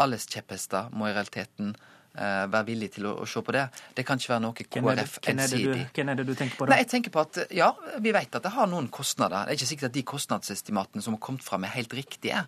[0.00, 1.74] alles kjepphester må i realiteten
[2.10, 3.68] være villig til å, se på det.
[3.94, 5.84] Det kan ikke være noe KrF ensidig.
[5.94, 6.72] Hvem er det du tenker på da?
[6.72, 7.68] Nei, jeg tenker på at ja,
[8.02, 9.46] Vi vet at det har noen kostnader.
[9.46, 12.42] Det er ikke sikkert at de kostnadsestimatene som har kommet fram, er helt riktige.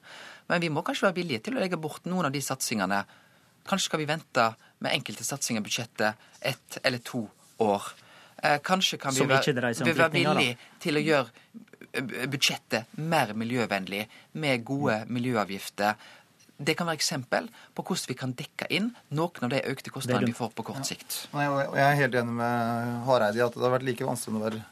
[0.50, 3.04] Men vi må kanskje være villige til å legge bort noen av de satsingene
[3.68, 4.46] Kanskje skal vi vente
[4.82, 7.22] med enkelte satsinger i budsjettet ett eller to
[7.62, 7.92] år.
[8.42, 14.06] Eh, kanskje kan vi være, være villige til å gjøre budsjettet mer miljøvennlig
[14.42, 15.94] med gode miljøavgifter.
[16.62, 20.30] Det kan være eksempel på hvordan vi kan dekke inn noen av de økte kostnadene
[20.30, 21.24] vi får på kort sikt.
[21.34, 21.48] Ja.
[21.74, 24.62] Jeg er helt enig med Hareide i at det har vært like vanskelig å være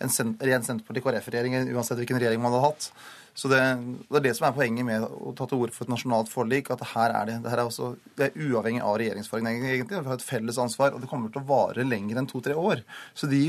[0.00, 2.90] en ren Senterparti-KrF-regjering uansett hvilken regjering man hadde hatt.
[3.34, 3.60] Så det,
[4.08, 6.70] det, er det som er poenget med å ta til orde for et nasjonalt forlik.
[6.74, 10.00] At her er det, det, her er også, det er uavhengig av regjeringsfargen, egentlig.
[10.02, 12.82] Vi har et felles ansvar, og det kommer til å vare lenger enn to-tre år.
[13.14, 13.44] Så de,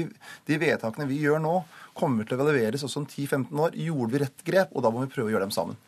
[0.47, 1.57] de, vedtakene vi gjør nå,
[1.97, 3.77] kommer til å evalueres også om 10-15 år.
[3.89, 4.75] Gjorde vi rett grep?
[4.75, 5.79] Og da må vi prøve å gjøre dem sammen.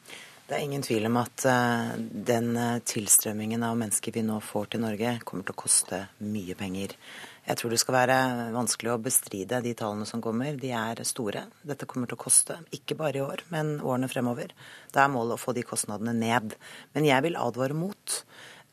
[0.43, 4.73] Det er ingen tvil om at uh, den uh, tilstrømmingen av mennesker vi nå får
[4.73, 6.97] til Norge, kommer til å koste mye penger.
[7.43, 8.17] Jeg tror det skal være
[8.55, 10.55] vanskelig å bestride de tallene som kommer.
[10.59, 11.43] De er store.
[11.67, 14.53] Dette kommer til å koste, ikke bare i år, men årene fremover.
[14.95, 16.55] Da er målet å få de kostnadene ned.
[16.95, 18.15] Men jeg vil advare mot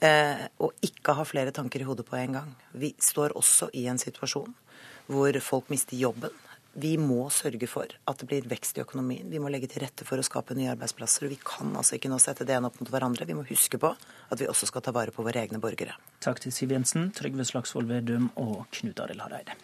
[0.06, 2.54] eh, å ikke ha flere tanker i hodet på en gang.
[2.70, 4.54] Vi står også i en situasjon
[5.10, 6.30] hvor folk mister jobben.
[6.72, 9.26] Vi må sørge for at det blir vekst i økonomien.
[9.30, 11.26] Vi må legge til rette for å skape nye arbeidsplasser.
[11.32, 13.26] Vi kan altså ikke nå sette det ene opp mot hverandre.
[13.26, 15.98] Vi må huske på at vi også skal ta vare på våre egne borgere.
[16.22, 19.58] Takk til Siv Jensen, Trygve Slagsvold Vedum og Knut Arild Hareide.